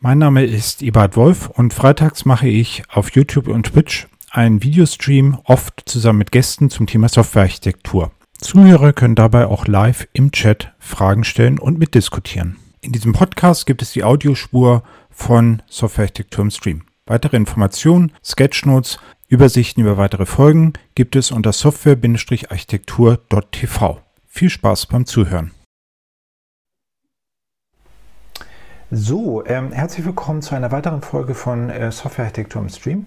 Mein 0.00 0.18
Name 0.18 0.44
ist 0.44 0.80
Ebert 0.80 1.16
Wolf 1.16 1.48
und 1.48 1.74
freitags 1.74 2.24
mache 2.24 2.46
ich 2.46 2.84
auf 2.88 3.10
YouTube 3.16 3.48
und 3.48 3.64
Twitch 3.64 4.06
einen 4.30 4.62
Videostream, 4.62 5.40
oft 5.42 5.82
zusammen 5.86 6.20
mit 6.20 6.30
Gästen 6.30 6.70
zum 6.70 6.86
Thema 6.86 7.08
Softwarearchitektur. 7.08 8.12
Zuhörer 8.38 8.92
können 8.92 9.16
dabei 9.16 9.46
auch 9.46 9.66
live 9.66 10.06
im 10.12 10.30
Chat 10.30 10.72
Fragen 10.78 11.24
stellen 11.24 11.58
und 11.58 11.80
mitdiskutieren. 11.80 12.58
In 12.80 12.92
diesem 12.92 13.12
Podcast 13.12 13.66
gibt 13.66 13.82
es 13.82 13.90
die 13.90 14.04
Audiospur 14.04 14.84
von 15.10 15.64
Softwarearchitektur 15.66 16.44
im 16.44 16.52
Stream. 16.52 16.84
Weitere 17.06 17.36
Informationen, 17.36 18.12
Sketchnotes, 18.22 19.00
Übersichten 19.26 19.82
über 19.82 19.96
weitere 19.96 20.26
Folgen 20.26 20.74
gibt 20.94 21.16
es 21.16 21.32
unter 21.32 21.52
software-architektur.tv. 21.52 24.00
Viel 24.28 24.50
Spaß 24.50 24.86
beim 24.86 25.06
Zuhören. 25.06 25.50
So, 28.90 29.44
ähm, 29.44 29.70
herzlich 29.70 30.06
willkommen 30.06 30.40
zu 30.40 30.54
einer 30.54 30.72
weiteren 30.72 31.02
Folge 31.02 31.34
von 31.34 31.68
äh, 31.68 31.92
Softwarearchitektur 31.92 32.62
im 32.62 32.70
Stream. 32.70 33.04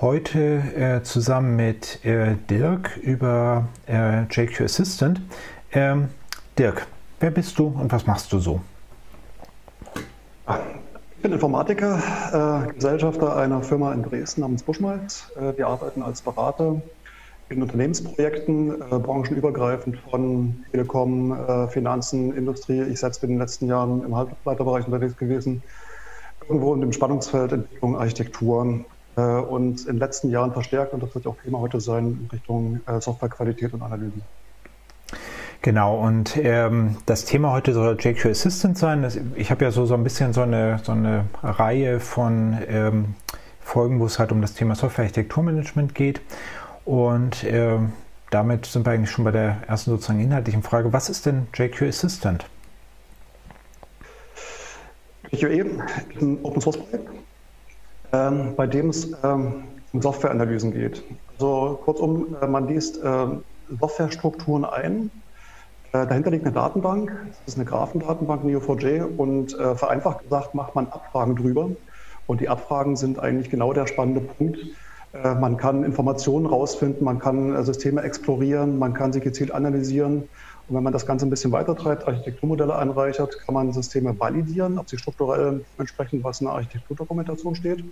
Heute 0.00 0.62
äh, 0.76 1.02
zusammen 1.02 1.56
mit 1.56 2.04
äh, 2.04 2.36
Dirk 2.48 2.96
über 2.98 3.66
äh, 3.88 4.22
JQ 4.30 4.60
Assistant. 4.60 5.20
Ähm, 5.72 6.10
Dirk, 6.56 6.86
wer 7.18 7.32
bist 7.32 7.58
du 7.58 7.66
und 7.66 7.90
was 7.90 8.06
machst 8.06 8.32
du 8.32 8.38
so? 8.38 8.60
Ich 11.16 11.22
bin 11.22 11.32
Informatiker, 11.32 12.68
äh, 12.68 12.72
Gesellschafter 12.74 13.34
einer 13.34 13.60
Firma 13.62 13.92
in 13.94 14.04
Dresden 14.04 14.42
namens 14.42 14.62
Buschmalz. 14.62 15.32
Äh, 15.34 15.58
wir 15.58 15.66
arbeiten 15.66 16.00
als 16.00 16.22
Berater 16.22 16.80
in 17.50 17.62
Unternehmensprojekten, 17.62 18.80
äh, 18.80 18.98
branchenübergreifend 18.98 19.98
von 20.10 20.64
Telekom, 20.70 21.32
äh, 21.32 21.68
Finanzen, 21.68 22.36
Industrie. 22.36 22.82
Ich 22.82 23.00
selbst 23.00 23.20
bin 23.20 23.30
in 23.30 23.36
den 23.36 23.40
letzten 23.40 23.66
Jahren 23.68 24.04
im 24.04 24.14
Halbleiterbereich 24.14 24.86
unterwegs 24.86 25.16
gewesen, 25.16 25.62
irgendwo 26.42 26.74
in 26.74 26.80
dem 26.80 26.92
Spannungsfeld 26.92 27.52
Entwicklung, 27.52 27.96
Architektur 27.96 28.84
äh, 29.16 29.20
und 29.20 29.80
in 29.80 29.94
den 29.94 29.98
letzten 29.98 30.30
Jahren 30.30 30.52
verstärkt, 30.52 30.92
und 30.92 31.02
das 31.02 31.14
wird 31.14 31.26
auch 31.26 31.36
Thema 31.42 31.60
heute 31.60 31.80
sein, 31.80 32.18
in 32.22 32.28
Richtung 32.30 32.80
äh, 32.86 33.00
Softwarequalität 33.00 33.72
und 33.72 33.82
Analysen. 33.82 34.22
Genau, 35.60 35.98
und 35.98 36.36
ähm, 36.36 36.96
das 37.06 37.24
Thema 37.24 37.50
heute 37.50 37.72
soll 37.72 37.96
JQ 37.98 38.26
Assistant 38.26 38.78
sein. 38.78 39.02
Das, 39.02 39.18
ich 39.34 39.50
habe 39.50 39.64
ja 39.64 39.70
so, 39.72 39.86
so 39.86 39.94
ein 39.94 40.04
bisschen 40.04 40.32
so 40.32 40.42
eine, 40.42 40.78
so 40.84 40.92
eine 40.92 41.24
Reihe 41.42 41.98
von 41.98 42.56
ähm, 42.68 43.14
Folgen, 43.60 43.98
wo 43.98 44.06
es 44.06 44.18
halt 44.18 44.30
um 44.30 44.40
das 44.40 44.54
Thema 44.54 44.76
Software-Architekturmanagement 44.76 45.94
geht. 45.94 46.20
Und 46.88 47.44
äh, 47.44 47.76
damit 48.30 48.64
sind 48.64 48.86
wir 48.86 48.92
eigentlich 48.92 49.10
schon 49.10 49.26
bei 49.26 49.30
der 49.30 49.58
ersten 49.66 49.90
sozusagen 49.90 50.20
inhaltlichen 50.20 50.62
Frage. 50.62 50.90
Was 50.90 51.10
ist 51.10 51.26
denn 51.26 51.46
JQ 51.52 51.82
Assistant? 51.82 52.46
JQE 55.30 55.66
ist 56.14 56.22
ein 56.22 56.38
Open 56.42 56.62
Source 56.62 56.78
Projekt, 56.78 57.10
ähm, 58.14 58.54
bei 58.56 58.66
dem 58.66 58.88
es 58.88 59.12
ähm, 59.22 59.64
um 59.92 60.00
Softwareanalysen 60.00 60.72
geht. 60.72 61.04
Also 61.34 61.78
kurzum, 61.84 62.34
äh, 62.40 62.46
man 62.46 62.66
liest 62.68 63.04
äh, 63.04 63.26
Softwarestrukturen 63.78 64.64
ein. 64.64 65.10
Äh, 65.92 66.06
dahinter 66.06 66.30
liegt 66.30 66.46
eine 66.46 66.54
Datenbank, 66.54 67.12
das 67.44 67.52
ist 67.52 67.58
eine 67.58 67.66
Graphendatenbank 67.66 68.44
Neo4j 68.44 69.14
und 69.18 69.52
äh, 69.58 69.74
vereinfacht 69.74 70.22
gesagt 70.22 70.54
macht 70.54 70.74
man 70.74 70.86
Abfragen 70.86 71.36
drüber. 71.36 71.68
Und 72.26 72.40
die 72.40 72.48
Abfragen 72.48 72.96
sind 72.96 73.18
eigentlich 73.18 73.50
genau 73.50 73.74
der 73.74 73.86
spannende 73.86 74.22
Punkt, 74.22 74.58
man 75.12 75.56
kann 75.56 75.84
Informationen 75.84 76.46
rausfinden, 76.46 77.04
man 77.04 77.18
kann 77.18 77.54
äh, 77.54 77.62
Systeme 77.64 78.02
explorieren, 78.02 78.78
man 78.78 78.92
kann 78.92 79.12
sie 79.12 79.20
gezielt 79.20 79.52
analysieren. 79.52 80.28
Und 80.68 80.76
wenn 80.76 80.82
man 80.82 80.92
das 80.92 81.06
Ganze 81.06 81.26
ein 81.26 81.30
bisschen 81.30 81.50
weitertreibt, 81.50 82.06
Architekturmodelle 82.06 82.74
anreichert, 82.74 83.38
kann 83.40 83.54
man 83.54 83.72
Systeme 83.72 84.18
validieren, 84.20 84.78
ob 84.78 84.90
sie 84.90 84.98
strukturell 84.98 85.64
entsprechend, 85.78 86.24
was 86.24 86.40
in 86.40 86.46
der 86.46 86.54
Architekturdokumentation 86.56 87.54
steht. 87.54 87.82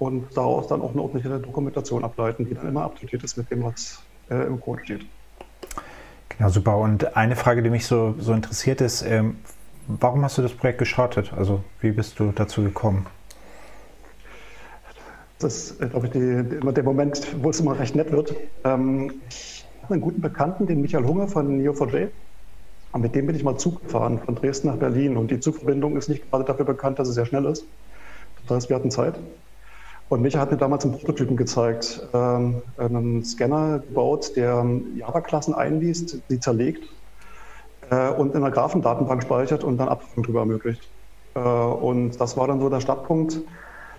Und 0.00 0.36
daraus 0.36 0.66
dann 0.66 0.82
auch 0.82 0.92
eine 0.92 1.02
ordentliche 1.02 1.38
Dokumentation 1.38 2.02
ableiten, 2.02 2.46
die 2.46 2.54
dann 2.54 2.66
immer 2.66 2.82
up-to-date 2.82 3.22
ist 3.22 3.36
mit 3.36 3.50
dem, 3.50 3.62
was 3.62 4.02
äh, 4.28 4.46
im 4.46 4.58
Code 4.60 4.82
steht. 4.82 5.06
Genau, 6.30 6.48
super. 6.48 6.78
Und 6.78 7.16
eine 7.16 7.36
Frage, 7.36 7.62
die 7.62 7.70
mich 7.70 7.86
so, 7.86 8.14
so 8.18 8.32
interessiert 8.32 8.80
ist, 8.80 9.02
ähm, 9.02 9.36
warum 9.86 10.24
hast 10.24 10.38
du 10.38 10.42
das 10.42 10.52
Projekt 10.52 10.78
gestartet? 10.78 11.32
Also 11.36 11.62
wie 11.80 11.92
bist 11.92 12.18
du 12.18 12.32
dazu 12.34 12.62
gekommen? 12.62 13.06
Das 15.40 15.72
ist, 15.72 15.90
glaube 15.90 16.06
ich, 16.06 16.12
die, 16.12 16.18
immer 16.18 16.72
der 16.72 16.84
Moment, 16.84 17.26
wo 17.42 17.48
es 17.48 17.60
immer 17.60 17.78
recht 17.78 17.96
nett 17.96 18.12
wird. 18.12 18.34
Ähm, 18.64 19.20
ich 19.30 19.64
habe 19.82 19.94
einen 19.94 20.02
guten 20.02 20.20
Bekannten, 20.20 20.66
den 20.66 20.82
Michael 20.82 21.06
Hunger 21.06 21.28
von 21.28 21.60
Neo4j. 21.60 22.08
Und 22.92 23.00
mit 23.00 23.14
dem 23.14 23.26
bin 23.26 23.34
ich 23.34 23.42
mal 23.42 23.56
Zug 23.56 23.82
gefahren, 23.82 24.20
von 24.24 24.34
Dresden 24.34 24.68
nach 24.68 24.76
Berlin. 24.76 25.16
Und 25.16 25.30
die 25.30 25.40
Zugverbindung 25.40 25.96
ist 25.96 26.08
nicht 26.08 26.30
gerade 26.30 26.44
dafür 26.44 26.66
bekannt, 26.66 26.98
dass 26.98 27.08
es 27.08 27.14
sehr 27.14 27.24
schnell 27.24 27.46
ist. 27.46 27.64
Das 28.46 28.56
heißt, 28.56 28.68
wir 28.68 28.76
hatten 28.76 28.90
Zeit. 28.90 29.14
Und 30.10 30.20
Michael 30.20 30.42
hat 30.42 30.50
mir 30.50 30.58
damals 30.58 30.84
einen 30.84 30.92
Prototypen 30.94 31.36
gezeigt, 31.36 32.02
ähm, 32.12 32.62
einen 32.76 33.24
Scanner 33.24 33.78
gebaut, 33.78 34.32
der 34.36 34.66
Java-Klassen 34.96 35.54
einliest, 35.54 36.18
sie 36.28 36.40
zerlegt 36.40 36.82
äh, 37.90 38.10
und 38.10 38.34
in 38.34 38.38
einer 38.38 38.50
Graphendatenbank 38.50 39.22
speichert 39.22 39.62
und 39.62 39.78
dann 39.78 39.88
Abfragen 39.88 40.24
darüber 40.24 40.40
ermöglicht. 40.40 40.82
Äh, 41.34 41.38
und 41.38 42.20
das 42.20 42.36
war 42.36 42.48
dann 42.48 42.58
so 42.60 42.68
der 42.68 42.80
Startpunkt, 42.80 43.40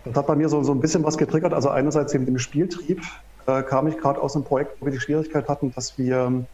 das 0.03 0.15
hat 0.15 0.27
bei 0.27 0.35
mir 0.35 0.49
so, 0.49 0.63
so 0.63 0.71
ein 0.71 0.79
bisschen 0.79 1.03
was 1.03 1.17
getriggert. 1.17 1.53
Also 1.53 1.69
einerseits 1.69 2.13
eben 2.13 2.25
dem 2.25 2.39
Spieltrieb 2.39 3.01
äh, 3.47 3.63
kam 3.63 3.87
ich 3.87 3.97
gerade 3.97 4.21
aus 4.21 4.35
einem 4.35 4.45
Projekt, 4.45 4.79
wo 4.79 4.85
wir 4.85 4.91
die 4.91 4.99
Schwierigkeit 4.99 5.47
hatten, 5.47 5.73
dass 5.73 5.97
wir 5.97 6.45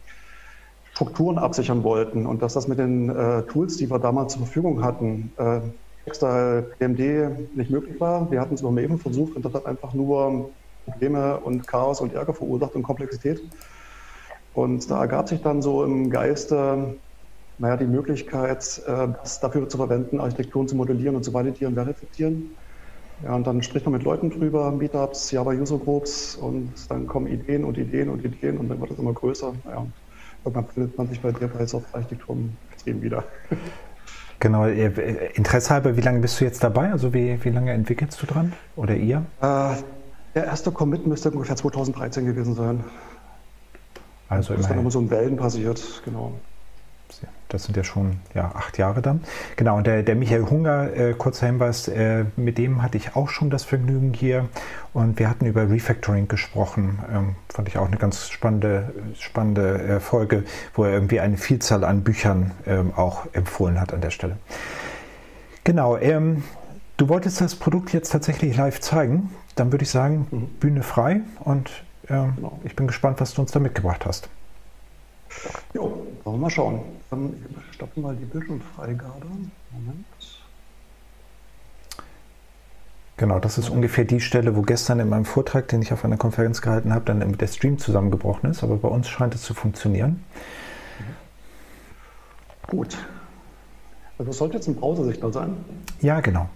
Strukturen 0.92 1.38
absichern 1.38 1.84
wollten 1.84 2.26
und 2.26 2.42
dass 2.42 2.54
das 2.54 2.66
mit 2.66 2.78
den 2.78 3.08
äh, 3.08 3.42
Tools, 3.44 3.76
die 3.76 3.88
wir 3.88 3.98
damals 3.98 4.32
zur 4.32 4.42
Verfügung 4.42 4.82
hatten, 4.82 5.32
äh, 5.36 5.60
extra 6.06 6.62
PMD 6.78 7.54
nicht 7.54 7.70
möglich 7.70 8.00
war. 8.00 8.30
Wir 8.30 8.40
hatten 8.40 8.54
es 8.54 8.62
über 8.62 8.70
Maven 8.70 8.98
versucht 8.98 9.36
und 9.36 9.44
das 9.44 9.54
hat 9.54 9.66
einfach 9.66 9.94
nur 9.94 10.50
Probleme 10.86 11.38
und 11.38 11.66
Chaos 11.66 12.00
und 12.00 12.14
Ärger 12.14 12.34
verursacht 12.34 12.74
und 12.74 12.82
Komplexität. 12.82 13.40
Und 14.54 14.90
da 14.90 15.00
ergab 15.02 15.28
sich 15.28 15.40
dann 15.42 15.62
so 15.62 15.84
im 15.84 16.10
Geiste, 16.10 16.96
naja, 17.58 17.76
die 17.76 17.86
Möglichkeit, 17.86 18.82
äh, 18.86 19.08
das 19.22 19.40
dafür 19.40 19.68
zu 19.68 19.76
verwenden, 19.76 20.20
Architekturen 20.20 20.66
zu 20.66 20.76
modellieren 20.76 21.14
und 21.14 21.22
zu 21.22 21.32
validieren, 21.32 21.74
verifizieren. 21.74 22.56
Ja, 23.22 23.34
und 23.34 23.46
dann 23.46 23.62
spricht 23.62 23.84
man 23.84 23.94
mit 23.94 24.04
Leuten 24.04 24.30
drüber, 24.30 24.70
Meetups, 24.70 25.32
Java 25.32 25.50
User 25.50 25.78
Groups 25.78 26.36
und 26.36 26.72
dann 26.88 27.06
kommen 27.06 27.26
Ideen 27.26 27.64
und 27.64 27.76
Ideen 27.76 28.08
und 28.08 28.24
Ideen 28.24 28.58
und 28.58 28.68
dann 28.68 28.80
wird 28.80 28.92
es 28.92 28.98
immer 28.98 29.12
größer. 29.12 29.52
Ja, 29.66 29.86
irgendwann 30.44 30.66
findet 30.66 30.96
man 30.96 31.08
sich 31.08 31.20
bei 31.20 31.32
dir 31.32 31.48
bei 31.48 31.66
Softwarearchitektur 31.66 32.36
extrem 32.72 33.02
wieder. 33.02 33.24
Genau, 34.40 34.66
Interesse 34.66 35.70
halber, 35.70 35.96
wie 35.96 36.00
lange 36.00 36.20
bist 36.20 36.40
du 36.40 36.44
jetzt 36.44 36.62
dabei? 36.62 36.92
Also 36.92 37.12
wie, 37.12 37.42
wie 37.42 37.50
lange 37.50 37.72
entwickelst 37.72 38.22
du 38.22 38.26
dran? 38.26 38.52
Oder 38.76 38.94
ihr? 38.94 39.24
Äh, 39.40 39.74
der 40.36 40.44
erste 40.44 40.70
Commit 40.70 41.08
müsste 41.08 41.32
ungefähr 41.32 41.56
2013 41.56 42.24
gewesen 42.24 42.54
sein. 42.54 42.84
Also 44.28 44.52
das 44.52 44.62
ist 44.62 44.70
dann 44.70 44.78
immer 44.78 44.92
so 44.92 45.00
in 45.00 45.10
Wellen 45.10 45.36
passiert, 45.36 45.82
genau. 46.04 46.34
Das 47.48 47.64
sind 47.64 47.76
ja 47.76 47.84
schon 47.84 48.20
ja, 48.34 48.52
acht 48.54 48.76
Jahre 48.76 49.00
dann. 49.00 49.24
Genau, 49.56 49.78
und 49.78 49.86
der, 49.86 50.02
der 50.02 50.14
Michael 50.14 50.44
Hunger, 50.50 50.92
äh, 50.94 51.14
kurzer 51.14 51.46
Hinweis, 51.46 51.88
äh, 51.88 52.24
mit 52.36 52.58
dem 52.58 52.82
hatte 52.82 52.98
ich 52.98 53.16
auch 53.16 53.30
schon 53.30 53.48
das 53.48 53.64
Vergnügen 53.64 54.12
hier 54.12 54.48
und 54.92 55.18
wir 55.18 55.30
hatten 55.30 55.46
über 55.46 55.70
Refactoring 55.70 56.28
gesprochen. 56.28 56.98
Ähm, 57.10 57.36
fand 57.48 57.68
ich 57.68 57.78
auch 57.78 57.86
eine 57.86 57.96
ganz 57.96 58.28
spannende, 58.28 58.92
spannende 59.18 59.82
äh, 59.82 60.00
Folge, 60.00 60.44
wo 60.74 60.84
er 60.84 60.92
irgendwie 60.92 61.20
eine 61.20 61.38
Vielzahl 61.38 61.84
an 61.84 62.02
Büchern 62.02 62.50
ähm, 62.66 62.92
auch 62.94 63.26
empfohlen 63.32 63.80
hat 63.80 63.94
an 63.94 64.02
der 64.02 64.10
Stelle. 64.10 64.36
Genau, 65.64 65.96
ähm, 65.96 66.44
du 66.98 67.08
wolltest 67.08 67.40
das 67.40 67.54
Produkt 67.54 67.94
jetzt 67.94 68.10
tatsächlich 68.10 68.56
live 68.56 68.80
zeigen. 68.80 69.30
Dann 69.54 69.72
würde 69.72 69.84
ich 69.84 69.90
sagen, 69.90 70.26
mhm. 70.30 70.48
Bühne 70.60 70.82
frei 70.82 71.22
und 71.40 71.70
ähm, 72.10 72.34
genau. 72.36 72.60
ich 72.64 72.76
bin 72.76 72.86
gespannt, 72.86 73.20
was 73.20 73.32
du 73.32 73.40
uns 73.40 73.52
da 73.52 73.58
mitgebracht 73.58 74.04
hast. 74.04 74.28
Jo, 75.74 76.06
wollen 76.24 76.36
wir 76.36 76.42
mal 76.42 76.50
schauen. 76.50 76.80
Dann 77.10 77.34
stoppen 77.72 78.02
wir 78.02 78.12
die 78.14 78.24
Bildschirmfreigabe. 78.24 79.26
Moment. 79.70 80.06
Genau, 83.16 83.40
das 83.40 83.58
ist 83.58 83.68
ungefähr 83.68 84.04
die 84.04 84.20
Stelle, 84.20 84.54
wo 84.54 84.62
gestern 84.62 85.00
in 85.00 85.08
meinem 85.08 85.24
Vortrag, 85.24 85.66
den 85.68 85.82
ich 85.82 85.92
auf 85.92 86.04
einer 86.04 86.16
Konferenz 86.16 86.62
gehalten 86.62 86.94
habe, 86.94 87.04
dann 87.04 87.36
der 87.36 87.46
Stream 87.48 87.76
zusammengebrochen 87.78 88.50
ist. 88.50 88.62
Aber 88.62 88.76
bei 88.76 88.88
uns 88.88 89.08
scheint 89.08 89.34
es 89.34 89.42
zu 89.42 89.54
funktionieren. 89.54 90.24
Gut. 92.68 92.96
Also 94.18 94.30
es 94.30 94.38
sollte 94.38 94.56
jetzt 94.56 94.68
ein 94.68 94.76
Browser 94.76 95.04
sichtbar 95.04 95.32
sein. 95.32 95.56
Ja, 96.00 96.20
genau. 96.20 96.48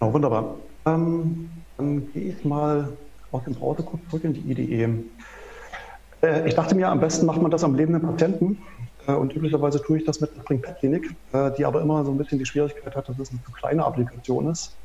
Oh, 0.00 0.12
wunderbar. 0.12 0.54
Ähm, 0.86 1.50
dann 1.76 2.12
gehe 2.12 2.32
ich 2.32 2.44
mal 2.44 2.88
aus 3.32 3.42
dem 3.44 3.54
Browser 3.54 3.82
kurz 3.82 4.02
zurück 4.08 4.24
in 4.24 4.34
die 4.34 4.50
IDE. 4.52 4.88
Äh, 6.22 6.48
ich 6.48 6.54
dachte 6.54 6.74
mir, 6.74 6.88
am 6.88 7.00
besten 7.00 7.26
macht 7.26 7.42
man 7.42 7.50
das 7.50 7.64
am 7.64 7.74
lebenden 7.74 8.02
Patienten. 8.02 8.58
Äh, 9.06 9.12
und 9.12 9.34
üblicherweise 9.34 9.82
tue 9.82 9.98
ich 9.98 10.04
das 10.04 10.20
mit 10.20 10.34
der 10.34 10.40
Spring 10.40 10.62
Pet 10.62 10.78
Klinik, 10.78 11.16
äh, 11.32 11.50
die 11.52 11.64
aber 11.64 11.82
immer 11.82 12.04
so 12.04 12.12
ein 12.12 12.18
bisschen 12.18 12.38
die 12.38 12.46
Schwierigkeit 12.46 12.94
hat, 12.96 13.08
dass 13.08 13.18
es 13.18 13.30
eine 13.30 13.42
zu 13.42 13.52
kleine 13.52 13.84
Applikation 13.84 14.48
ist. 14.48 14.78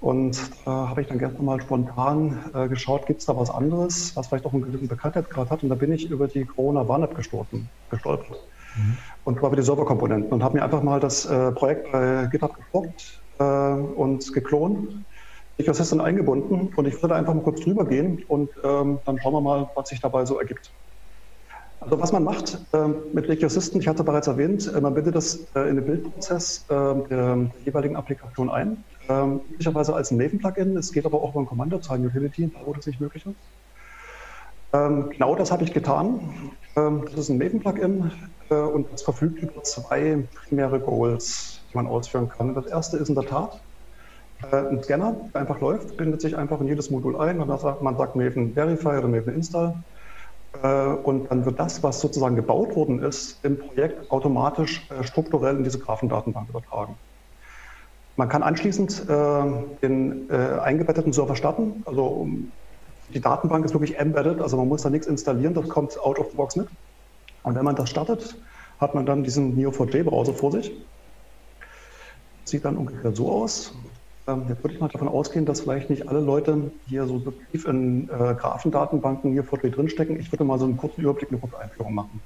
Und 0.00 0.38
da 0.66 0.90
habe 0.90 1.00
ich 1.00 1.08
dann 1.08 1.18
gestern 1.18 1.46
mal 1.46 1.58
spontan 1.58 2.38
geschaut, 2.68 3.06
gibt 3.06 3.20
es 3.20 3.26
da 3.26 3.34
was 3.34 3.48
anderes, 3.48 4.14
was 4.14 4.26
vielleicht 4.26 4.44
auch 4.44 4.52
einen 4.52 4.60
gewissen 4.60 4.88
Bekanntheitsgrad 4.88 5.48
hat. 5.48 5.62
Und 5.62 5.70
da 5.70 5.74
bin 5.74 5.90
ich 5.90 6.10
über 6.10 6.28
die 6.28 6.44
Corona 6.44 6.86
Warn-App 6.86 7.14
gestoßen, 7.14 7.70
gestolpert. 7.88 8.36
Mhm. 8.76 8.98
Und 9.24 9.38
zwar 9.38 9.48
über 9.48 9.56
die 9.56 9.62
Serverkomponenten 9.62 10.30
und 10.32 10.42
habe 10.42 10.58
mir 10.58 10.64
einfach 10.64 10.82
mal 10.82 11.00
das 11.00 11.26
Projekt 11.54 11.90
bei 11.92 12.28
GitHub 12.30 12.58
äh, 13.38 13.44
und 13.44 14.32
geklont. 14.32 15.04
Ecosystem 15.58 16.00
eingebunden 16.00 16.74
und 16.74 16.86
ich 16.86 16.94
würde 16.96 17.08
da 17.08 17.14
einfach 17.16 17.34
mal 17.34 17.42
kurz 17.42 17.60
drüber 17.60 17.86
gehen 17.86 18.22
und 18.28 18.50
ähm, 18.62 19.00
dann 19.04 19.18
schauen 19.20 19.32
wir 19.32 19.40
mal, 19.40 19.70
was 19.74 19.88
sich 19.88 20.00
dabei 20.00 20.26
so 20.26 20.38
ergibt. 20.38 20.72
Also 21.78 22.00
was 22.00 22.10
man 22.10 22.24
macht 22.24 22.58
äh, 22.72 22.88
mit 23.12 23.28
Regio 23.28 23.46
Assistant, 23.46 23.82
ich 23.82 23.88
hatte 23.88 24.02
bereits 24.02 24.26
erwähnt, 24.26 24.72
äh, 24.74 24.80
man 24.80 24.94
bindet 24.94 25.14
das 25.14 25.52
äh, 25.54 25.68
in 25.68 25.76
den 25.76 25.84
Bildprozess 25.84 26.66
äh, 26.68 26.74
der, 27.08 27.50
jeweiligen 27.64 27.96
Applikation 27.96 28.50
ein. 28.50 28.84
Ähm, 29.08 29.42
üblicherweise 29.50 29.94
als 29.94 30.10
ein 30.10 30.16
Maven-Plugin, 30.16 30.76
es 30.76 30.90
geht 30.92 31.04
aber 31.04 31.20
auch 31.20 31.32
über 31.32 31.40
ein 31.40 31.46
Kommandozeilen-Utility, 31.46 32.50
wo 32.64 32.72
das 32.72 32.86
nicht 32.86 33.00
möglich 33.00 33.26
ist. 33.26 33.36
Ähm, 34.72 35.10
genau 35.10 35.34
das 35.34 35.52
habe 35.52 35.64
ich 35.64 35.72
getan. 35.72 36.56
Ähm, 36.76 37.04
das 37.04 37.20
ist 37.20 37.28
ein 37.28 37.38
Maven-Plugin 37.38 38.10
äh, 38.50 38.54
und 38.54 38.90
das 38.90 39.02
verfügt 39.02 39.38
über 39.40 39.62
zwei 39.62 40.28
primäre 40.34 40.80
Goals, 40.80 41.66
die 41.70 41.76
man 41.76 41.86
ausführen 41.86 42.28
kann. 42.28 42.54
Das 42.54 42.66
erste 42.66 42.96
ist 42.96 43.10
in 43.10 43.14
der 43.14 43.26
Tat 43.26 43.65
ein 44.50 44.82
Scanner, 44.82 45.16
der 45.32 45.40
einfach 45.40 45.60
läuft, 45.60 45.96
bindet 45.96 46.20
sich 46.20 46.36
einfach 46.36 46.60
in 46.60 46.68
jedes 46.68 46.90
Modul 46.90 47.16
ein 47.16 47.40
und 47.40 47.48
man 47.48 47.96
sagt 47.96 48.16
Maven 48.16 48.52
Verify 48.54 48.98
oder 48.98 49.08
Maven 49.08 49.34
Install 49.34 49.74
äh, 50.62 50.86
und 50.86 51.30
dann 51.30 51.44
wird 51.44 51.58
das, 51.58 51.82
was 51.82 52.00
sozusagen 52.00 52.36
gebaut 52.36 52.76
worden 52.76 53.02
ist, 53.02 53.44
im 53.44 53.58
Projekt 53.58 54.10
automatisch 54.10 54.88
äh, 54.90 55.04
strukturell 55.04 55.56
in 55.56 55.64
diese 55.64 55.78
Graphendatenbank 55.78 56.48
übertragen. 56.48 56.96
Man 58.16 58.28
kann 58.28 58.42
anschließend 58.42 59.08
äh, 59.10 59.42
den 59.82 60.30
eingebetteten 60.30 61.12
Server 61.12 61.36
starten. 61.36 61.82
Also 61.84 62.26
die 63.12 63.20
Datenbank 63.20 63.64
ist 63.66 63.74
wirklich 63.74 63.98
embedded, 63.98 64.40
also 64.40 64.56
man 64.56 64.68
muss 64.68 64.82
da 64.82 64.90
nichts 64.90 65.06
installieren, 65.06 65.52
das 65.52 65.68
kommt 65.68 65.98
out 66.00 66.18
of 66.18 66.30
the 66.30 66.36
box 66.36 66.56
mit. 66.56 66.66
Und 67.42 67.54
wenn 67.54 67.64
man 67.64 67.76
das 67.76 67.90
startet, 67.90 68.36
hat 68.80 68.94
man 68.94 69.04
dann 69.04 69.22
diesen 69.22 69.54
Neo4j-Browser 69.56 70.32
vor 70.32 70.50
sich. 70.50 70.72
Sieht 72.44 72.64
dann 72.64 72.78
ungefähr 72.78 73.14
so 73.14 73.30
aus. 73.30 73.74
Ähm, 74.28 74.46
jetzt 74.48 74.62
würde 74.62 74.74
ich 74.74 74.80
mal 74.80 74.88
davon 74.88 75.08
ausgehen, 75.08 75.46
dass 75.46 75.60
vielleicht 75.60 75.88
nicht 75.88 76.08
alle 76.08 76.20
Leute 76.20 76.70
hier 76.86 77.06
so 77.06 77.22
tief 77.52 77.66
in 77.66 78.08
äh, 78.08 78.34
Graphendatenbanken 78.34 79.32
hier 79.32 79.44
vor 79.44 79.58
drinstecken. 79.58 80.18
Ich 80.18 80.32
würde 80.32 80.44
mal 80.44 80.58
so 80.58 80.64
einen 80.64 80.76
kurzen 80.76 81.02
Überblick, 81.02 81.30
eine 81.30 81.38
kurze 81.38 81.58
Einführung 81.58 81.94
machen. 81.94 82.20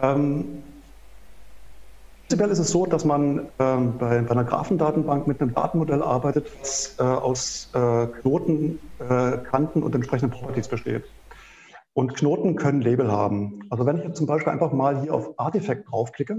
Ähm, 0.00 0.62
Prinzipiell 2.26 2.50
ist 2.50 2.58
es 2.58 2.70
so, 2.70 2.86
dass 2.86 3.04
man 3.04 3.48
ähm, 3.58 3.98
bei, 3.98 4.20
bei, 4.22 4.30
einer 4.30 4.44
Graphendatenbank 4.44 5.26
mit 5.26 5.40
einem 5.40 5.54
Datenmodell 5.54 6.02
arbeitet, 6.02 6.50
das 6.58 6.96
äh, 6.98 7.02
aus 7.02 7.70
äh, 7.74 8.06
Knoten, 8.06 8.80
äh, 8.98 9.38
Kanten 9.38 9.82
und 9.82 9.94
entsprechenden 9.94 10.30
Properties 10.30 10.66
besteht. 10.66 11.04
Und 11.92 12.14
Knoten 12.14 12.56
können 12.56 12.80
Label 12.80 13.12
haben. 13.12 13.60
Also 13.70 13.84
wenn 13.86 13.98
ich 13.98 14.04
jetzt 14.04 14.16
zum 14.16 14.26
Beispiel 14.26 14.52
einfach 14.52 14.72
mal 14.72 15.02
hier 15.02 15.14
auf 15.14 15.38
Artifact 15.38 15.88
draufklicke, 15.88 16.38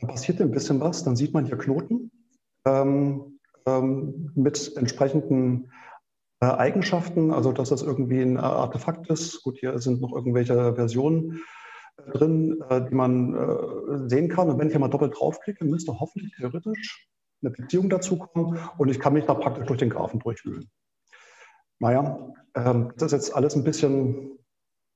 dann 0.00 0.10
passiert 0.10 0.40
ein 0.40 0.50
bisschen 0.50 0.80
was. 0.80 1.04
Dann 1.04 1.14
sieht 1.14 1.32
man 1.32 1.46
hier 1.46 1.56
Knoten 1.56 2.10
ähm, 2.64 3.38
ähm, 3.66 4.30
mit 4.34 4.76
entsprechenden 4.76 5.70
äh, 6.40 6.46
Eigenschaften, 6.46 7.30
also 7.30 7.52
dass 7.52 7.68
das 7.68 7.82
irgendwie 7.82 8.20
ein 8.20 8.36
Artefakt 8.36 9.08
ist. 9.08 9.42
Gut, 9.42 9.58
hier 9.58 9.78
sind 9.78 10.00
noch 10.00 10.12
irgendwelche 10.12 10.74
Versionen 10.74 11.42
äh, 11.96 12.10
drin, 12.10 12.62
äh, 12.68 12.88
die 12.88 12.94
man 12.94 13.34
äh, 13.34 14.08
sehen 14.08 14.28
kann. 14.28 14.50
Und 14.50 14.58
wenn 14.58 14.66
ich 14.66 14.72
hier 14.72 14.80
mal 14.80 14.88
doppelt 14.88 15.14
draufklicke, 15.18 15.64
müsste 15.64 15.98
hoffentlich 16.00 16.34
theoretisch 16.36 17.08
eine 17.42 17.50
Beziehung 17.50 17.88
dazu 17.88 18.18
kommen 18.18 18.58
und 18.78 18.88
ich 18.88 19.00
kann 19.00 19.14
mich 19.14 19.24
da 19.26 19.34
praktisch 19.34 19.66
durch 19.66 19.78
den 19.78 19.90
Graphen 19.90 20.20
durchwühlen. 20.20 20.70
Naja, 21.78 22.32
ähm, 22.54 22.92
das 22.96 23.06
ist 23.06 23.12
jetzt 23.12 23.34
alles 23.34 23.56
ein 23.56 23.64
bisschen, 23.64 24.38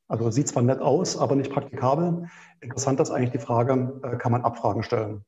also 0.08 0.30
sieht 0.30 0.48
zwar 0.48 0.62
nett 0.62 0.80
aus, 0.80 1.18
aber 1.18 1.34
nicht 1.34 1.52
praktikabel. 1.52 2.28
Interessant 2.60 3.00
ist 3.00 3.10
eigentlich 3.10 3.32
die 3.32 3.38
Frage, 3.38 4.00
äh, 4.02 4.16
kann 4.16 4.32
man 4.32 4.42
Abfragen 4.42 4.82
stellen? 4.82 5.24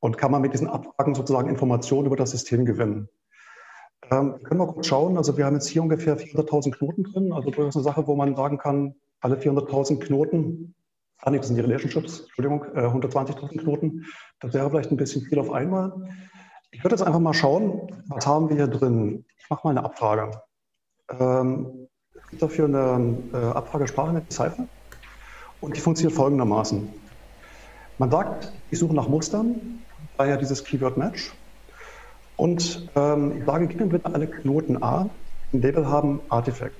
Und 0.00 0.16
kann 0.16 0.30
man 0.32 0.42
mit 0.42 0.54
diesen 0.54 0.68
Abfragen 0.68 1.14
sozusagen 1.14 1.48
Informationen 1.48 2.06
über 2.06 2.16
das 2.16 2.30
System 2.30 2.64
gewinnen? 2.64 3.08
Ähm, 4.10 4.42
können 4.42 4.60
wir 4.60 4.66
kurz 4.66 4.86
schauen. 4.86 5.16
Also 5.16 5.36
wir 5.36 5.44
haben 5.44 5.54
jetzt 5.54 5.68
hier 5.68 5.82
ungefähr 5.82 6.18
400.000 6.18 6.72
Knoten 6.72 7.04
drin. 7.04 7.32
Also 7.32 7.50
durchaus 7.50 7.76
eine 7.76 7.84
Sache, 7.84 8.06
wo 8.06 8.16
man 8.16 8.34
sagen 8.34 8.58
kann, 8.58 8.94
alle 9.20 9.36
400.000 9.36 10.00
Knoten, 10.00 10.74
ah 11.18 11.30
nee, 11.30 11.36
das 11.36 11.48
sind 11.48 11.56
die 11.56 11.62
Relationships, 11.62 12.20
Entschuldigung, 12.20 12.64
äh, 12.74 12.86
120.000 12.86 13.58
Knoten. 13.58 14.06
Das 14.40 14.54
wäre 14.54 14.70
vielleicht 14.70 14.90
ein 14.90 14.96
bisschen 14.96 15.22
viel 15.22 15.38
auf 15.38 15.52
einmal. 15.52 15.92
Ich 16.70 16.82
würde 16.82 16.96
jetzt 16.96 17.02
einfach 17.02 17.20
mal 17.20 17.34
schauen, 17.34 18.02
was 18.08 18.26
haben 18.26 18.48
wir 18.48 18.56
hier 18.56 18.68
drin. 18.68 19.26
Ich 19.38 19.50
mache 19.50 19.66
mal 19.66 19.70
eine 19.70 19.84
Abfrage. 19.84 20.30
Ähm, 21.10 21.88
es 22.14 22.28
gibt 22.28 22.42
dafür 22.42 22.64
eine 22.66 23.18
äh, 23.32 23.36
Abfragesprache, 23.36 24.10
eine 24.10 24.22
Cypher. 24.30 24.66
Und 25.60 25.76
die 25.76 25.80
funktioniert 25.80 26.16
folgendermaßen. 26.16 26.88
Man 27.98 28.10
sagt, 28.10 28.52
ich 28.70 28.78
suche 28.78 28.94
nach 28.94 29.08
Mustern 29.08 29.82
daher 30.20 30.36
dieses 30.36 30.62
Keyword 30.64 30.98
Match. 30.98 31.32
Und 32.36 32.88
ähm, 32.94 33.38
ich 33.38 33.44
sage, 33.46 33.66
gib 33.66 33.80
mir 33.80 33.86
bitte 33.86 34.06
alle 34.14 34.26
Knoten 34.26 34.82
A, 34.82 35.08
ein 35.52 35.62
Label 35.62 35.86
haben 35.88 36.20
Artifact. 36.28 36.74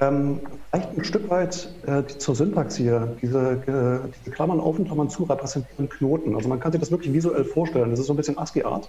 Ähm, 0.00 0.40
vielleicht 0.70 0.96
ein 0.96 1.04
Stück 1.04 1.30
weit 1.30 1.72
äh, 1.86 2.04
zur 2.06 2.34
Syntax 2.34 2.76
hier. 2.76 3.16
Diese, 3.22 3.52
äh, 3.52 4.08
diese 4.20 4.30
Klammern 4.32 4.60
auf 4.60 4.78
und 4.78 4.86
Klammern 4.86 5.08
zu 5.08 5.24
repräsentieren 5.24 5.88
Knoten. 5.88 6.34
Also 6.34 6.48
man 6.48 6.60
kann 6.60 6.72
sich 6.72 6.80
das 6.80 6.90
wirklich 6.90 7.12
visuell 7.12 7.44
vorstellen. 7.44 7.90
Das 7.90 8.00
ist 8.00 8.06
so 8.06 8.12
ein 8.12 8.16
bisschen 8.16 8.38
ASCII-Art. 8.38 8.88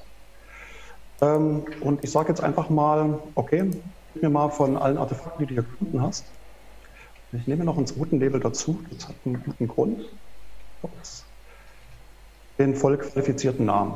Ähm, 1.22 1.64
und 1.82 2.04
ich 2.04 2.12
sage 2.12 2.30
jetzt 2.30 2.42
einfach 2.42 2.70
mal, 2.70 3.20
okay, 3.36 3.70
gib 4.14 4.24
mir 4.24 4.30
mal 4.30 4.50
von 4.50 4.78
allen 4.78 4.98
Artefakten, 4.98 5.46
die 5.46 5.54
du 5.54 5.62
hier 5.62 5.64
gefunden 5.64 6.02
hast. 6.02 6.26
Ich 7.34 7.48
nehme 7.48 7.66
noch 7.66 7.78
einen 7.78 7.88
zweiten 7.88 8.20
Label 8.20 8.40
dazu. 8.40 8.80
Das 8.92 9.08
hat 9.08 9.16
einen 9.26 9.44
guten 9.44 9.68
Grund. 9.68 10.06
Ups 10.82 11.26
den 12.60 12.76
voll 12.76 12.98
qualifizierten 12.98 13.66
Namen. 13.66 13.94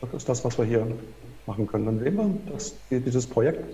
Das 0.00 0.14
ist 0.14 0.28
das, 0.28 0.44
was 0.44 0.56
wir 0.58 0.64
hier 0.64 0.86
machen 1.46 1.66
können. 1.66 1.86
Dann 1.86 1.98
sehen 1.98 2.16
wir, 2.16 2.52
dass 2.52 2.76
dieses 2.90 3.26
Projekt 3.26 3.64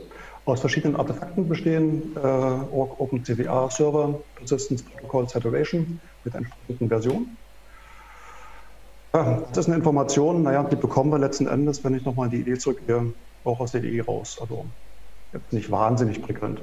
aus 0.45 0.61
verschiedenen 0.61 0.97
Artefakten 0.97 1.49
bestehen, 1.49 2.17
äh, 2.17 2.19
OpenCVA 2.19 3.71
Server, 3.71 4.21
Persistence 4.37 4.83
Protocol 4.83 5.29
Saturation 5.29 6.01
mit 6.25 6.35
entsprechenden 6.35 6.89
Versionen. 6.89 7.37
Ja, 9.15 9.43
das 9.49 9.59
ist 9.59 9.67
eine 9.67 9.77
Information, 9.77 10.43
naja, 10.43 10.63
die 10.63 10.77
bekommen 10.77 11.11
wir 11.11 11.19
letzten 11.19 11.47
Endes, 11.47 11.85
wenn 11.85 11.95
ich 11.95 12.05
nochmal 12.05 12.31
die 12.31 12.41
Idee 12.41 12.59
zurückgehe, 12.59 13.13
auch 13.45 13.61
aus 13.61 13.73
der 13.73 13.83
IDE 13.83 14.03
raus. 14.03 14.39
Also 14.41 14.67
jetzt 15.33 15.53
nicht 15.53 15.71
wahnsinnig 15.71 16.23
prickelnd. 16.23 16.63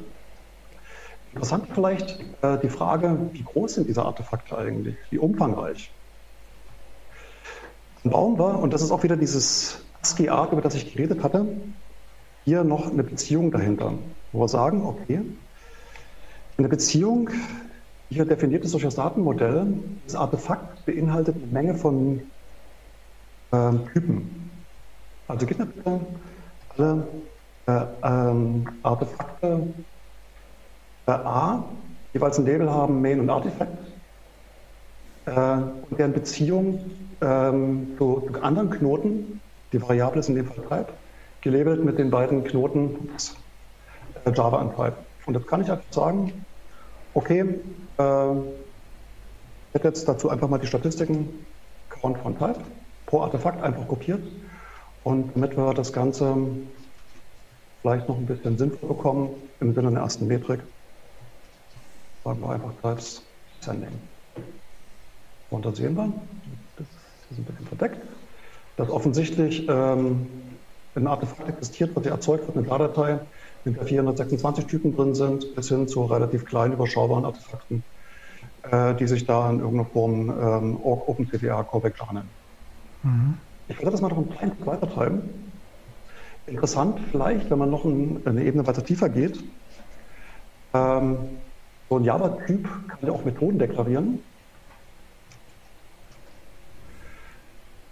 Interessant 1.34 1.68
vielleicht 1.74 2.20
äh, 2.42 2.58
die 2.60 2.70
Frage, 2.70 3.30
wie 3.32 3.44
groß 3.44 3.76
sind 3.76 3.90
diese 3.90 4.04
Artefakte 4.04 4.58
eigentlich? 4.58 4.96
Wie 5.10 5.20
umfangreich? 5.20 5.92
Baum 8.10 8.38
war, 8.38 8.60
und 8.60 8.74
das 8.74 8.82
ist 8.82 8.92
auch 8.92 9.04
wieder 9.04 9.18
dieses 9.18 9.82
ASCII-Art, 10.02 10.52
über 10.52 10.62
das 10.62 10.76
ich 10.76 10.94
geredet 10.94 11.24
hatte, 11.24 11.46
hier 12.46 12.64
noch 12.64 12.92
eine 12.92 13.04
Beziehung 13.04 13.52
dahinter, 13.52 13.94
wo 14.32 14.42
wir 14.42 14.48
sagen, 14.48 14.86
okay, 14.86 15.22
eine 16.58 16.70
Beziehung, 16.70 17.30
hier 18.10 18.26
definiert 18.26 18.64
ist 18.64 18.74
durch 18.74 18.84
das 18.84 18.96
Datenmodell, 18.96 19.68
das 20.06 20.16
Artefakt 20.16 20.86
beinhaltet 20.86 21.36
eine 21.36 21.48
Menge 21.48 21.76
von 21.76 22.22
äh, 23.52 23.72
Typen. 23.94 24.50
Also 25.28 25.46
gib 25.46 25.60
mir 25.60 25.66
bitte 25.66 26.00
alle 26.78 27.08
äh, 27.68 27.82
ähm, 28.04 28.68
Artefakte 28.82 29.68
äh, 31.06 31.12
A, 31.12 31.66
jeweils 32.14 32.40
ein 32.40 32.46
Label 32.46 32.70
haben, 32.70 33.02
Main 33.02 33.20
und 33.20 33.30
Artifact, 33.30 33.78
äh, 35.26 35.32
und 35.90 36.00
deren 36.00 36.14
Beziehung 36.14 36.80
ähm, 37.22 37.96
zu, 37.98 38.30
anderen 38.42 38.70
Knoten, 38.70 39.42
die 39.74 39.82
Variable 39.82 40.20
ist 40.20 40.30
in 40.30 40.36
dem 40.36 40.46
Fall 40.48 40.64
Type, 40.64 40.94
gelabelt 41.42 41.84
mit 41.84 41.98
den 41.98 42.10
beiden 42.10 42.44
Knoten 42.44 43.10
äh, 44.26 44.32
Java 44.32 44.58
und 44.58 44.76
Type. 44.76 44.96
Und 45.26 45.36
jetzt 45.36 45.48
kann 45.48 45.62
ich 45.62 45.72
einfach 45.72 45.92
sagen, 45.92 46.46
okay, 47.14 47.42
äh, 47.98 48.32
ich 48.32 49.74
hätte 49.74 49.88
jetzt 49.88 50.08
dazu 50.08 50.30
einfach 50.30 50.48
mal 50.48 50.60
die 50.60 50.68
Statistiken 50.68 51.46
Count 51.90 52.18
von 52.20 52.38
Type 52.38 52.62
pro 53.06 53.22
Artefakt 53.22 53.62
einfach 53.64 53.88
kopiert. 53.88 54.22
Und 55.04 55.36
damit 55.36 55.56
wir 55.58 55.74
das 55.74 55.94
Ganze 55.94 56.36
vielleicht 57.82 58.08
noch 58.10 58.18
ein 58.18 58.26
bisschen 58.26 58.58
sinnvoll 58.58 58.90
bekommen, 58.90 59.30
im 59.60 59.74
Sinne 59.74 59.92
der 59.92 60.02
ersten 60.02 60.28
Metrik, 60.28 60.60
sagen 62.24 62.42
wir 62.42 62.50
einfach 62.50 62.74
Types 62.82 63.22
Sending. 63.62 64.00
Und 65.50 65.66
da 65.66 65.74
sehen 65.74 65.96
wir, 65.96 66.12
das 67.30 67.38
ist 67.38 67.40
ein 67.40 67.46
bisschen 67.46 67.68
verdeckt, 67.68 68.02
dass 68.76 68.90
offensichtlich 68.90 69.68
ähm, 69.70 70.28
ein 70.96 71.08
Artefakt 71.08 71.48
existiert, 71.48 71.96
was 71.96 72.04
hier 72.04 72.12
erzeugt 72.12 72.48
wird, 72.48 72.58
eine 72.58 72.68
Datei, 72.68 73.20
in 73.66 73.74
der 73.74 73.86
426 73.86 74.66
Typen 74.66 74.96
drin 74.96 75.14
sind, 75.14 75.46
bis 75.56 75.70
hin 75.70 75.88
zu 75.88 76.06
relativ 76.06 76.46
kleinen, 76.46 76.74
überschaubaren 76.74 77.26
Artefakten, 77.26 77.84
äh, 78.64 78.96
die 78.96 79.08
sich 79.08 79.26
da 79.26 79.50
in 79.50 79.60
irgendeiner 79.60 79.90
Form 79.90 80.30
ähm, 80.30 80.78
OpenCDA 80.78 81.64
Callback 81.64 81.96
nennen. 82.14 82.32
Mhm. 83.04 83.38
Ich 83.68 83.78
werde 83.78 83.92
das 83.92 84.02
mal 84.02 84.10
noch 84.10 84.18
ein 84.18 84.30
klein 84.30 84.54
weiter 84.66 84.90
treiben. 84.90 85.62
Interessant 86.46 87.02
vielleicht, 87.12 87.50
wenn 87.50 87.60
man 87.60 87.70
noch 87.70 87.84
ein, 87.84 88.26
eine 88.26 88.44
Ebene 88.46 88.66
weiter 88.66 88.84
tiefer 88.84 89.10
geht, 89.10 89.44
ähm, 90.74 91.42
so 91.90 91.98
ein 91.98 92.04
Java-Typ 92.04 92.70
kann 92.88 93.00
ja 93.02 93.12
auch 93.12 93.26
Methoden 93.26 93.60
deklarieren. 93.60 94.24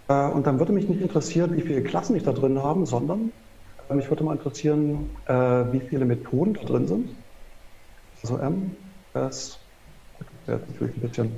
Und 0.08 0.46
dann 0.46 0.58
würde 0.58 0.72
mich 0.72 0.88
nicht 0.88 1.00
interessieren, 1.00 1.56
wie 1.56 1.62
viele 1.62 1.82
Klassen 1.82 2.14
ich 2.14 2.22
da 2.22 2.32
drin 2.32 2.62
habe, 2.62 2.86
sondern 2.86 3.32
äh, 3.88 3.94
mich 3.94 4.08
würde 4.08 4.24
mal 4.24 4.34
interessieren, 4.34 5.10
äh, 5.26 5.32
wie 5.32 5.80
viele 5.80 6.04
Methoden 6.04 6.54
da 6.54 6.62
drin 6.62 6.86
sind. 6.86 7.10
Also 8.22 8.38
M, 8.38 8.76
S, 9.14 9.58
wäre 10.46 10.60
natürlich 10.68 10.96
ein 10.96 11.00
bisschen 11.00 11.32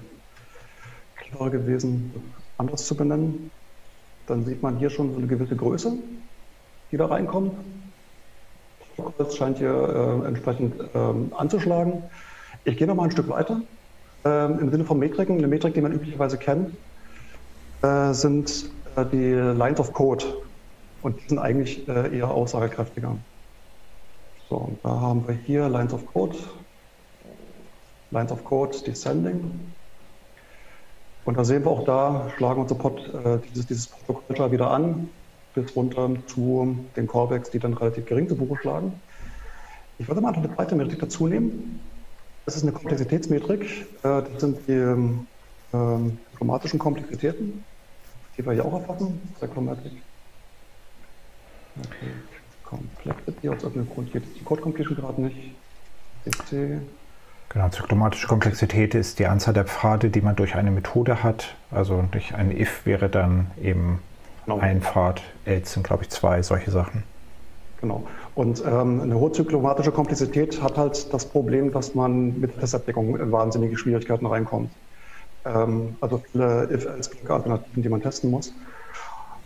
klarer 1.16 1.50
gewesen, 1.50 2.12
anders 2.58 2.86
zu 2.86 2.96
benennen. 2.96 3.50
Dann 4.26 4.44
sieht 4.44 4.62
man 4.62 4.76
hier 4.76 4.90
schon 4.90 5.12
so 5.12 5.18
eine 5.18 5.26
gewisse 5.26 5.56
Größe, 5.56 5.94
die 6.92 6.96
da 6.96 7.06
reinkommt. 7.06 7.54
Das 9.16 9.36
scheint 9.36 9.58
hier 9.58 10.22
äh, 10.24 10.26
entsprechend 10.26 10.74
ähm, 10.94 11.32
anzuschlagen. 11.36 12.02
Ich 12.64 12.76
gehe 12.76 12.86
noch 12.86 12.96
mal 12.96 13.04
ein 13.04 13.10
Stück 13.10 13.28
weiter. 13.28 13.62
Ähm, 14.24 14.58
Im 14.58 14.70
Sinne 14.70 14.84
von 14.84 14.98
Metriken, 14.98 15.38
eine 15.38 15.46
Metrik, 15.46 15.74
die 15.74 15.80
man 15.80 15.92
üblicherweise 15.92 16.36
kennt, 16.36 16.76
äh, 17.82 18.12
sind 18.12 18.70
äh, 18.96 19.04
die 19.04 19.32
Lines 19.32 19.80
of 19.80 19.92
Code. 19.92 20.24
Und 21.02 21.20
die 21.20 21.28
sind 21.28 21.38
eigentlich 21.38 21.86
äh, 21.88 22.16
eher 22.16 22.30
aussagekräftiger. 22.30 23.16
So, 24.48 24.56
und 24.56 24.78
da 24.82 24.88
haben 24.88 25.26
wir 25.28 25.34
hier 25.34 25.68
Lines 25.68 25.92
of 25.92 26.06
Code, 26.12 26.36
Lines 28.10 28.32
of 28.32 28.44
Code 28.44 28.76
Descending. 28.86 29.72
Und 31.24 31.36
da 31.36 31.44
sehen 31.44 31.64
wir 31.64 31.70
auch 31.70 31.84
da, 31.84 32.30
schlagen 32.36 32.62
unser 32.62 32.74
Pod, 32.74 32.98
äh, 33.14 33.38
dieses, 33.50 33.66
dieses 33.66 33.86
Protokoll 33.88 34.50
wieder 34.50 34.70
an, 34.70 35.10
bis 35.54 35.76
runter 35.76 36.10
zu 36.26 36.78
den 36.96 37.06
Callbacks, 37.06 37.50
die 37.50 37.58
dann 37.58 37.74
relativ 37.74 38.06
gering 38.06 38.28
zu 38.28 38.34
Buche 38.34 38.56
schlagen. 38.60 38.94
Ich 39.98 40.08
würde 40.08 40.20
mal 40.20 40.32
eine 40.32 40.54
zweite 40.54 40.74
Metrik 40.74 41.00
dazu 41.00 41.26
nehmen. 41.26 41.80
Das 42.46 42.56
ist 42.56 42.62
eine 42.62 42.72
Komplexitätsmetrik. 42.72 43.62
Äh, 44.02 44.22
das 44.22 44.40
sind 44.40 44.58
die 44.66 44.72
ähm, 45.74 46.18
chromatischen 46.36 46.78
Komplexitäten, 46.78 47.62
die 48.38 48.46
wir 48.46 48.52
hier 48.52 48.64
auch 48.64 48.80
erfassen. 48.80 49.20
Cyclomatic. 49.38 49.92
Okay. 51.80 52.12
Complexity, 52.64 53.48
aus 53.48 53.62
irgendeinem 53.62 53.90
Grund 53.90 54.12
geht 54.12 54.22
die 54.38 54.44
Code 54.44 54.62
Completion 54.62 54.96
gerade 54.96 55.22
nicht. 55.22 55.54
CC. 56.24 56.80
Genau, 57.48 57.68
zyklomatische 57.70 58.26
Komplexität 58.26 58.94
ist 58.94 59.18
die 59.18 59.26
Anzahl 59.26 59.54
der 59.54 59.64
Pfade, 59.64 60.10
die 60.10 60.20
man 60.20 60.36
durch 60.36 60.54
eine 60.54 60.70
Methode 60.70 61.22
hat. 61.22 61.54
Also 61.70 62.04
durch 62.10 62.34
ein 62.34 62.50
if 62.54 62.84
wäre 62.84 63.08
dann 63.08 63.50
eben 63.62 64.00
genau. 64.44 64.58
ein 64.58 64.82
Pfad, 64.82 65.22
else 65.46 65.74
sind 65.74 65.84
glaube 65.84 66.02
ich 66.02 66.10
zwei, 66.10 66.42
solche 66.42 66.70
Sachen. 66.70 67.04
Genau. 67.80 68.06
Und 68.34 68.62
ähm, 68.66 69.00
eine 69.00 69.14
hohe 69.14 69.32
zyklomatische 69.32 69.92
Komplexität 69.92 70.60
hat 70.60 70.76
halt 70.76 71.12
das 71.12 71.24
Problem, 71.24 71.72
dass 71.72 71.94
man 71.94 72.38
mit 72.38 72.52
der 72.54 72.60
Testabdeckung 72.60 73.18
in 73.18 73.32
wahnsinnige 73.32 73.78
Schwierigkeiten 73.78 74.26
reinkommt. 74.26 74.70
Ähm, 75.48 75.96
also 76.00 76.22
viele 76.30 76.68
if-else-Alternativen, 76.70 77.82
die 77.82 77.88
man 77.88 78.02
testen 78.02 78.30
muss. 78.30 78.52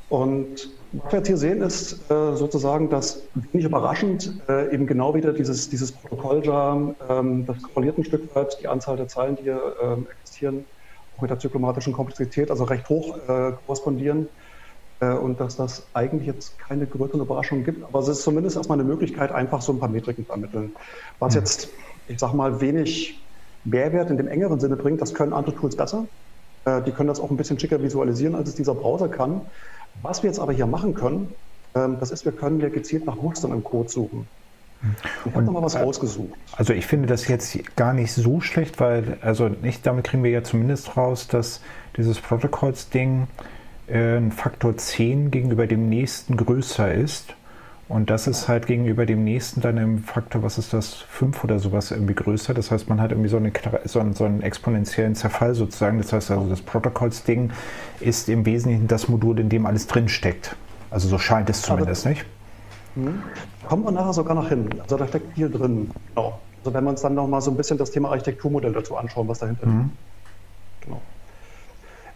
Und 0.08 0.68
was 0.92 1.12
wir 1.12 1.18
jetzt 1.20 1.28
hier 1.28 1.36
sehen, 1.38 1.62
ist 1.62 2.10
äh, 2.10 2.36
sozusagen, 2.36 2.90
dass 2.90 3.22
nicht 3.52 3.64
überraschend 3.64 4.42
äh, 4.48 4.74
eben 4.74 4.86
genau 4.86 5.14
wieder 5.14 5.32
dieses, 5.32 5.70
dieses 5.70 5.90
Protokoll 5.90 6.42
da, 6.42 6.78
ähm, 7.08 7.46
das 7.46 7.62
korreliert 7.62 7.96
ein 7.96 8.04
Stück 8.04 8.34
weit 8.34 8.58
die 8.60 8.68
Anzahl 8.68 8.98
der 8.98 9.08
Zeilen, 9.08 9.36
die 9.36 9.44
hier 9.44 9.74
ähm, 9.82 10.06
existieren, 10.10 10.66
auch 11.16 11.22
mit 11.22 11.30
der 11.30 11.38
zyklomatischen 11.38 11.94
Komplexität, 11.94 12.50
also 12.50 12.64
recht 12.64 12.88
hoch 12.90 13.16
äh, 13.26 13.52
korrespondieren. 13.64 14.28
Äh, 15.00 15.14
und 15.14 15.40
dass 15.40 15.56
das 15.56 15.86
eigentlich 15.94 16.26
jetzt 16.26 16.58
keine 16.58 16.86
größeren 16.86 17.20
Überraschungen 17.22 17.64
gibt, 17.64 17.82
aber 17.82 18.00
es 18.00 18.08
ist 18.08 18.22
zumindest 18.22 18.56
erstmal 18.56 18.78
eine 18.78 18.86
Möglichkeit, 18.86 19.32
einfach 19.32 19.62
so 19.62 19.72
ein 19.72 19.80
paar 19.80 19.88
Metriken 19.88 20.26
zu 20.26 20.32
ermitteln. 20.32 20.72
Was 21.20 21.34
mhm. 21.34 21.40
jetzt, 21.40 21.68
ich 22.08 22.18
sag 22.18 22.34
mal, 22.34 22.60
wenig 22.60 23.18
Mehrwert 23.64 24.10
in 24.10 24.16
dem 24.16 24.28
engeren 24.28 24.60
Sinne 24.60 24.76
bringt, 24.76 25.00
das 25.00 25.14
können 25.14 25.32
andere 25.32 25.54
Tools 25.54 25.76
besser. 25.76 26.06
Äh, 26.64 26.82
die 26.82 26.92
können 26.92 27.08
das 27.08 27.20
auch 27.20 27.30
ein 27.30 27.36
bisschen 27.36 27.58
schicker 27.58 27.82
visualisieren, 27.82 28.34
als 28.34 28.48
es 28.48 28.54
dieser 28.54 28.74
Browser 28.74 29.08
kann. 29.08 29.42
Was 30.02 30.22
wir 30.22 30.30
jetzt 30.30 30.40
aber 30.40 30.52
hier 30.52 30.66
machen 30.66 30.94
können, 30.94 31.32
ähm, 31.74 31.96
das 32.00 32.10
ist, 32.10 32.24
wir 32.24 32.32
können 32.32 32.60
ja 32.60 32.68
gezielt 32.68 33.06
nach 33.06 33.16
Mustern 33.16 33.52
im 33.52 33.64
Code 33.64 33.88
suchen. 33.88 34.26
Ich 35.24 35.34
habe 35.34 35.50
mal 35.50 35.62
was 35.62 35.74
äh, 35.74 35.80
rausgesucht. 35.80 36.34
Also 36.56 36.72
ich 36.72 36.86
finde 36.86 37.06
das 37.06 37.28
jetzt 37.28 37.76
gar 37.76 37.92
nicht 37.92 38.12
so 38.12 38.40
schlecht, 38.40 38.80
weil, 38.80 39.18
also 39.20 39.48
nicht, 39.48 39.86
damit 39.86 40.04
kriegen 40.04 40.24
wir 40.24 40.30
ja 40.30 40.42
zumindest 40.42 40.96
raus, 40.96 41.28
dass 41.28 41.60
dieses 41.96 42.18
Protocols-Ding 42.18 43.28
äh, 43.86 44.16
ein 44.16 44.32
Faktor 44.32 44.76
10 44.76 45.30
gegenüber 45.30 45.66
dem 45.66 45.88
nächsten 45.88 46.36
größer 46.36 46.92
ist. 46.92 47.34
Und 47.92 48.08
das 48.08 48.26
ist 48.26 48.48
halt 48.48 48.66
gegenüber 48.66 49.04
dem 49.04 49.22
nächsten 49.22 49.60
dann 49.60 49.76
im 49.76 49.98
Faktor, 50.02 50.42
was 50.42 50.56
ist 50.56 50.72
das, 50.72 50.94
5 50.94 51.44
oder 51.44 51.58
sowas 51.58 51.90
irgendwie 51.90 52.14
größer. 52.14 52.54
Das 52.54 52.70
heißt, 52.70 52.88
man 52.88 53.02
hat 53.02 53.12
irgendwie 53.12 53.28
so, 53.28 53.36
eine, 53.36 53.52
so, 53.84 54.00
einen, 54.00 54.14
so 54.14 54.24
einen 54.24 54.40
exponentiellen 54.40 55.14
Zerfall 55.14 55.54
sozusagen. 55.54 55.98
Das 55.98 56.10
heißt 56.10 56.30
also, 56.30 56.48
das 56.48 56.62
Protokolls-Ding 56.62 57.50
ist 58.00 58.30
im 58.30 58.46
Wesentlichen 58.46 58.88
das 58.88 59.08
Modul, 59.08 59.38
in 59.38 59.50
dem 59.50 59.66
alles 59.66 59.88
drinsteckt. 59.88 60.56
Also 60.90 61.06
so 61.06 61.18
scheint 61.18 61.50
es 61.50 61.60
zumindest, 61.60 62.06
Aber, 62.06 62.14
nicht? 62.14 62.24
Hm. 62.94 63.22
Kommen 63.68 63.84
wir 63.84 63.92
nachher 63.92 64.14
sogar 64.14 64.36
noch 64.36 64.48
hin. 64.48 64.70
Also 64.82 64.96
da 64.96 65.06
steckt 65.06 65.34
viel 65.34 65.50
drin. 65.50 65.90
Genau. 66.14 66.40
Also 66.60 66.72
wenn 66.72 66.84
wir 66.84 66.90
uns 66.90 67.02
dann 67.02 67.14
noch 67.14 67.28
mal 67.28 67.42
so 67.42 67.50
ein 67.50 67.58
bisschen 67.58 67.76
das 67.76 67.90
Thema 67.90 68.08
Architekturmodell 68.08 68.72
dazu 68.72 68.96
anschauen, 68.96 69.28
was 69.28 69.40
dahinter 69.40 69.66
mhm. 69.66 69.90
Genau. 70.80 71.02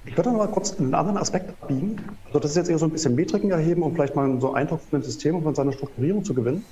Ich 0.07 0.17
würde 0.17 0.31
noch 0.31 0.39
mal 0.39 0.49
kurz 0.49 0.79
einen 0.79 0.95
anderen 0.95 1.19
Aspekt 1.19 1.51
abbiegen. 1.61 1.97
Also 2.27 2.39
das 2.39 2.53
ist 2.53 2.57
jetzt 2.57 2.71
eher 2.71 2.79
so 2.79 2.87
ein 2.87 2.93
bisschen 2.93 3.15
Metriken 3.15 3.51
erheben, 3.51 3.83
um 3.83 3.95
vielleicht 3.95 4.15
mal 4.15 4.41
so 4.41 4.53
Eindruck 4.53 4.81
von 4.81 5.01
dem 5.01 5.03
System 5.03 5.35
und 5.35 5.43
von 5.43 5.55
seiner 5.55 5.73
Strukturierung 5.73 6.25
zu 6.25 6.33
gewinnen. 6.33 6.65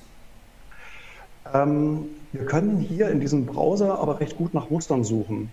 Ähm, 1.53 2.07
wir 2.33 2.47
können 2.47 2.79
hier 2.79 3.11
in 3.11 3.21
diesem 3.21 3.45
Browser 3.45 3.99
aber 3.99 4.21
recht 4.21 4.37
gut 4.37 4.55
nach 4.55 4.71
Mustern 4.71 5.03
suchen. 5.03 5.53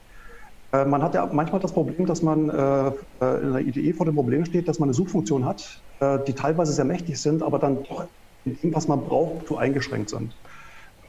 Äh, 0.72 0.86
man 0.86 1.02
hat 1.02 1.16
ja 1.16 1.28
manchmal 1.34 1.60
das 1.60 1.74
Problem, 1.74 2.06
dass 2.06 2.22
man 2.22 2.50
äh, 2.50 2.88
äh 3.20 3.42
in 3.42 3.54
der 3.54 3.62
IDE 3.62 3.94
vor 3.94 4.06
dem 4.06 4.16
Problem 4.16 4.46
steht, 4.46 4.68
dass 4.68 4.80
man 4.80 4.88
eine 4.88 4.94
Suchfunktion 4.94 5.46
hat, 5.46 5.84
äh, 6.00 6.20
die 6.26 6.34
teilweise 6.34 6.74
sehr 6.74 6.86
mächtig 6.86 7.22
sind, 7.22 7.42
aber 7.42 7.60
dann 7.60 7.84
doch 7.84 8.08
in 8.46 8.56
dem, 8.56 8.74
was 8.74 8.88
man 8.88 9.04
braucht, 9.04 9.48
zu 9.48 9.58
eingeschränkt 9.58 10.10
sind 10.10 10.40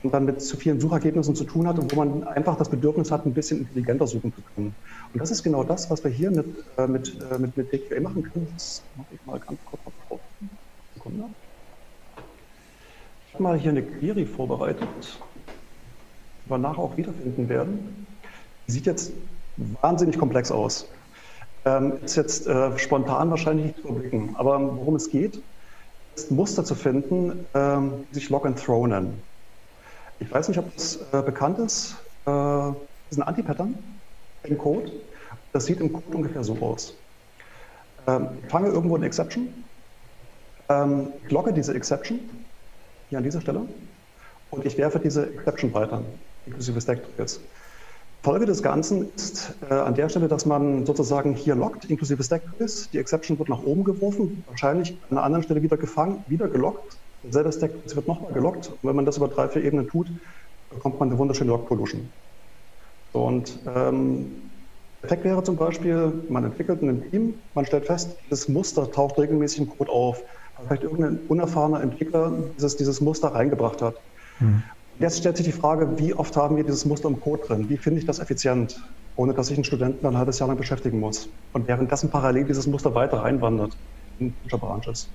und 0.02 0.12
dann 0.12 0.24
mit 0.24 0.42
zu 0.42 0.56
vielen 0.56 0.80
Suchergebnissen 0.80 1.34
zu 1.34 1.44
tun 1.44 1.66
hat 1.66 1.78
und 1.78 1.92
wo 1.92 1.96
man 1.96 2.24
einfach 2.24 2.56
das 2.56 2.68
Bedürfnis 2.68 3.10
hat, 3.10 3.24
ein 3.24 3.34
bisschen 3.34 3.60
intelligenter 3.60 4.06
suchen 4.06 4.32
zu 4.34 4.42
können. 4.54 4.74
Und 5.12 5.20
das 5.20 5.30
ist 5.30 5.42
genau 5.42 5.62
das, 5.62 5.90
was 5.90 6.02
wir 6.02 6.10
hier 6.10 6.30
mit, 6.30 6.46
äh, 6.76 6.86
mit, 6.86 7.16
äh, 7.30 7.38
mit, 7.38 7.56
mit 7.56 7.72
DQA 7.72 8.00
machen 8.00 8.22
können. 8.24 8.48
Das 8.54 8.82
mache 8.96 9.08
ich 9.14 9.26
mal 9.26 9.38
ganz 9.38 9.58
kurz 9.64 9.80
auf 9.84 9.92
drauf. 10.08 10.20
Sekunde. 10.94 11.24
Ich 13.28 13.34
habe 13.34 13.42
mal 13.42 13.58
hier 13.58 13.70
eine 13.70 13.82
Query 13.82 14.26
vorbereitet, 14.26 14.88
die 16.44 16.50
wir 16.50 16.58
nachher 16.58 16.80
auch 16.80 16.96
wiederfinden 16.96 17.48
werden. 17.48 18.06
Die 18.66 18.72
sieht 18.72 18.86
jetzt 18.86 19.12
wahnsinnig 19.80 20.18
komplex 20.18 20.50
aus. 20.50 20.88
Ähm, 21.64 21.94
ist 22.04 22.16
jetzt 22.16 22.46
äh, 22.46 22.76
spontan 22.78 23.30
wahrscheinlich 23.30 23.66
nicht 23.66 23.76
zu 23.76 23.88
überblicken, 23.88 24.34
aber 24.34 24.60
worum 24.60 24.96
es 24.96 25.08
geht, 25.10 25.40
ist 26.16 26.30
Muster 26.30 26.64
zu 26.64 26.74
finden, 26.74 27.46
ähm, 27.54 28.04
die 28.10 28.14
sich 28.16 28.30
Lock 28.30 28.46
and 28.46 28.58
Throw 28.58 28.86
nennen. 28.86 29.22
Ich 30.22 30.30
weiß 30.32 30.48
nicht, 30.48 30.58
ob 30.58 30.72
das 30.74 31.00
äh, 31.12 31.20
bekannt 31.20 31.58
ist. 31.58 31.96
Äh, 32.26 32.30
das 32.30 32.74
ist 33.10 33.18
ein 33.18 33.22
Anti-Pattern 33.22 33.74
im 34.44 34.56
Code. 34.56 34.92
Das 35.52 35.66
sieht 35.66 35.80
im 35.80 35.92
Code 35.92 36.16
ungefähr 36.16 36.44
so 36.44 36.56
aus. 36.60 36.94
Ähm, 38.06 38.28
ich 38.42 38.50
fange 38.50 38.68
irgendwo 38.68 38.94
eine 38.94 39.06
Exception, 39.06 39.48
ähm, 40.68 41.08
ich 41.24 41.30
logge 41.30 41.52
diese 41.52 41.74
Exception 41.74 42.20
hier 43.08 43.18
an 43.18 43.24
dieser 43.24 43.40
Stelle 43.40 43.62
und 44.50 44.64
ich 44.64 44.78
werfe 44.78 45.00
diese 45.00 45.26
Exception 45.26 45.74
weiter, 45.74 46.02
inklusive 46.46 46.80
Stack-Trails. 46.80 47.40
Folge 48.22 48.46
des 48.46 48.62
Ganzen 48.62 49.12
ist 49.16 49.54
äh, 49.68 49.74
an 49.74 49.96
der 49.96 50.08
Stelle, 50.08 50.28
dass 50.28 50.46
man 50.46 50.86
sozusagen 50.86 51.34
hier 51.34 51.56
loggt, 51.56 51.86
inklusive 51.86 52.22
Stack-Trails. 52.22 52.90
Die 52.90 52.98
Exception 52.98 53.38
wird 53.40 53.48
nach 53.48 53.64
oben 53.64 53.82
geworfen, 53.82 54.44
wahrscheinlich 54.46 54.96
an 55.10 55.18
einer 55.18 55.24
anderen 55.24 55.42
Stelle 55.42 55.62
wieder 55.62 55.76
gefangen, 55.76 56.24
wieder 56.28 56.46
geloggt 56.46 56.96
Selber 57.30 57.52
Stack 57.52 57.72
wird 57.94 58.08
nochmal 58.08 58.32
gelockt. 58.32 58.68
Und 58.70 58.78
wenn 58.82 58.96
man 58.96 59.06
das 59.06 59.16
über 59.16 59.28
drei, 59.28 59.48
vier 59.48 59.64
Ebenen 59.64 59.88
tut, 59.88 60.10
bekommt 60.68 60.98
man 60.98 61.10
eine 61.10 61.18
wunderschöne 61.18 61.50
Log-Pollution. 61.50 62.10
So, 63.12 63.24
und 63.24 63.60
ähm, 63.66 64.50
Effekt 65.02 65.24
wäre 65.24 65.42
zum 65.42 65.56
Beispiel, 65.56 66.24
man 66.28 66.44
entwickelt 66.44 66.80
in 66.80 66.88
einem 66.88 67.10
Team, 67.10 67.34
man 67.54 67.66
stellt 67.66 67.86
fest, 67.86 68.16
das 68.30 68.48
Muster 68.48 68.90
taucht 68.90 69.18
regelmäßig 69.18 69.60
im 69.60 69.68
Code 69.68 69.90
auf, 69.90 70.22
weil 70.56 70.66
vielleicht 70.66 70.84
irgendein 70.84 71.26
unerfahrener 71.26 71.82
Entwickler 71.82 72.52
dieses, 72.56 72.76
dieses 72.76 73.00
Muster 73.00 73.28
reingebracht 73.28 73.82
hat. 73.82 73.96
Mhm. 74.38 74.62
Jetzt 74.98 75.18
stellt 75.18 75.36
sich 75.36 75.46
die 75.46 75.52
Frage, 75.52 75.98
wie 75.98 76.14
oft 76.14 76.36
haben 76.36 76.56
wir 76.56 76.64
dieses 76.64 76.84
Muster 76.84 77.08
im 77.08 77.18
Code 77.18 77.42
drin? 77.46 77.68
Wie 77.68 77.78
finde 77.78 77.98
ich 77.98 78.06
das 78.06 78.20
effizient, 78.20 78.76
ohne 79.16 79.34
dass 79.34 79.50
ich 79.50 79.56
einen 79.56 79.64
Studenten 79.64 80.06
ein 80.06 80.16
halbes 80.16 80.38
Jahr 80.38 80.48
lang 80.48 80.56
beschäftigen 80.56 81.00
muss? 81.00 81.28
Und 81.52 81.66
währenddessen 81.66 82.10
parallel 82.10 82.44
dieses 82.44 82.66
Muster 82.66 82.94
weiter 82.94 83.18
reinwandert 83.18 83.76
in 84.18 84.36
Branches. 84.48 85.10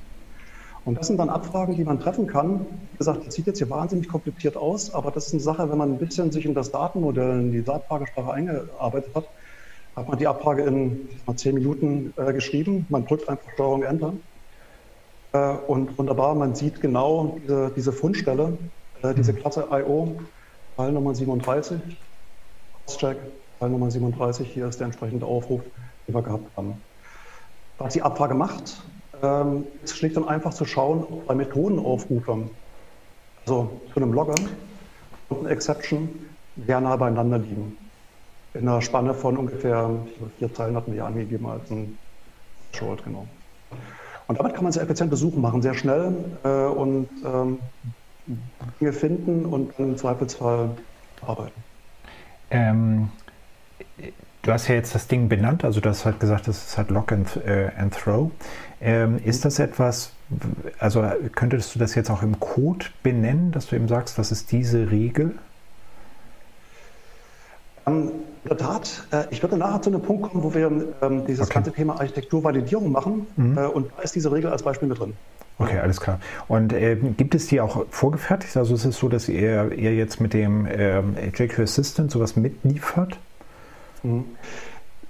Und 0.88 0.98
das 0.98 1.08
sind 1.08 1.18
dann 1.18 1.28
Abfragen, 1.28 1.76
die 1.76 1.84
man 1.84 2.00
treffen 2.00 2.28
kann. 2.28 2.66
Wie 2.94 2.98
gesagt, 2.98 3.28
das 3.28 3.34
sieht 3.34 3.46
jetzt 3.46 3.58
hier 3.58 3.70
wahnsinnig 3.70 4.08
kompliziert 4.08 4.56
aus, 4.56 4.94
aber 4.94 5.12
das 5.12 5.28
ist 5.28 5.34
eine 5.34 5.42
Sache, 5.42 5.70
wenn 5.70 5.78
man 5.78 5.92
ein 5.92 5.98
bisschen 5.98 6.32
sich 6.32 6.46
in 6.46 6.54
das 6.54 6.72
Datenmodell, 6.72 7.42
in 7.42 7.52
die 7.52 7.70
Abfragesprache 7.70 8.32
eingearbeitet 8.32 9.14
hat, 9.14 9.28
hat 9.98 10.08
man 10.08 10.18
die 10.18 10.28
Abfrage 10.28 10.64
in 10.64 11.10
mal, 11.26 11.36
zehn 11.36 11.56
Minuten 11.56 12.14
äh, 12.16 12.32
geschrieben. 12.32 12.86
Man 12.88 13.06
drückt 13.06 13.28
einfach 13.28 13.52
Steuerung 13.52 13.84
Enter. 13.84 14.14
Äh, 15.34 15.56
und 15.68 15.98
wunderbar, 15.98 16.36
man 16.36 16.56
sieht 16.56 16.80
genau 16.80 17.38
diese, 17.44 17.70
diese 17.76 17.92
Fundstelle, 17.92 18.58
äh, 19.04 19.14
diese. 19.14 19.34
Klasse 19.34 19.68
IO, 19.70 20.16
Teil 20.78 20.94
Nummer 20.94 21.14
37, 21.14 21.82
Crosscheck, 22.86 23.18
Teil 23.60 23.72
Nummer 23.72 23.92
37, 23.92 24.48
hier 24.54 24.68
ist 24.68 24.80
der 24.80 24.86
entsprechende 24.86 25.26
Aufruf, 25.26 25.64
den 26.08 26.16
wir 26.16 26.22
gehabt 26.22 26.56
haben. 26.56 26.82
Was 27.78 27.92
die 27.92 28.04
Abfrage 28.04 28.36
macht, 28.36 28.82
ähm, 29.22 29.66
ist 29.84 29.98
schlicht 29.98 30.18
und 30.18 30.28
einfach 30.28 30.54
zu 30.54 30.66
schauen, 30.66 31.04
ob 31.04 31.28
bei 31.28 31.36
Methodenaufrufen, 31.36 32.50
also 33.46 33.82
zu 33.94 34.00
einem 34.00 34.14
Logger 34.14 34.36
und 35.30 35.40
einer 35.40 35.52
Exception, 35.52 36.10
sehr 36.66 36.82
nah 36.82 36.96
beieinander 36.96 37.38
liegen. 37.38 37.78
In 38.54 38.68
einer 38.68 38.82
Spanne 38.82 39.14
von 39.14 39.38
ungefähr 39.38 39.90
vier 40.40 40.54
Zeilen 40.54 40.76
hatten 40.76 40.92
wir 40.92 41.00
ja 41.00 41.06
angegeben 41.06 41.46
als 41.46 41.70
ein 41.70 41.98
Threshold, 42.72 43.04
genau. 43.04 43.28
Und 44.28 44.40
damit 44.40 44.54
kann 44.56 44.64
man 44.64 44.74
sehr 44.74 44.84
effiziente 44.84 45.16
Suchen 45.16 45.42
machen, 45.42 45.62
sehr 45.62 45.74
schnell 45.74 46.14
äh, 46.44 46.66
und 46.66 47.08
ähm, 47.24 47.60
Dinge 48.80 48.94
finden 48.94 49.46
und 49.46 49.74
im 49.78 49.98
Zweifelsfall 49.98 50.72
arbeiten. 51.26 51.64
Ähm, 52.50 53.10
du 54.42 54.52
hast 54.52 54.68
ja 54.68 54.76
jetzt 54.76 54.94
das 54.96 55.08
Ding 55.08 55.30
benannt, 55.30 55.64
also 55.64 55.80
du 55.80 55.90
hast 55.90 56.06
halt 56.06 56.20
gesagt, 56.20 56.48
das 56.48 56.68
ist 56.68 56.78
halt 56.78 56.90
Lock 56.90 57.12
and, 57.12 57.38
äh, 57.38 57.70
and 57.78 57.94
Throw. 57.94 58.32
Ähm, 58.80 59.20
ist 59.24 59.44
das 59.44 59.60
etwas, 59.60 60.12
also 60.78 61.04
könntest 61.34 61.74
du 61.74 61.80
das 61.80 61.96
jetzt 61.96 62.12
auch 62.12 62.22
im 62.22 62.40
Code 62.40 62.86
benennen, 63.02 63.52
dass 63.52 63.68
du 63.68 63.76
eben 63.76 63.88
sagst, 63.88 64.18
das 64.20 64.32
ist 64.32 64.52
diese 64.52 64.92
Regel? 64.92 65.34
Ähm, 67.88 68.12
in 68.44 68.50
der 68.50 68.58
Tat, 68.58 69.08
äh, 69.12 69.24
ich 69.32 69.42
würde 69.42 69.58
nachher 69.58 69.82
zu 69.82 69.90
einem 69.90 70.02
Punkt 70.02 70.30
kommen, 70.30 70.44
wo 70.44 70.54
wir 70.54 70.72
ähm, 71.02 71.26
dieses 71.26 71.48
okay. 71.48 71.56
ganze 71.56 71.72
Thema 71.72 72.00
Architekturvalidierung 72.00 72.92
machen 72.92 73.26
mhm. 73.36 73.58
äh, 73.58 73.66
und 73.66 73.92
da 73.96 74.04
ist 74.04 74.16
diese 74.16 74.32
Regel 74.32 74.52
als 74.52 74.62
Beispiel 74.62 74.88
mit 74.88 75.00
drin. 75.00 75.14
Okay, 75.60 75.80
alles 75.80 76.00
klar. 76.00 76.20
Und 76.48 76.72
äh, 76.72 76.96
gibt 76.96 77.34
es 77.34 77.48
die 77.48 77.60
auch 77.62 77.86
vorgefertigt? 77.90 78.56
Also 78.58 78.76
ist 78.76 78.86
es 78.86 78.98
so, 78.98 79.10
dass 79.10 79.28
ihr, 79.28 79.72
ihr 79.72 79.96
jetzt 79.96 80.22
mit 80.22 80.34
dem 80.34 80.68
äh, 80.68 81.00
JQ 81.34 81.62
Assistant 81.62 82.12
sowas 82.12 82.36
mitliefert? 82.36 83.18
Mhm. 84.04 84.26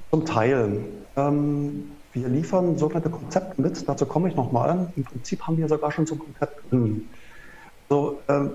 Zum 0.10 0.26
Teil. 0.26 0.80
Ähm, 1.18 1.92
wir 2.18 2.30
liefern 2.30 2.78
sogenannte 2.78 3.10
Konzepte 3.10 3.62
mit, 3.62 3.88
dazu 3.88 4.06
komme 4.06 4.30
ich 4.30 4.36
nochmal. 4.36 4.92
Im 4.96 5.04
Prinzip 5.04 5.42
haben 5.44 5.58
wir 5.58 5.68
sogar 5.68 5.92
schon 5.92 6.06
so 6.06 6.16
ein 6.16 6.20
Konzept. 6.20 6.64
So, 7.90 8.22
ähm, 8.28 8.52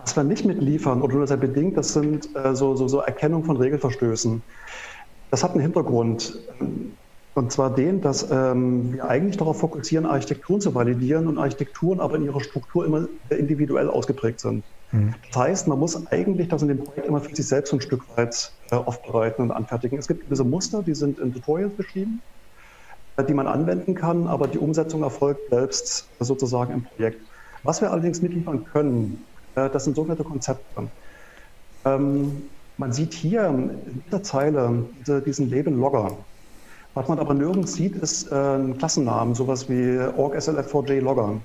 was 0.00 0.16
wir 0.16 0.24
nicht 0.24 0.44
mitliefern 0.44 1.02
oder 1.02 1.16
nur 1.16 1.26
sehr 1.26 1.36
bedingt, 1.36 1.76
das 1.76 1.92
sind 1.92 2.28
äh, 2.36 2.54
so, 2.54 2.76
so, 2.76 2.88
so 2.88 3.00
Erkennung 3.00 3.44
von 3.44 3.56
Regelverstößen. 3.56 4.42
Das 5.30 5.42
hat 5.42 5.52
einen 5.52 5.60
Hintergrund. 5.60 6.38
Und 7.34 7.52
zwar 7.52 7.74
den, 7.74 8.00
dass 8.00 8.30
ähm, 8.30 8.92
wir 8.92 9.04
eigentlich 9.08 9.36
darauf 9.36 9.60
fokussieren, 9.60 10.04
Architekturen 10.04 10.60
zu 10.60 10.74
validieren 10.74 11.26
und 11.28 11.38
Architekturen 11.38 12.00
aber 12.00 12.16
in 12.16 12.24
ihrer 12.24 12.40
Struktur 12.40 12.84
immer 12.84 13.08
individuell 13.30 13.88
ausgeprägt 13.88 14.40
sind. 14.40 14.64
Das 14.92 15.36
heißt, 15.36 15.68
man 15.68 15.78
muss 15.78 16.06
eigentlich 16.08 16.48
das 16.48 16.62
in 16.62 16.68
dem 16.68 16.82
Projekt 16.82 17.06
immer 17.06 17.20
für 17.20 17.34
sich 17.34 17.46
selbst 17.46 17.72
ein 17.72 17.80
Stück 17.80 18.02
weit 18.16 18.52
äh, 18.70 18.74
aufbereiten 18.74 19.42
und 19.42 19.52
anfertigen. 19.52 19.98
Es 19.98 20.08
gibt 20.08 20.24
gewisse 20.24 20.42
Muster, 20.42 20.82
die 20.82 20.94
sind 20.94 21.20
in 21.20 21.32
Tutorials 21.32 21.72
beschrieben, 21.74 22.20
äh, 23.16 23.24
die 23.24 23.34
man 23.34 23.46
anwenden 23.46 23.94
kann, 23.94 24.26
aber 24.26 24.48
die 24.48 24.58
Umsetzung 24.58 25.02
erfolgt 25.02 25.48
selbst 25.50 26.08
äh, 26.18 26.24
sozusagen 26.24 26.74
im 26.74 26.82
Projekt. 26.82 27.20
Was 27.62 27.80
wir 27.80 27.92
allerdings 27.92 28.22
mitliefern 28.22 28.64
können, 28.64 29.22
das 29.54 29.84
sind 29.84 29.94
sogenannte 29.94 30.24
Konzepte. 30.24 30.88
Ähm, 31.84 32.42
man 32.78 32.92
sieht 32.92 33.12
hier 33.12 33.46
in 33.48 34.02
dieser 34.06 34.22
Zeile 34.22 34.84
diesen 35.26 35.50
Leben-Logger. 35.50 36.16
Was 36.94 37.08
man 37.08 37.18
aber 37.18 37.34
nirgends 37.34 37.74
sieht, 37.74 37.96
ist 37.96 38.32
ein 38.32 38.78
Klassennamen, 38.78 39.34
sowas 39.34 39.68
wie 39.68 39.98
org 40.16 40.34
SLF4J-Logger 40.36 41.40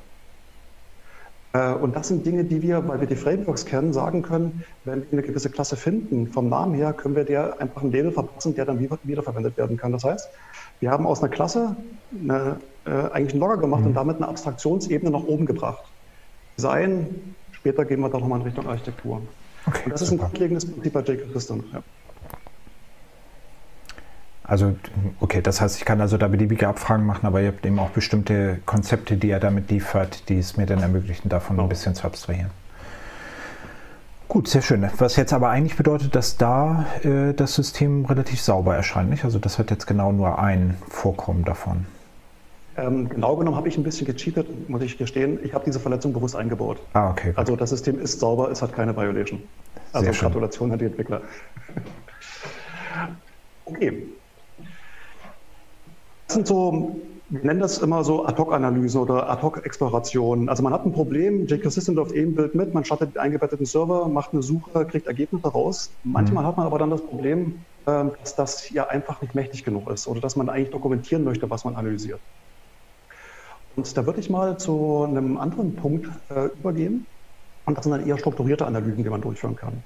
und 1.57 1.95
das 1.95 2.07
sind 2.07 2.25
Dinge, 2.25 2.43
die 2.43 2.61
wir, 2.61 2.87
weil 2.87 2.99
wir 2.99 3.07
die 3.07 3.15
Frameworks 3.15 3.65
kennen, 3.65 3.93
sagen 3.93 4.21
können, 4.21 4.63
wenn 4.83 5.01
wir 5.01 5.07
eine 5.11 5.21
gewisse 5.21 5.49
Klasse 5.49 5.75
finden, 5.75 6.27
vom 6.27 6.49
Namen 6.49 6.73
her 6.73 6.93
können 6.93 7.15
wir 7.15 7.23
der 7.23 7.61
einfach 7.61 7.83
ein 7.83 7.91
Label 7.91 8.11
verpassen, 8.11 8.55
der 8.55 8.65
dann 8.65 8.79
wiederverwendet 9.03 9.57
werden 9.57 9.77
kann. 9.77 9.91
Das 9.91 10.03
heißt, 10.03 10.29
wir 10.79 10.91
haben 10.91 11.05
aus 11.05 11.21
einer 11.21 11.29
Klasse 11.29 11.75
eine, 12.19 12.57
äh, 12.85 12.89
eigentlich 13.11 13.33
einen 13.33 13.41
Logger 13.41 13.57
gemacht 13.57 13.81
mhm. 13.81 13.87
und 13.87 13.93
damit 13.93 14.17
eine 14.17 14.27
Abstraktionsebene 14.27 15.11
nach 15.11 15.23
oben 15.23 15.45
gebracht. 15.45 15.83
Sein, 16.57 17.35
später 17.51 17.85
gehen 17.85 17.99
wir 17.99 18.09
da 18.09 18.19
nochmal 18.19 18.39
in 18.39 18.45
Richtung 18.45 18.67
Architektur. 18.67 19.21
Okay, 19.67 19.81
und 19.85 19.91
das 19.91 20.01
super. 20.01 20.03
ist 20.03 20.11
ein 20.11 20.17
grundlegendes 20.19 20.65
Prinzip 20.65 20.93
bei 20.93 21.03
System. 21.33 21.63
Ja. 21.73 21.83
Also, 24.47 24.75
okay, 25.19 25.41
das 25.41 25.59
heißt, 25.59 25.77
ich 25.77 25.85
kann 25.85 26.01
also 26.01 26.17
da 26.17 26.27
beliebige 26.27 26.67
Abfragen 26.67 27.05
machen, 27.05 27.25
aber 27.25 27.41
ihr 27.41 27.47
habt 27.47 27.65
eben 27.65 27.79
auch 27.79 27.89
bestimmte 27.89 28.59
Konzepte, 28.65 29.17
die 29.17 29.29
er 29.31 29.39
damit 29.39 29.71
liefert, 29.71 30.29
die 30.29 30.37
es 30.37 30.55
mir 30.55 30.67
dann 30.67 30.81
ermöglichen, 30.81 31.29
davon 31.29 31.59
ein 31.59 31.69
bisschen 31.69 31.95
zu 31.95 32.05
abstrahieren. 32.05 32.51
Gut, 34.27 34.47
sehr 34.47 34.61
schön. 34.61 34.87
Was 34.97 35.15
jetzt 35.15 35.33
aber 35.33 35.49
eigentlich 35.49 35.77
bedeutet, 35.77 36.15
dass 36.15 36.37
da 36.37 36.85
äh, 37.03 37.33
das 37.33 37.55
System 37.55 38.05
relativ 38.05 38.41
sauber 38.41 38.75
erscheint, 38.75 39.09
nicht? 39.09 39.23
Also 39.23 39.39
das 39.39 39.57
hat 39.59 39.71
jetzt 39.71 39.85
genau 39.87 40.11
nur 40.11 40.39
ein 40.39 40.77
Vorkommen 40.89 41.45
davon. 41.45 41.85
Ähm, 42.77 43.07
genau 43.07 43.35
genommen 43.37 43.55
habe 43.55 43.69
ich 43.69 43.77
ein 43.77 43.83
bisschen 43.83 44.05
gecheatet, 44.05 44.69
muss 44.69 44.81
ich 44.81 44.97
gestehen. 44.97 45.39
Ich 45.43 45.53
habe 45.53 45.63
diese 45.63 45.79
Verletzung 45.79 46.11
bewusst 46.11 46.35
eingebaut. 46.35 46.79
Ah, 46.93 47.11
okay. 47.11 47.29
Gut. 47.29 47.37
Also 47.37 47.55
das 47.55 47.69
System 47.69 47.99
ist 47.99 48.19
sauber, 48.19 48.51
es 48.51 48.61
hat 48.61 48.73
keine 48.73 48.95
Violation. 48.95 49.41
Also 49.93 50.11
Gratulation 50.11 50.71
an 50.71 50.79
die 50.79 50.85
Entwickler. 50.85 51.21
okay, 53.65 54.03
das 56.27 56.35
sind 56.35 56.47
so, 56.47 56.99
wir 57.29 57.41
nennen 57.43 57.59
das 57.59 57.79
immer 57.79 58.03
so 58.03 58.25
Ad-Hoc-Analysen 58.25 59.01
oder 59.01 59.29
Ad-Hoc-Explorationen. 59.29 60.49
Also 60.49 60.63
man 60.63 60.73
hat 60.73 60.85
ein 60.85 60.91
Problem, 60.91 61.47
JQ 61.47 61.69
System 61.69 61.95
läuft 61.95 62.11
eben 62.13 62.35
Bild 62.35 62.55
mit, 62.55 62.73
man 62.73 62.85
startet 62.85 63.15
den 63.15 63.21
eingebetteten 63.21 63.65
Server, 63.65 64.07
macht 64.07 64.33
eine 64.33 64.43
Suche, 64.43 64.85
kriegt 64.85 65.07
Ergebnisse 65.07 65.47
raus. 65.47 65.91
Manchmal 66.03 66.43
mhm. 66.43 66.47
hat 66.47 66.57
man 66.57 66.65
aber 66.67 66.79
dann 66.79 66.89
das 66.89 67.01
Problem, 67.01 67.59
ähm, 67.87 68.11
dass 68.21 68.35
das 68.35 68.69
ja 68.69 68.87
einfach 68.87 69.21
nicht 69.21 69.35
mächtig 69.35 69.63
genug 69.63 69.89
ist 69.89 70.07
oder 70.07 70.21
dass 70.21 70.35
man 70.35 70.49
eigentlich 70.49 70.71
dokumentieren 70.71 71.23
möchte, 71.23 71.49
was 71.49 71.65
man 71.65 71.75
analysiert. 71.75 72.19
Und 73.75 73.97
da 73.97 74.05
würde 74.05 74.19
ich 74.19 74.29
mal 74.29 74.57
zu 74.57 75.03
einem 75.03 75.37
anderen 75.37 75.75
Punkt 75.75 76.09
äh, 76.29 76.45
übergehen. 76.59 77.05
Und 77.65 77.77
das 77.77 77.83
sind 77.83 77.91
dann 77.91 78.07
eher 78.07 78.17
strukturierte 78.17 78.65
Analysen, 78.65 79.03
die 79.03 79.09
man 79.09 79.21
durchführen 79.21 79.55
kann. 79.55 79.83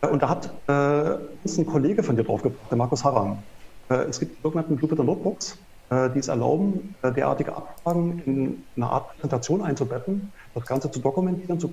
Äh, 0.00 0.08
und 0.08 0.22
da 0.22 0.28
hat 0.28 0.50
äh, 0.66 1.18
uns 1.44 1.58
ein 1.58 1.66
Kollege 1.66 2.02
von 2.02 2.16
dir 2.16 2.24
draufgebracht, 2.24 2.70
der 2.70 2.78
Markus 2.78 3.04
Harram. 3.04 3.42
Äh, 3.88 4.08
es 4.08 4.18
gibt 4.18 4.38
die 4.38 4.42
sogenannten 4.42 4.78
Jupyter 4.78 5.04
Notebooks, 5.04 5.58
äh, 5.90 6.10
die 6.10 6.18
es 6.18 6.28
erlauben, 6.28 6.94
äh, 7.02 7.12
derartige 7.12 7.54
Abfragen 7.54 8.22
in 8.26 8.62
eine 8.76 8.90
Art 8.90 9.08
Präsentation 9.12 9.62
einzubetten, 9.62 10.32
das 10.54 10.66
Ganze 10.66 10.90
zu 10.90 11.00
dokumentieren 11.00 11.60
zu, 11.60 11.72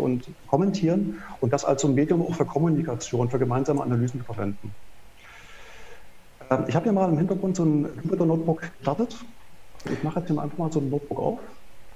und 0.00 0.24
kommentieren 0.46 1.22
und 1.40 1.52
das 1.52 1.64
als 1.64 1.84
ein 1.84 1.94
Medium 1.94 2.22
auch 2.22 2.34
für 2.34 2.44
Kommunikation, 2.44 3.28
für 3.28 3.38
gemeinsame 3.38 3.82
Analysen 3.82 4.20
zu 4.20 4.26
verwenden. 4.26 4.74
Ähm, 6.50 6.64
ich 6.66 6.74
habe 6.74 6.84
hier 6.84 6.92
mal 6.92 7.08
im 7.08 7.18
Hintergrund 7.18 7.56
so 7.56 7.64
ein 7.64 7.88
Jupyter 8.02 8.26
Notebook 8.26 8.62
gestartet. 8.62 9.16
Ich 9.84 10.02
mache 10.02 10.20
jetzt 10.20 10.28
hier 10.30 10.40
einfach 10.40 10.58
mal 10.58 10.72
so 10.72 10.80
ein 10.80 10.90
Notebook 10.90 11.18
auf. 11.18 11.38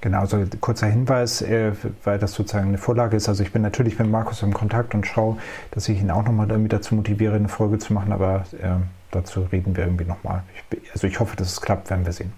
Genau, 0.04 0.18
also 0.18 0.44
kurzer 0.60 0.86
Hinweis, 0.86 1.40
äh, 1.40 1.72
weil 2.02 2.18
das 2.18 2.34
sozusagen 2.34 2.68
eine 2.68 2.76
Vorlage 2.76 3.16
ist. 3.16 3.26
Also 3.26 3.42
ich 3.42 3.52
bin 3.52 3.62
natürlich 3.62 3.98
mit 3.98 4.10
Markus 4.10 4.42
im 4.42 4.52
Kontakt 4.52 4.94
und 4.94 5.06
schaue, 5.06 5.38
dass 5.70 5.88
ich 5.88 5.98
ihn 5.98 6.10
auch 6.10 6.22
nochmal 6.22 6.46
damit 6.46 6.74
dazu 6.74 6.94
motiviere, 6.94 7.36
eine 7.36 7.48
Folge 7.48 7.78
zu 7.78 7.94
machen, 7.94 8.12
aber 8.12 8.44
äh, 8.60 8.74
dazu 9.12 9.40
reden 9.50 9.74
wir 9.74 9.84
irgendwie 9.84 10.04
nochmal. 10.04 10.42
Also 10.92 11.06
ich 11.06 11.18
hoffe, 11.20 11.36
dass 11.36 11.52
es 11.52 11.60
klappt, 11.62 11.88
werden 11.88 12.04
wir 12.04 12.12
sehen. 12.12 12.34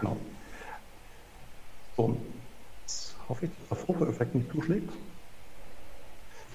Genau. 0.00 0.16
So, 1.96 2.16
jetzt 2.80 3.14
hoffe 3.28 3.44
ich, 3.46 3.52
dass 3.70 3.78
der 3.78 3.94
Fotoeffekt 3.94 4.34
nicht 4.34 4.50
zuschlägt. 4.50 4.92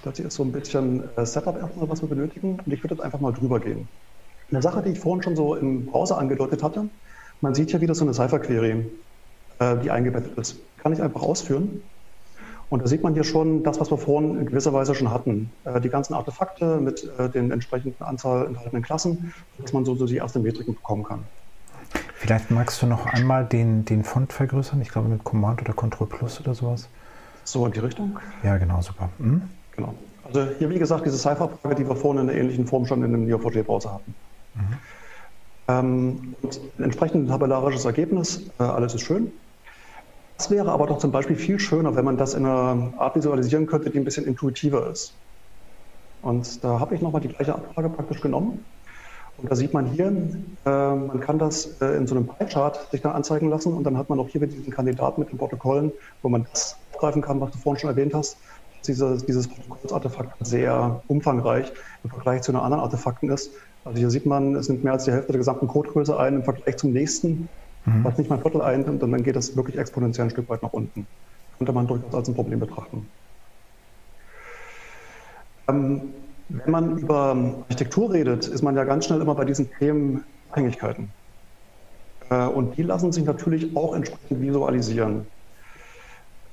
Das 0.02 0.14
hier 0.14 0.26
ist 0.26 0.34
so 0.34 0.42
ein 0.42 0.52
bisschen 0.52 1.04
äh, 1.16 1.24
Setup 1.24 1.56
erstmal, 1.56 1.88
was 1.88 2.02
wir 2.02 2.08
benötigen. 2.10 2.60
Und 2.62 2.70
ich 2.70 2.84
würde 2.84 2.96
jetzt 2.96 3.02
einfach 3.02 3.20
mal 3.20 3.32
drüber 3.32 3.60
gehen. 3.60 3.88
Eine 4.50 4.60
Sache, 4.60 4.82
die 4.82 4.90
ich 4.90 5.00
vorhin 5.00 5.22
schon 5.22 5.36
so 5.36 5.54
im 5.54 5.86
Browser 5.86 6.18
angedeutet 6.18 6.62
hatte, 6.62 6.90
man 7.40 7.54
sieht 7.54 7.70
hier 7.70 7.80
wieder 7.80 7.94
so 7.94 8.04
eine 8.04 8.14
Cypher-Query, 8.14 8.86
äh, 9.58 9.76
die 9.78 9.90
eingebettet 9.90 10.36
ist. 10.38 10.56
Kann 10.78 10.92
ich 10.92 11.02
einfach 11.02 11.22
ausführen. 11.22 11.82
Und 12.70 12.82
da 12.82 12.86
sieht 12.86 13.02
man 13.02 13.14
hier 13.14 13.24
schon 13.24 13.62
das, 13.62 13.80
was 13.80 13.90
wir 13.90 13.96
vorhin 13.96 14.38
in 14.38 14.46
gewisser 14.46 14.72
Weise 14.72 14.94
schon 14.94 15.10
hatten. 15.10 15.50
Äh, 15.64 15.80
die 15.80 15.88
ganzen 15.88 16.14
Artefakte 16.14 16.78
mit 16.78 17.10
äh, 17.18 17.28
den 17.28 17.50
entsprechenden 17.50 18.02
Anzahl 18.02 18.46
enthaltenen 18.46 18.82
Klassen, 18.82 19.32
dass 19.58 19.72
man 19.72 19.84
so, 19.84 19.94
so 19.94 20.06
die 20.06 20.16
erste 20.16 20.38
Metriken 20.38 20.74
bekommen 20.74 21.04
kann. 21.04 21.24
Vielleicht 22.14 22.50
magst 22.50 22.82
du 22.82 22.86
noch 22.86 23.06
einmal 23.06 23.46
den, 23.46 23.84
den 23.84 24.04
Font 24.04 24.32
vergrößern, 24.32 24.82
ich 24.82 24.90
glaube 24.90 25.08
mit 25.08 25.24
Command 25.24 25.62
oder 25.62 25.72
Control 25.72 26.08
Plus 26.08 26.40
oder 26.40 26.54
sowas. 26.54 26.88
So 27.44 27.64
in 27.64 27.72
die 27.72 27.78
Richtung? 27.78 28.18
Ja, 28.42 28.58
genau, 28.58 28.82
super. 28.82 29.08
Hm? 29.18 29.42
Genau. 29.74 29.94
Also 30.24 30.46
hier, 30.58 30.68
wie 30.68 30.78
gesagt, 30.78 31.06
diese 31.06 31.16
Cypher-Frage, 31.16 31.76
die 31.76 31.88
wir 31.88 31.96
vorhin 31.96 32.24
in 32.24 32.28
einer 32.28 32.38
ähnlichen 32.38 32.66
Form 32.66 32.84
schon 32.84 33.02
in 33.02 33.14
einem 33.14 33.26
Neo4j-Browser 33.26 33.94
hatten. 33.94 34.14
Mhm. 34.54 34.76
Ähm, 35.68 36.34
ein 36.78 36.84
entsprechendes 36.84 37.30
tabellarisches 37.30 37.84
Ergebnis, 37.84 38.50
äh, 38.58 38.62
alles 38.62 38.94
ist 38.94 39.02
schön. 39.02 39.32
Es 40.38 40.50
wäre 40.50 40.70
aber 40.70 40.86
doch 40.86 40.98
zum 40.98 41.12
Beispiel 41.12 41.36
viel 41.36 41.58
schöner, 41.58 41.94
wenn 41.96 42.04
man 42.04 42.16
das 42.16 42.34
in 42.34 42.46
einer 42.46 42.94
Art 42.96 43.16
visualisieren 43.16 43.66
könnte, 43.66 43.90
die 43.90 43.98
ein 43.98 44.04
bisschen 44.04 44.24
intuitiver 44.24 44.88
ist. 44.90 45.12
Und 46.22 46.62
da 46.64 46.80
habe 46.80 46.94
ich 46.94 47.02
nochmal 47.02 47.20
die 47.20 47.28
gleiche 47.28 47.54
Abfrage 47.54 47.90
praktisch 47.90 48.20
genommen. 48.20 48.64
Und 49.36 49.50
da 49.50 49.54
sieht 49.54 49.72
man 49.72 49.86
hier, 49.86 50.06
äh, 50.08 50.94
man 50.94 51.20
kann 51.20 51.38
das 51.38 51.80
äh, 51.80 51.96
in 51.96 52.06
so 52.06 52.16
einem 52.16 52.26
Pie-Chart 52.26 52.90
sich 52.90 53.02
dann 53.02 53.12
anzeigen 53.12 53.50
lassen 53.50 53.72
und 53.72 53.84
dann 53.84 53.96
hat 53.96 54.08
man 54.08 54.18
auch 54.18 54.28
hier 54.28 54.40
wieder 54.40 54.52
diesen 54.52 54.72
Kandidaten 54.72 55.20
mit 55.20 55.30
den 55.30 55.38
Protokollen, 55.38 55.92
wo 56.22 56.28
man 56.28 56.44
das 56.50 56.76
aufgreifen 56.92 57.22
kann, 57.22 57.40
was 57.40 57.52
du 57.52 57.58
vorhin 57.58 57.80
schon 57.80 57.90
erwähnt 57.90 58.14
hast, 58.14 58.38
dieses, 58.86 59.24
dieses 59.26 59.46
Protokollsartefakt 59.48 60.34
sehr 60.44 61.02
umfangreich 61.06 61.72
im 62.02 62.10
Vergleich 62.10 62.42
zu 62.42 62.52
den 62.52 62.60
anderen 62.60 62.82
Artefakten 62.82 63.30
ist. 63.30 63.52
Also 63.84 63.98
hier 63.98 64.10
sieht 64.10 64.26
man, 64.26 64.54
es 64.54 64.68
nimmt 64.68 64.84
mehr 64.84 64.94
als 64.94 65.04
die 65.04 65.12
Hälfte 65.12 65.32
der 65.32 65.38
gesamten 65.38 65.68
Codegröße 65.68 66.18
ein 66.18 66.34
im 66.36 66.44
Vergleich 66.44 66.76
zum 66.76 66.92
nächsten, 66.92 67.48
mhm. 67.84 68.04
was 68.04 68.18
nicht 68.18 68.28
mal 68.28 68.36
ein 68.36 68.42
Viertel 68.42 68.62
einnimmt 68.62 69.02
und 69.02 69.12
dann 69.12 69.22
geht 69.22 69.36
das 69.36 69.56
wirklich 69.56 69.78
exponentiell 69.78 70.26
ein 70.26 70.30
Stück 70.30 70.48
weit 70.48 70.62
nach 70.62 70.72
unten. 70.72 71.06
Könnte 71.56 71.72
man 71.72 71.86
durchaus 71.86 72.14
als 72.14 72.28
ein 72.28 72.34
Problem 72.34 72.60
betrachten. 72.60 73.08
Ähm, 75.68 76.02
wenn 76.48 76.70
man 76.70 76.98
über 76.98 77.36
Architektur 77.62 78.12
redet, 78.12 78.46
ist 78.46 78.62
man 78.62 78.74
ja 78.76 78.84
ganz 78.84 79.04
schnell 79.04 79.20
immer 79.20 79.34
bei 79.34 79.44
diesen 79.44 79.70
Themen 79.78 80.24
Abhängigkeiten. 80.50 81.10
Äh, 82.30 82.46
und 82.46 82.76
die 82.76 82.82
lassen 82.82 83.12
sich 83.12 83.24
natürlich 83.24 83.76
auch 83.76 83.94
entsprechend 83.94 84.40
visualisieren. 84.40 85.26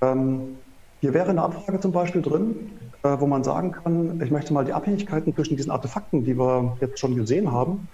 Ähm, 0.02 0.58
hier 1.02 1.14
wäre 1.14 1.30
eine 1.30 1.42
Abfrage 1.44 1.80
zum 1.80 1.92
Beispiel 1.92 2.22
drin, 2.22 2.72
wo 3.20 3.28
man 3.28 3.44
sagen 3.44 3.72
kann, 3.72 4.20
ich 4.22 4.32
möchte 4.32 4.54
mal 4.54 4.65
die 4.65 4.74
Abhängigkeiten 4.74 5.36
zwischen 5.36 5.58
diesen 5.58 5.72
Artefakten, 5.72 6.24
die 6.24 6.38
wir 6.38 6.78
jetzt 6.82 7.00
schon 7.00 7.15
gesehen 7.15 7.52
haben, 7.52 7.88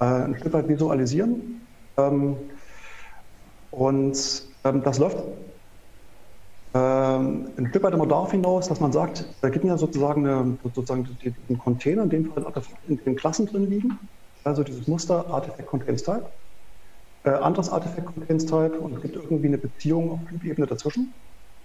äh, 0.00 0.04
ein 0.04 0.36
Stück 0.36 0.52
weit 0.52 0.68
visualisieren. 0.68 1.66
Ähm, 1.96 2.36
und 3.70 4.12
das 4.62 4.98
läuft 4.98 5.18
ähm, 6.74 7.50
ein 7.56 7.66
Stück 7.68 7.82
weit 7.82 7.94
immer 7.94 8.06
darauf 8.06 8.30
hinaus, 8.30 8.68
dass 8.68 8.80
man 8.80 8.92
sagt, 8.92 9.24
da 9.40 9.48
gibt 9.48 9.64
es 9.64 9.68
ja 9.70 9.78
sozusagen, 9.78 10.26
eine, 10.26 10.58
sozusagen 10.62 11.06
einen 11.48 11.58
Container, 11.58 12.02
in 12.04 12.10
dem 12.10 12.24
Fall 12.26 12.44
in 12.86 12.96
den 12.98 13.16
Klassen 13.16 13.46
drin 13.46 13.70
liegen. 13.70 13.98
Also 14.44 14.62
dieses 14.62 14.86
Muster 14.86 15.26
Artifact 15.28 15.66
Contains 15.66 16.02
Type, 16.02 16.30
äh, 17.24 17.30
anderes 17.30 17.70
Artifact 17.70 18.06
Contains 18.06 18.46
Type 18.46 18.78
und 18.78 18.94
es 18.94 19.02
gibt 19.02 19.16
irgendwie 19.16 19.48
eine 19.48 19.58
Beziehung 19.58 20.10
auf 20.10 20.20
Typebene 20.28 20.66
dazwischen. 20.66 21.14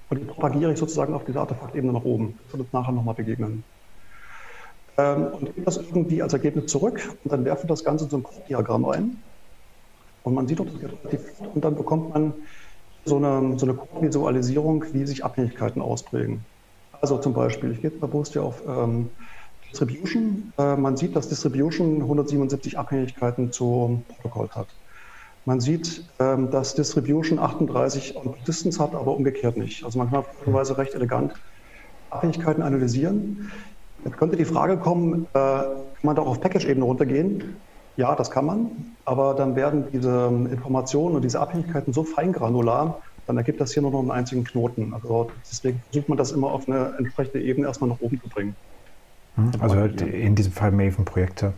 Und 0.09 0.21
die 0.21 0.25
propagiere 0.25 0.73
ich 0.73 0.79
sozusagen 0.79 1.13
auf 1.13 1.25
dieser 1.25 1.41
Artefaktebene 1.41 1.93
nach 1.93 2.03
oben. 2.03 2.37
Das 2.43 2.53
wird 2.53 2.63
uns 2.63 2.73
nachher 2.73 2.91
nochmal 2.91 3.15
begegnen. 3.15 3.63
Ähm, 4.97 5.27
und 5.27 5.45
gebe 5.55 5.61
das 5.61 5.77
irgendwie 5.77 6.21
als 6.21 6.33
Ergebnis 6.33 6.67
zurück 6.67 7.01
und 7.23 7.31
dann 7.31 7.45
werfen 7.45 7.67
das 7.67 7.83
Ganze 7.83 8.05
in 8.05 8.11
so 8.11 8.17
ein 8.17 8.25
Diagramm 8.47 8.85
ein. 8.85 9.17
Und 10.23 10.35
man 10.35 10.47
sieht 10.47 10.59
dort 10.59 10.69
das 10.69 10.81
relativ 10.81 11.39
und 11.53 11.65
dann 11.65 11.75
bekommt 11.75 12.13
man 12.13 12.33
so 13.05 13.17
eine, 13.17 13.57
so 13.57 13.65
eine 13.65 13.77
Visualisierung, 13.99 14.85
wie 14.93 15.05
sich 15.05 15.25
Abhängigkeiten 15.25 15.81
ausprägen. 15.81 16.45
Also 17.01 17.17
zum 17.17 17.33
Beispiel, 17.33 17.71
ich 17.71 17.81
gehe 17.81 17.89
jetzt 17.89 17.99
bewusst 17.99 18.33
hier 18.33 18.43
auf 18.43 18.63
ähm, 18.65 19.09
Distribution. 19.69 20.53
Äh, 20.57 20.77
man 20.77 20.95
sieht, 20.95 21.15
dass 21.15 21.27
Distribution 21.27 22.01
177 22.01 22.77
Abhängigkeiten 22.77 23.51
zu 23.51 24.05
Protokolls 24.07 24.55
hat. 24.55 24.67
Man 25.45 25.59
sieht, 25.59 26.03
ähm, 26.19 26.51
dass 26.51 26.73
Distribution 26.75 27.37
38 27.37 28.15
on 28.15 28.33
Distance 28.47 28.81
hat, 28.81 28.95
aber 28.95 29.15
umgekehrt 29.15 29.57
nicht. 29.57 29.83
Also 29.83 29.99
man 29.99 30.09
kann 30.09 30.19
auf 30.19 30.27
Weise 30.45 30.77
recht 30.77 30.95
elegant 30.95 31.33
Abhängigkeiten 32.09 32.63
analysieren. 32.63 33.51
Jetzt 34.05 34.17
könnte 34.17 34.37
die 34.37 34.45
Frage 34.45 34.77
kommen, 34.77 35.27
äh, 35.33 35.37
kann 35.37 35.75
man 36.01 36.15
doch 36.15 36.27
auf 36.27 36.39
Package-Ebene 36.39 36.85
runtergehen? 36.85 37.55
Ja, 37.97 38.15
das 38.15 38.31
kann 38.31 38.45
man, 38.45 38.71
aber 39.05 39.35
dann 39.35 39.55
werden 39.55 39.85
diese 39.91 40.27
Informationen 40.51 41.15
und 41.15 41.21
diese 41.23 41.39
Abhängigkeiten 41.39 41.93
so 41.93 42.03
feingranular, 42.03 43.01
dann 43.27 43.37
ergibt 43.37 43.61
das 43.61 43.73
hier 43.73 43.81
nur 43.83 43.91
noch 43.91 43.99
einen 43.99 44.11
einzigen 44.11 44.43
Knoten. 44.43 44.93
Also 44.93 45.29
deswegen 45.49 45.81
versucht 45.91 46.09
man 46.09 46.17
das 46.17 46.31
immer 46.31 46.51
auf 46.51 46.67
eine 46.67 46.95
entsprechende 46.97 47.41
Ebene 47.41 47.67
erstmal 47.67 47.89
nach 47.89 48.01
oben 48.01 48.19
zu 48.19 48.29
bringen. 48.29 48.55
Hm, 49.35 49.51
also 49.59 49.77
in 50.05 50.35
diesem 50.35 50.53
Fall 50.53 50.71
Maven-Projekte. 50.71 51.53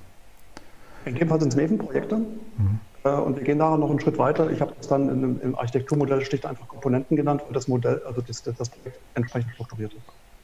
In 1.05 1.15
dem 1.15 1.29
Fall 1.29 1.39
sind 1.39 1.49
es 1.49 1.55
Maven-Projekte. 1.55 2.17
Mhm. 2.17 2.79
Äh, 3.05 3.09
und 3.11 3.37
wir 3.37 3.43
gehen 3.43 3.59
nachher 3.59 3.77
noch 3.77 3.89
einen 3.89 3.99
Schritt 3.99 4.17
weiter. 4.17 4.49
Ich 4.49 4.59
habe 4.59 4.73
das 4.77 4.87
dann 4.87 5.07
in, 5.07 5.39
im 5.39 5.55
Architekturmodell 5.55 6.25
schlicht 6.25 6.45
einfach 6.45 6.67
Komponenten 6.67 7.15
genannt, 7.15 7.43
weil 7.45 7.53
das 7.53 7.67
Modell, 7.67 8.01
also 8.05 8.21
das, 8.21 8.43
das 8.43 8.69
Projekt 8.69 8.99
entsprechend 9.13 9.53
strukturiert 9.53 9.93
ist. 9.93 10.03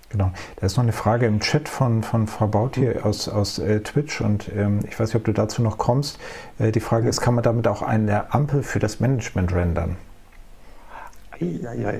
Genau. 0.10 0.32
Da 0.58 0.66
ist 0.66 0.76
noch 0.76 0.84
eine 0.84 0.92
Frage 0.92 1.26
im 1.26 1.40
Chat 1.40 1.70
von, 1.70 2.04
von 2.04 2.28
Frau 2.28 2.48
Bautier 2.48 3.06
aus, 3.06 3.30
aus 3.30 3.60
äh, 3.60 3.80
Twitch 3.80 4.20
und 4.22 4.52
ähm, 4.54 4.82
ich 4.88 5.00
weiß 5.00 5.10
nicht, 5.10 5.16
ob 5.16 5.24
du 5.24 5.32
dazu 5.32 5.62
noch 5.62 5.78
kommst. 5.78 6.20
Äh, 6.60 6.72
die 6.72 6.82
Frage 6.82 7.08
ist, 7.08 7.22
kann 7.22 7.34
man 7.34 7.44
damit 7.44 7.68
auch 7.68 7.82
eine 7.82 8.34
Ampel 8.34 8.62
für 8.62 8.80
das 8.80 9.00
Management 9.00 9.54
rendern? 9.54 9.96
Ja, 11.40 11.74
ja, 11.74 11.92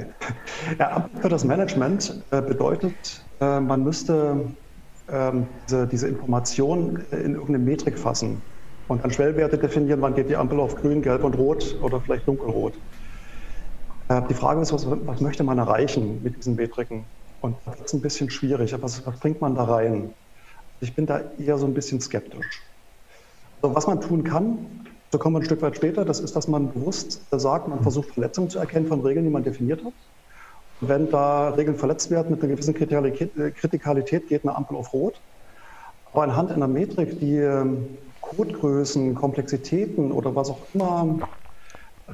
ja. 0.78 0.92
Ampel 0.92 1.22
für 1.22 1.30
das 1.30 1.46
Management 1.46 2.22
äh, 2.32 2.42
bedeutet, 2.42 3.24
äh, 3.40 3.62
man 3.62 3.82
müsste 3.84 4.46
ähm, 5.10 5.48
diese, 5.68 5.88
diese 5.88 6.08
Information 6.10 7.02
in 7.12 7.36
irgendeine 7.36 7.60
Metrik 7.60 7.98
fassen 7.98 8.42
und 8.92 9.06
dann 9.06 9.12
Schwellwerte 9.12 9.58
definieren, 9.58 10.02
wann 10.02 10.16
geht 10.16 10.30
die 10.30 10.36
Ampel 10.36 10.60
auf 10.60 10.76
grün, 10.76 11.02
gelb 11.02 11.24
und 11.24 11.38
rot 11.38 11.78
oder 11.82 12.02
vielleicht 12.02 12.28
dunkelrot. 12.28 12.74
Äh, 14.10 14.22
die 14.30 14.34
Frage 14.34 14.60
ist, 14.60 14.74
was, 14.74 14.86
was 14.86 15.22
möchte 15.22 15.46
man 15.46 15.58
erreichen 15.58 16.22
mit 16.22 16.36
diesen 16.36 16.56
Metriken? 16.56 17.06
Und 17.40 17.56
das 17.66 17.80
ist 17.80 17.94
ein 17.94 18.02
bisschen 18.02 18.30
schwierig. 18.30 18.76
Was, 18.82 19.06
was 19.06 19.20
bringt 19.20 19.40
man 19.40 19.56
da 19.56 19.64
rein? 19.64 20.14
Ich 20.82 20.94
bin 20.94 21.06
da 21.06 21.22
eher 21.40 21.58
so 21.58 21.66
ein 21.66 21.74
bisschen 21.74 22.02
skeptisch. 22.02 22.62
Also 23.62 23.74
was 23.74 23.88
man 23.88 24.02
tun 24.02 24.26
kann, 24.26 24.86
so 25.10 25.18
kommen 25.18 25.36
wir 25.36 25.40
ein 25.40 25.46
Stück 25.46 25.62
weit 25.62 25.78
später, 25.78 26.04
das 26.04 26.20
ist, 26.20 26.36
dass 26.36 26.50
man 26.50 26.74
bewusst 26.74 27.28
sagt, 27.32 27.70
man 27.70 27.82
versucht 27.82 28.10
Verletzungen 28.10 28.50
zu 28.50 28.60
erkennen 28.60 28.88
von 28.88 29.00
Regeln, 29.02 29.24
die 29.24 29.32
man 29.32 29.44
definiert 29.44 29.86
hat. 29.86 29.94
Und 30.82 30.90
wenn 30.90 31.10
da 31.10 31.50
Regeln 31.52 31.78
verletzt 31.78 32.12
werden 32.12 32.32
mit 32.32 32.44
einer 32.44 32.52
gewissen 32.52 32.74
Kritikalität, 32.74 34.28
geht 34.28 34.44
eine 34.44 34.54
Ampel 34.54 34.76
auf 34.76 34.92
Rot. 34.92 35.22
Aber 36.12 36.24
anhand 36.24 36.52
einer 36.52 36.68
Metrik, 36.68 37.20
die 37.20 37.38
ähm, 37.38 37.98
Codegrößen, 38.22 39.16
Komplexitäten 39.16 40.12
oder 40.12 40.36
was 40.36 40.50
auch 40.50 40.74
immer 40.74 41.28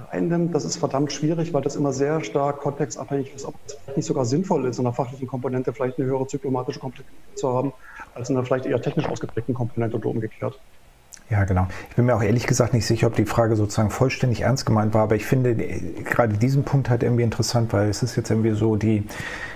einnimmt, 0.09 0.53
das 0.53 0.65
ist 0.65 0.77
verdammt 0.77 1.11
schwierig, 1.11 1.53
weil 1.53 1.61
das 1.61 1.75
immer 1.75 1.91
sehr 1.93 2.23
stark 2.23 2.59
kontextabhängig 2.59 3.33
ist, 3.33 3.45
ob 3.45 3.55
es 3.65 3.77
nicht 3.95 4.05
sogar 4.05 4.25
sinnvoll 4.25 4.65
ist, 4.67 4.79
in 4.79 4.85
einer 4.85 4.93
fachlichen 4.93 5.27
Komponente 5.27 5.73
vielleicht 5.73 5.97
eine 5.99 6.07
höhere 6.07 6.27
zyklomatische 6.27 6.79
Komplexität 6.79 7.37
zu 7.37 7.49
haben, 7.49 7.73
als 8.13 8.29
in 8.29 8.35
einer 8.37 8.45
vielleicht 8.45 8.65
eher 8.65 8.81
technisch 8.81 9.07
ausgeprägten 9.09 9.53
Komponente 9.53 9.97
oder 9.97 10.09
umgekehrt. 10.09 10.59
Ja, 11.29 11.43
genau. 11.43 11.67
Ich 11.89 11.95
bin 11.97 12.05
mir 12.05 12.15
auch 12.15 12.23
ehrlich 12.23 12.47
gesagt 12.47 12.73
nicht 12.73 12.85
sicher, 12.85 13.07
ob 13.07 13.15
die 13.15 13.25
Frage 13.25 13.57
sozusagen 13.57 13.89
vollständig 13.89 14.41
ernst 14.41 14.65
gemeint 14.65 14.93
war, 14.93 15.03
aber 15.03 15.15
ich 15.17 15.25
finde 15.25 15.55
gerade 15.55 16.37
diesen 16.37 16.63
Punkt 16.63 16.89
halt 16.89 17.03
irgendwie 17.03 17.23
interessant, 17.23 17.73
weil 17.73 17.89
es 17.89 18.01
ist 18.01 18.15
jetzt 18.15 18.29
irgendwie 18.29 18.51
so 18.51 18.77
die, 18.77 19.03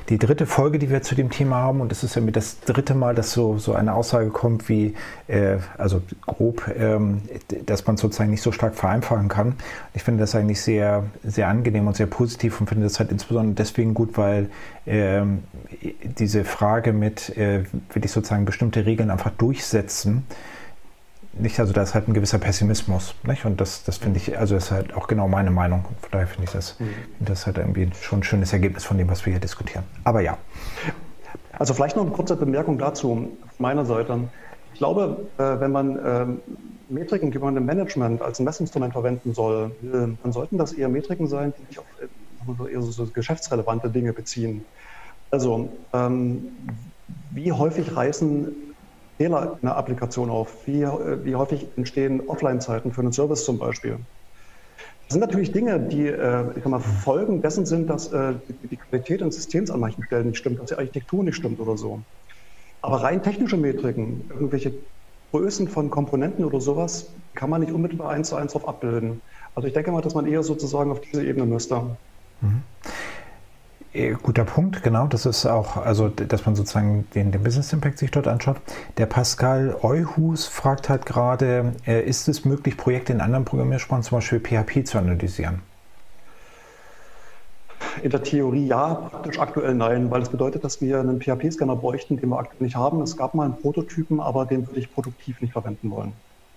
die 0.10 0.18
dritte 0.18 0.46
Folge, 0.48 0.80
die 0.80 0.90
wir 0.90 1.02
zu 1.02 1.16
dem 1.16 1.30
Thema 1.30 1.58
haben 1.58 1.80
und 1.80 1.94
es 1.94 2.04
ist 2.04 2.18
irgendwie 2.18 2.34
das 2.34 2.60
dritte 2.60 2.94
Mal, 2.94 3.16
dass 3.16 3.32
so, 3.32 3.58
so 3.58 3.74
eine 3.74 3.94
Aussage 3.94 4.32
kommt 4.32 4.68
wie, 4.68 4.96
äh, 5.28 5.60
also 5.78 6.02
grob, 6.26 6.70
ähm, 6.78 7.22
dass 7.66 7.88
man 7.88 7.96
sozusagen 7.96 8.32
nicht 8.32 8.42
so 8.42 8.52
stark 8.52 8.76
vereinfachen 8.76 9.30
kann. 9.30 9.56
Ich 9.94 10.04
finde 10.04 10.20
das 10.20 10.36
eigentlich 10.36 10.60
sehr, 10.60 11.06
sehr 11.24 11.48
angenehm 11.48 11.88
und 11.88 11.96
sehr 11.96 12.08
positiv 12.08 12.60
und 12.60 12.68
finde 12.68 12.84
das 12.84 13.00
halt 13.00 13.14
insbesondere 13.14 13.56
deswegen 13.56 13.94
gut, 13.94 14.18
weil 14.18 14.50
ähm, 14.86 15.44
diese 16.04 16.44
Frage 16.44 16.92
mit, 16.92 17.30
äh, 17.38 17.64
will 17.94 18.04
ich 18.04 18.12
sozusagen 18.12 18.44
bestimmte 18.44 18.86
Regeln 18.86 19.10
einfach 19.10 19.32
durchsetzen, 19.32 20.26
nicht, 21.34 21.60
also 21.60 21.72
da 21.74 21.82
ist 21.82 21.94
halt 21.94 22.08
ein 22.08 22.14
gewisser 22.14 22.40
Pessimismus. 22.40 23.16
Nicht? 23.24 23.46
Und 23.46 23.62
das, 23.62 23.84
das 23.84 23.98
finde 23.98 24.18
ich, 24.18 24.38
also 24.38 24.56
ist 24.56 24.72
halt 24.72 24.94
auch 24.94 25.08
genau 25.08 25.28
meine 25.28 25.52
Meinung. 25.52 25.86
Von 26.02 26.12
daher 26.12 26.28
finde 26.28 26.44
ich 26.46 26.52
das, 26.52 26.80
mhm. 26.80 26.94
das 27.20 27.46
halt 27.46 27.58
irgendwie 27.58 27.90
schon 28.02 28.20
ein 28.20 28.24
schönes 28.24 28.54
Ergebnis 28.54 28.84
von 28.84 28.98
dem, 28.98 29.10
was 29.10 29.26
wir 29.26 29.32
hier 29.32 29.40
diskutieren. 29.40 29.84
Aber 30.04 30.22
ja. 30.22 30.38
Also 31.58 31.74
vielleicht 31.74 31.96
noch 31.96 32.04
eine 32.04 32.12
kurze 32.12 32.36
Bemerkung 32.36 32.78
dazu 32.78 33.30
meiner 33.60 33.86
Seite. 33.86 34.20
Ich 34.74 34.80
glaube, 34.80 35.26
äh, 35.38 35.60
wenn 35.60 35.72
man 35.72 36.00
ähm, 36.04 36.42
Metriken, 36.90 37.32
die 37.32 37.40
man 37.40 37.56
im 37.56 37.66
Management 37.66 38.22
als 38.22 38.40
ein 38.40 38.46
Messinstrument 38.46 38.94
verwenden 38.94 39.34
soll, 39.34 39.72
dann 39.82 40.32
sollten 40.32 40.58
das 40.58 40.74
eher 40.74 40.90
Metriken 40.90 41.28
sein, 41.28 41.54
die 41.58 41.66
sich 41.68 41.80
auf 41.80 41.86
äh, 42.00 42.74
eher 42.74 42.82
so 42.82 43.06
geschäftsrelevante 43.06 43.90
Dinge 43.90 44.14
beziehen. 44.14 44.66
Also, 45.30 45.70
ähm, 45.94 46.50
wie 47.30 47.52
häufig 47.52 47.96
reißen 47.96 48.54
Fehler 49.22 49.60
in 49.62 49.68
der 49.68 49.78
Applikation 49.78 50.32
auf? 50.32 50.66
Wie, 50.66 50.82
äh, 50.82 51.24
wie 51.24 51.36
häufig 51.36 51.68
entstehen 51.78 52.22
Offline-Zeiten 52.28 52.92
für 52.92 53.02
einen 53.02 53.12
Service 53.12 53.46
zum 53.46 53.60
Beispiel? 53.60 54.00
Das 55.08 55.14
sind 55.14 55.20
natürlich 55.20 55.52
Dinge, 55.52 55.80
die 55.80 56.08
äh, 56.08 56.56
ich 56.56 56.64
kann 56.64 56.72
mal, 56.72 56.80
Folgen 56.80 57.42
dessen 57.42 57.68
sind, 57.68 57.88
dass 57.88 58.12
äh, 58.12 58.34
die 58.48 58.78
Qualität 58.78 59.22
des 59.22 59.36
Systems 59.36 59.70
an 59.70 59.80
manchen 59.80 60.04
Stellen 60.06 60.28
nicht 60.28 60.38
stimmt, 60.38 60.60
dass 60.60 60.70
die 60.70 60.76
Architektur 60.76 61.24
nicht 61.24 61.36
stimmt 61.36 61.60
oder 61.60 61.78
so. 61.78 62.04
Aber 62.82 63.04
rein 63.04 63.22
technische 63.22 63.58
Metriken, 63.58 64.28
irgendwelche 64.32 64.74
Größen 65.32 65.68
von 65.68 65.92
Komponenten 65.92 66.44
oder 66.44 66.60
sowas, 66.60 67.16
kann 67.36 67.52
man 67.52 67.62
nicht 67.62 67.74
unmittelbar 67.74 68.10
eins 68.10 68.30
zu 68.30 68.36
eins 68.36 68.54
drauf 68.54 68.68
abbilden. 68.68 69.22
Also 69.54 69.68
ich 69.68 69.74
denke 69.74 69.92
mal, 69.92 70.02
dass 70.02 70.16
man 70.16 70.26
eher 70.26 70.42
sozusagen 70.42 70.92
auf 70.92 71.00
diese 71.00 71.24
Ebene 71.24 71.46
müsste. 71.46 71.98
Mhm. 72.40 72.64
Äh, 73.94 74.14
guter 74.22 74.46
Punkt, 74.46 74.84
genau. 74.84 75.08
Das 75.08 75.26
ist 75.26 75.46
auch, 75.46 75.78
also 75.78 76.08
dass 76.08 76.46
man 76.46 76.56
sozusagen 76.56 77.08
den, 77.14 77.32
den 77.32 77.44
Business 77.44 77.74
Impact 77.74 77.98
sich 77.98 78.12
dort 78.12 78.28
anschaut. 78.28 78.58
Der 78.98 79.06
Pascal 79.06 79.76
Euhus 79.82 80.48
fragt 80.48 80.88
halt 80.90 81.06
gerade, 81.06 81.74
äh, 81.86 82.02
ist 82.02 82.28
es 82.30 82.46
möglich, 82.46 82.78
Projekte 82.78 83.12
in 83.12 83.22
anderen 83.22 83.44
Programmiersprachen, 83.44 84.04
zum 84.04 84.18
Beispiel 84.18 84.40
PHP, 84.40 84.86
zu 84.86 84.98
analysieren? 84.98 85.62
In 88.02 88.12
der 88.12 88.24
Theorie 88.24 88.68
ja, 88.68 88.94
praktisch 88.94 89.40
aktuell 89.40 89.74
nein, 89.74 90.10
weil 90.10 90.22
es 90.22 90.30
das 90.30 90.32
bedeutet, 90.32 90.64
dass 90.64 90.80
wir 90.80 91.02
einen 91.02 91.20
PHP-Scanner 91.20 91.76
bräuchten, 91.76 92.16
den 92.16 92.30
wir 92.30 92.40
aktuell 92.40 92.64
nicht 92.64 92.78
haben. 92.78 93.02
Es 93.02 93.18
gab 93.18 93.34
mal 93.34 93.44
einen 93.44 93.58
Prototypen, 93.58 94.22
aber 94.22 94.46
den 94.46 94.66
würde 94.68 94.80
ich 94.80 94.94
produktiv 94.94 95.42
nicht 95.42 95.52
verwenden 95.52 95.92
wollen. 95.92 96.14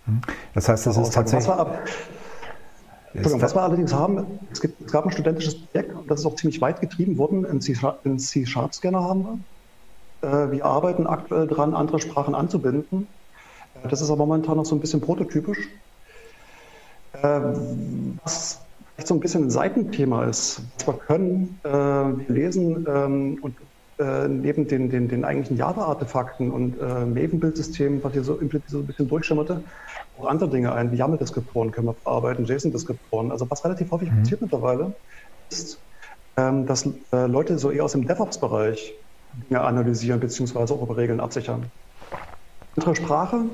Hm. 0.06 0.20
Das 0.54 0.68
heißt, 0.68 0.86
das 0.86 0.96
ist 0.96 1.12
tatsächlich. 1.12 1.52
Was 3.14 3.54
wir 3.54 3.62
allerdings 3.62 3.94
haben, 3.94 4.40
es, 4.50 4.60
gibt, 4.60 4.80
es, 4.80 4.90
gab 4.90 5.04
ein 5.04 5.12
studentisches 5.12 5.66
Projekt, 5.66 5.94
das 6.08 6.20
ist 6.20 6.26
auch 6.26 6.34
ziemlich 6.34 6.60
weit 6.60 6.80
getrieben 6.80 7.16
worden. 7.16 7.46
Einen 7.46 8.18
C-Sharp-Scanner 8.18 9.02
haben 9.02 9.40
wir. 10.20 10.28
Äh, 10.28 10.50
wir 10.50 10.64
arbeiten 10.64 11.06
aktuell 11.06 11.46
dran, 11.46 11.74
andere 11.74 12.00
Sprachen 12.00 12.34
anzubinden. 12.34 13.06
Äh, 13.82 13.88
das 13.88 14.00
ist 14.00 14.10
aber 14.10 14.26
momentan 14.26 14.56
noch 14.56 14.66
so 14.66 14.74
ein 14.74 14.80
bisschen 14.80 15.00
prototypisch. 15.00 15.68
Ähm, 17.22 18.18
was 18.24 18.60
vielleicht 18.94 19.08
so 19.08 19.14
ein 19.14 19.20
bisschen 19.20 19.44
ein 19.44 19.50
Seitenthema 19.50 20.24
ist, 20.24 20.62
was 20.78 20.86
wir 20.88 20.94
können, 20.94 21.60
äh, 21.62 21.68
wir 21.68 22.26
lesen 22.28 22.84
ähm, 22.88 23.38
und 23.98 24.40
neben 24.40 24.66
den, 24.66 24.90
den, 24.90 25.08
den 25.08 25.24
eigentlichen 25.24 25.56
Java-Artefakten 25.56 26.50
und 26.50 26.80
Maven-Bildsystemen, 26.80 28.02
was 28.02 28.12
hier 28.12 28.24
so 28.24 28.38
implizit 28.38 28.70
so 28.70 28.78
ein 28.78 28.86
bisschen 28.86 29.08
durchschimmerte, 29.08 29.62
auch 30.18 30.26
andere 30.26 30.48
Dinge 30.48 30.72
ein, 30.72 30.92
wie 30.92 30.96
YAML-Deskriptoren 30.96 31.70
können 31.70 31.88
wir 31.88 31.94
verarbeiten, 31.94 32.44
JSON-Deskriptoren. 32.44 33.30
Also 33.30 33.50
was 33.50 33.64
relativ 33.64 33.90
häufig 33.90 34.10
mhm. 34.10 34.20
passiert 34.20 34.42
mittlerweile, 34.42 34.94
ist, 35.50 35.78
ähm, 36.36 36.66
dass 36.66 36.86
äh, 37.12 37.26
Leute 37.26 37.58
so 37.58 37.70
eher 37.70 37.84
aus 37.84 37.92
dem 37.92 38.06
DevOps-Bereich 38.06 38.94
Dinge 39.48 39.60
analysieren 39.60 40.20
beziehungsweise 40.20 40.74
auch 40.74 40.82
über 40.82 40.96
Regeln 40.96 41.20
absichern. 41.20 41.66
Andere 42.76 42.94
Sprache, 42.94 43.44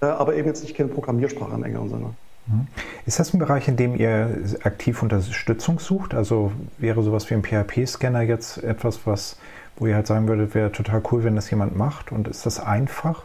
äh, 0.00 0.06
aber 0.06 0.34
eben 0.36 0.46
jetzt 0.46 0.62
nicht 0.62 0.76
keine 0.76 0.88
Programmiersprache 0.88 1.54
im 1.54 1.64
engeren 1.64 1.88
Sinne. 1.88 2.14
Mhm. 2.46 2.66
Ist 3.06 3.18
das 3.18 3.32
ein 3.32 3.38
Bereich, 3.38 3.68
in 3.68 3.76
dem 3.76 3.94
ihr 3.94 4.38
aktiv 4.62 5.02
Unterstützung 5.02 5.78
sucht? 5.78 6.14
Also 6.14 6.52
wäre 6.78 7.02
sowas 7.02 7.28
wie 7.30 7.34
ein 7.34 7.42
PHP-Scanner 7.42 8.22
jetzt 8.22 8.62
etwas, 8.62 9.06
was, 9.06 9.36
wo 9.76 9.86
ihr 9.86 9.94
halt 9.94 10.06
sagen 10.06 10.28
würdet, 10.28 10.54
wäre 10.54 10.72
total 10.72 11.02
cool, 11.10 11.24
wenn 11.24 11.36
das 11.36 11.50
jemand 11.50 11.76
macht? 11.76 12.12
Und 12.12 12.28
ist 12.28 12.46
das 12.46 12.60
einfach? 12.60 13.22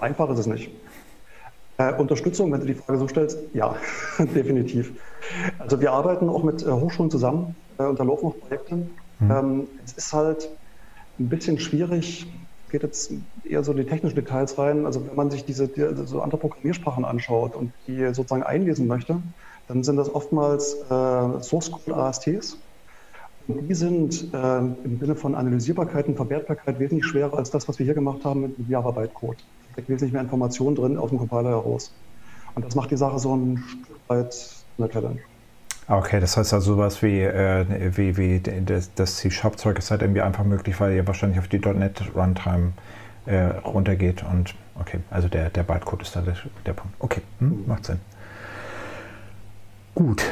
Einfach 0.00 0.28
ist 0.30 0.40
es 0.40 0.46
nicht. 0.46 0.70
Äh, 1.78 1.92
Unterstützung, 1.94 2.52
wenn 2.52 2.60
du 2.60 2.66
die 2.66 2.74
Frage 2.74 2.98
so 2.98 3.08
stellst, 3.08 3.38
ja, 3.52 3.74
definitiv. 4.18 4.92
Also 5.58 5.80
wir 5.80 5.92
arbeiten 5.92 6.28
auch 6.28 6.44
mit 6.44 6.62
äh, 6.62 6.70
Hochschulen 6.70 7.10
zusammen 7.10 7.56
äh, 7.78 7.84
und 7.84 7.98
da 7.98 8.04
laufen 8.04 8.26
auch 8.26 8.38
Projekte. 8.38 8.76
Mhm. 8.76 9.30
Ähm, 9.30 9.68
es 9.84 9.92
ist 9.94 10.12
halt 10.12 10.48
ein 11.18 11.28
bisschen 11.28 11.58
schwierig, 11.58 12.26
geht 12.70 12.82
jetzt 12.82 13.12
eher 13.44 13.62
so 13.62 13.72
in 13.72 13.78
die 13.78 13.84
technischen 13.84 14.16
Details 14.16 14.58
rein. 14.58 14.86
Also 14.86 15.06
wenn 15.06 15.14
man 15.14 15.30
sich 15.30 15.44
diese 15.44 15.68
die, 15.68 16.06
so 16.06 16.20
andere 16.20 16.40
Programmiersprachen 16.40 17.04
anschaut 17.04 17.54
und 17.56 17.72
die 17.86 18.06
sozusagen 18.14 18.42
einlesen 18.42 18.86
möchte, 18.86 19.20
dann 19.68 19.82
sind 19.82 19.96
das 19.96 20.14
oftmals 20.14 20.74
äh, 20.90 21.42
Source 21.42 21.70
Code 21.70 21.96
ASTs. 21.96 22.58
Und 23.46 23.68
die 23.68 23.74
sind 23.74 24.32
äh, 24.32 24.58
im 24.58 24.98
Sinne 24.98 25.16
von 25.16 25.34
Analysierbarkeit 25.34 26.08
und 26.08 26.16
Verwertbarkeit 26.16 26.78
wesentlich 26.78 27.06
schwerer 27.06 27.36
als 27.36 27.50
das, 27.50 27.68
was 27.68 27.78
wir 27.78 27.84
hier 27.84 27.94
gemacht 27.94 28.24
haben 28.24 28.40
mit 28.40 28.68
Java 28.68 28.90
Bytecode 28.90 29.44
steckt 29.74 29.88
wesentlich 29.88 30.12
mehr 30.12 30.22
Information 30.22 30.74
drin 30.74 30.96
aus 30.96 31.10
dem 31.10 31.18
Compiler 31.18 31.50
heraus. 31.50 31.92
Und 32.54 32.64
das 32.64 32.74
macht 32.74 32.90
die 32.90 32.96
Sache 32.96 33.18
so 33.18 33.36
ein 33.36 33.58
Stück 33.58 33.98
weit 34.08 34.64
eine 34.78 34.88
Challenge. 34.88 35.20
Okay, 35.86 36.18
das 36.18 36.36
heißt 36.36 36.54
also 36.54 36.74
sowas 36.74 37.02
wie, 37.02 37.20
äh, 37.20 37.66
wie, 37.96 38.16
wie 38.16 38.40
das, 38.40 38.94
das 38.94 39.16
C-Sharp-Zeug 39.16 39.78
ist 39.78 39.90
halt 39.90 40.00
irgendwie 40.00 40.22
einfach 40.22 40.44
möglich, 40.44 40.80
weil 40.80 40.94
ihr 40.94 41.06
wahrscheinlich 41.06 41.38
auf 41.38 41.48
die 41.48 41.58
.NET 41.58 42.02
Runtime 42.14 42.72
äh, 43.26 43.44
runtergeht 43.64 44.24
und 44.24 44.54
okay, 44.80 45.00
also 45.10 45.28
der, 45.28 45.50
der 45.50 45.62
Bytecode 45.62 46.02
ist 46.02 46.16
da 46.16 46.22
der, 46.22 46.36
der 46.64 46.72
Punkt. 46.72 46.96
Okay, 47.00 47.20
hm, 47.38 47.64
macht 47.66 47.84
Sinn. 47.84 48.00
Gut, 49.94 50.24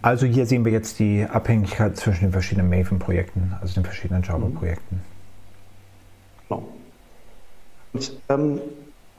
also 0.00 0.26
hier 0.26 0.46
sehen 0.46 0.64
wir 0.64 0.70
jetzt 0.70 1.00
die 1.00 1.26
Abhängigkeit 1.28 1.96
zwischen 1.96 2.26
den 2.26 2.32
verschiedenen 2.32 2.68
Maven-Projekten, 2.70 3.56
also 3.60 3.74
den 3.74 3.84
verschiedenen 3.84 4.22
Java-Projekten. 4.22 5.00
Genau. 6.48 6.68
Und 7.92 8.12
ähm, 8.28 8.60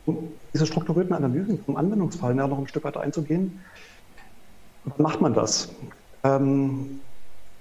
um 0.05 0.29
diese 0.53 0.67
strukturierten 0.67 1.13
Analysen 1.13 1.61
vom 1.65 1.75
Anwendungsfall 1.75 2.33
näher 2.33 2.47
noch 2.47 2.59
ein 2.59 2.67
Stück 2.67 2.85
weiter 2.85 3.01
einzugehen, 3.01 3.59
macht 4.97 5.21
man 5.21 5.33
das? 5.33 5.69
Ähm, 6.23 7.01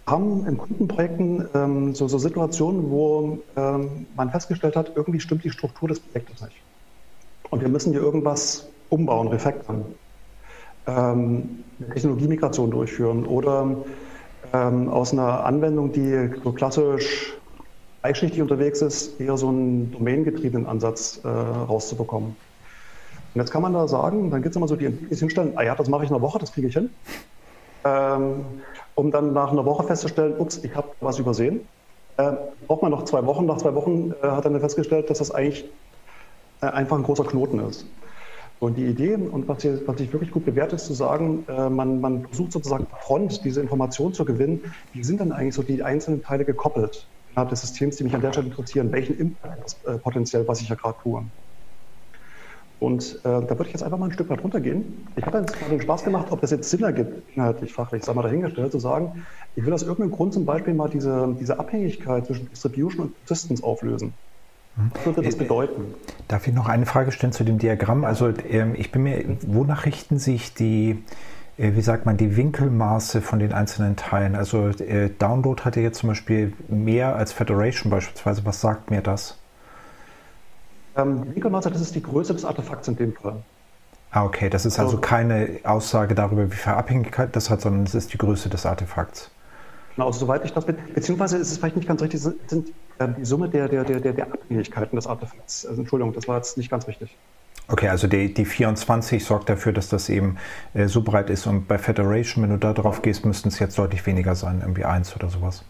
haben 0.06 0.46
in 0.46 0.56
Kundenprojekten 0.56 1.48
ähm, 1.54 1.94
so, 1.94 2.06
so, 2.06 2.18
Situationen, 2.18 2.90
wo 2.90 3.38
ähm, 3.56 4.06
man 4.14 4.30
festgestellt 4.30 4.76
hat, 4.76 4.92
irgendwie 4.94 5.20
stimmt 5.20 5.42
die 5.42 5.50
Struktur 5.50 5.88
des 5.88 6.00
Projektes 6.00 6.40
nicht. 6.42 6.56
Und 7.50 7.60
wir 7.60 7.68
müssen 7.68 7.92
hier 7.92 8.02
irgendwas 8.02 8.68
umbauen, 8.88 9.28
refactoren, 9.28 9.84
ähm, 10.86 11.64
Technologiemigration 11.92 12.70
durchführen 12.70 13.26
oder 13.26 13.76
ähm, 14.52 14.88
aus 14.88 15.12
einer 15.12 15.44
Anwendung, 15.44 15.92
die 15.92 16.30
so 16.42 16.52
klassisch 16.52 17.36
dreischichtig 18.02 18.40
unterwegs 18.40 18.82
ist, 18.82 19.20
eher 19.20 19.36
so 19.36 19.48
einen 19.48 19.90
domaingetriebenen 19.90 20.66
Ansatz 20.66 21.20
äh, 21.24 21.28
rauszubekommen. 21.28 22.36
Und 23.36 23.40
jetzt 23.40 23.50
kann 23.50 23.60
man 23.60 23.74
da 23.74 23.86
sagen, 23.86 24.30
dann 24.30 24.40
gibt 24.40 24.54
es 24.54 24.56
immer 24.56 24.66
so 24.66 24.76
die 24.76 24.86
Entwickler, 24.86 25.14
hinstellen, 25.14 25.52
ah 25.56 25.62
ja, 25.62 25.74
das 25.74 25.90
mache 25.90 26.04
ich 26.04 26.08
in 26.08 26.16
einer 26.16 26.22
Woche, 26.22 26.38
das 26.38 26.52
kriege 26.52 26.68
ich 26.68 26.72
hin. 26.72 26.88
Ähm, 27.84 28.46
um 28.94 29.10
dann 29.10 29.34
nach 29.34 29.52
einer 29.52 29.66
Woche 29.66 29.86
festzustellen, 29.86 30.36
ups, 30.38 30.64
ich 30.64 30.74
habe 30.74 30.88
was 31.02 31.18
übersehen. 31.18 31.60
Äh, 32.16 32.32
braucht 32.66 32.80
man 32.80 32.92
noch 32.92 33.04
zwei 33.04 33.26
Wochen. 33.26 33.44
Nach 33.44 33.58
zwei 33.58 33.74
Wochen 33.74 34.14
äh, 34.22 34.26
hat 34.26 34.46
er 34.46 34.52
dann 34.52 34.60
festgestellt, 34.60 35.10
dass 35.10 35.18
das 35.18 35.32
eigentlich 35.32 35.66
äh, 36.62 36.66
einfach 36.68 36.96
ein 36.96 37.02
großer 37.02 37.24
Knoten 37.24 37.58
ist. 37.60 37.84
Und 38.58 38.78
die 38.78 38.86
Idee, 38.86 39.16
und 39.16 39.46
was, 39.48 39.60
hier, 39.60 39.86
was 39.86 39.98
sich 39.98 40.10
wirklich 40.14 40.30
gut 40.30 40.46
bewährt 40.46 40.72
ist, 40.72 40.86
zu 40.86 40.94
sagen, 40.94 41.44
äh, 41.46 41.68
man, 41.68 42.00
man 42.00 42.24
versucht 42.28 42.52
sozusagen 42.52 42.86
Front 43.02 43.44
diese 43.44 43.60
Information 43.60 44.14
zu 44.14 44.24
gewinnen, 44.24 44.72
wie 44.94 45.04
sind 45.04 45.20
dann 45.20 45.32
eigentlich 45.32 45.54
so 45.54 45.62
die 45.62 45.82
einzelnen 45.82 46.22
Teile 46.22 46.46
gekoppelt? 46.46 47.06
innerhalb 47.32 47.50
des 47.50 47.60
Systems, 47.60 47.96
die 47.96 48.04
mich 48.04 48.14
an 48.14 48.22
der 48.22 48.32
Stelle 48.32 48.46
interessieren, 48.46 48.90
welchen 48.92 49.18
Impact 49.18 49.62
das 49.62 49.76
äh, 49.84 49.98
potenziell, 49.98 50.48
was 50.48 50.62
ich 50.62 50.70
ja 50.70 50.74
gerade 50.74 50.96
tue. 51.02 51.22
Und 52.78 53.20
äh, 53.20 53.24
da 53.24 53.48
würde 53.50 53.64
ich 53.64 53.72
jetzt 53.72 53.82
einfach 53.82 53.98
mal 53.98 54.06
ein 54.06 54.12
Stück 54.12 54.28
weit 54.28 54.42
runtergehen. 54.42 55.06
Ich 55.16 55.24
habe 55.24 55.38
jetzt 55.38 55.58
mal 55.60 55.70
den 55.70 55.80
Spaß 55.80 56.04
gemacht, 56.04 56.26
ob 56.30 56.42
das 56.42 56.50
jetzt 56.50 56.68
Sinn 56.68 56.82
ergibt, 56.82 57.22
inhaltlich, 57.34 57.72
fachlich, 57.72 58.04
sagen 58.04 58.18
wir 58.18 58.22
dahingestellt, 58.22 58.72
zu 58.72 58.78
sagen, 58.78 59.24
ich 59.54 59.64
will 59.64 59.72
aus 59.72 59.82
irgendeinem 59.82 60.10
Grund 60.10 60.34
zum 60.34 60.44
Beispiel 60.44 60.74
mal 60.74 60.88
diese, 60.88 61.34
diese 61.40 61.58
Abhängigkeit 61.58 62.26
zwischen 62.26 62.50
Distribution 62.50 63.06
und 63.06 63.26
Persistence 63.26 63.62
auflösen. 63.62 64.12
Was 64.92 65.06
würde 65.06 65.22
das 65.22 65.34
äh, 65.36 65.38
bedeuten? 65.38 65.94
Darf 66.28 66.46
ich 66.46 66.52
noch 66.52 66.68
eine 66.68 66.84
Frage 66.84 67.12
stellen 67.12 67.32
zu 67.32 67.44
dem 67.44 67.58
Diagramm? 67.58 68.04
Also 68.04 68.32
ähm, 68.50 68.74
ich 68.76 68.92
bin 68.92 69.04
mir, 69.04 69.24
wonach 69.46 69.86
richten 69.86 70.18
sich 70.18 70.52
die 70.52 71.02
äh, 71.56 71.74
wie 71.74 71.80
sagt 71.80 72.04
man, 72.04 72.16
die 72.16 72.36
Winkelmaße 72.36 73.22
von 73.22 73.38
den 73.38 73.52
einzelnen 73.52 73.96
Teilen. 73.96 74.34
Also 74.34 74.68
äh, 74.68 75.10
Download 75.18 75.62
hatte 75.62 75.80
jetzt 75.80 75.98
zum 75.98 76.10
Beispiel 76.10 76.52
mehr 76.68 77.16
als 77.16 77.32
Federation 77.32 77.90
beispielsweise. 77.90 78.44
Was 78.44 78.60
sagt 78.60 78.90
mir 78.90 79.00
das? 79.00 79.38
Ähm, 80.96 81.24
die 81.24 81.34
Winkelmaße, 81.36 81.70
das 81.70 81.80
ist 81.80 81.94
die 81.94 82.02
Größe 82.02 82.32
des 82.32 82.44
Artefakts 82.44 82.88
in 82.88 82.96
dem 82.96 83.12
Fall. 83.14 83.36
Ah, 84.10 84.24
okay. 84.24 84.48
Das 84.48 84.64
ist 84.64 84.78
also, 84.78 84.92
also 84.92 85.00
keine 85.00 85.60
Aussage 85.64 86.14
darüber, 86.14 86.50
wie 86.50 86.56
viel 86.56 86.72
Abhängigkeit 86.72 87.34
das 87.36 87.50
hat, 87.50 87.60
sondern 87.60 87.84
es 87.84 87.94
ist 87.94 88.12
die 88.12 88.18
Größe 88.18 88.48
des 88.48 88.64
Artefakts. 88.64 89.30
Genau, 89.94 90.08
also 90.08 90.20
soweit 90.20 90.44
ich 90.44 90.52
das 90.52 90.64
bin, 90.66 90.76
beziehungsweise 90.94 91.38
ist 91.38 91.50
es 91.50 91.58
vielleicht 91.58 91.76
nicht 91.76 91.88
ganz 91.88 92.02
richtig, 92.02 92.20
sind, 92.20 92.70
äh, 92.98 93.08
die 93.18 93.24
Summe 93.24 93.48
der, 93.48 93.68
der, 93.68 93.82
der, 93.84 94.00
der 94.00 94.26
Abhängigkeiten 94.26 94.96
des 94.96 95.06
Artefakts. 95.06 95.66
Also, 95.66 95.80
Entschuldigung, 95.80 96.12
das 96.12 96.28
war 96.28 96.36
jetzt 96.36 96.58
nicht 96.58 96.70
ganz 96.70 96.86
richtig. 96.86 97.16
Okay, 97.68 97.88
also 97.88 98.06
die, 98.06 98.32
die 98.32 98.44
24 98.44 99.24
sorgt 99.24 99.48
dafür, 99.48 99.72
dass 99.72 99.88
das 99.88 100.08
eben 100.08 100.36
äh, 100.74 100.86
so 100.86 101.02
breit 101.02 101.30
ist. 101.30 101.46
Und 101.46 101.66
bei 101.66 101.78
Federation, 101.78 102.44
wenn 102.44 102.50
du 102.50 102.58
da 102.58 102.72
drauf 102.72 103.02
gehst, 103.02 103.24
müssten 103.24 103.48
es 103.48 103.58
jetzt 103.58 103.78
deutlich 103.78 104.06
weniger 104.06 104.34
sein, 104.34 104.60
irgendwie 104.60 104.84
eins 104.84 105.16
oder 105.16 105.28
sowas. 105.28 105.64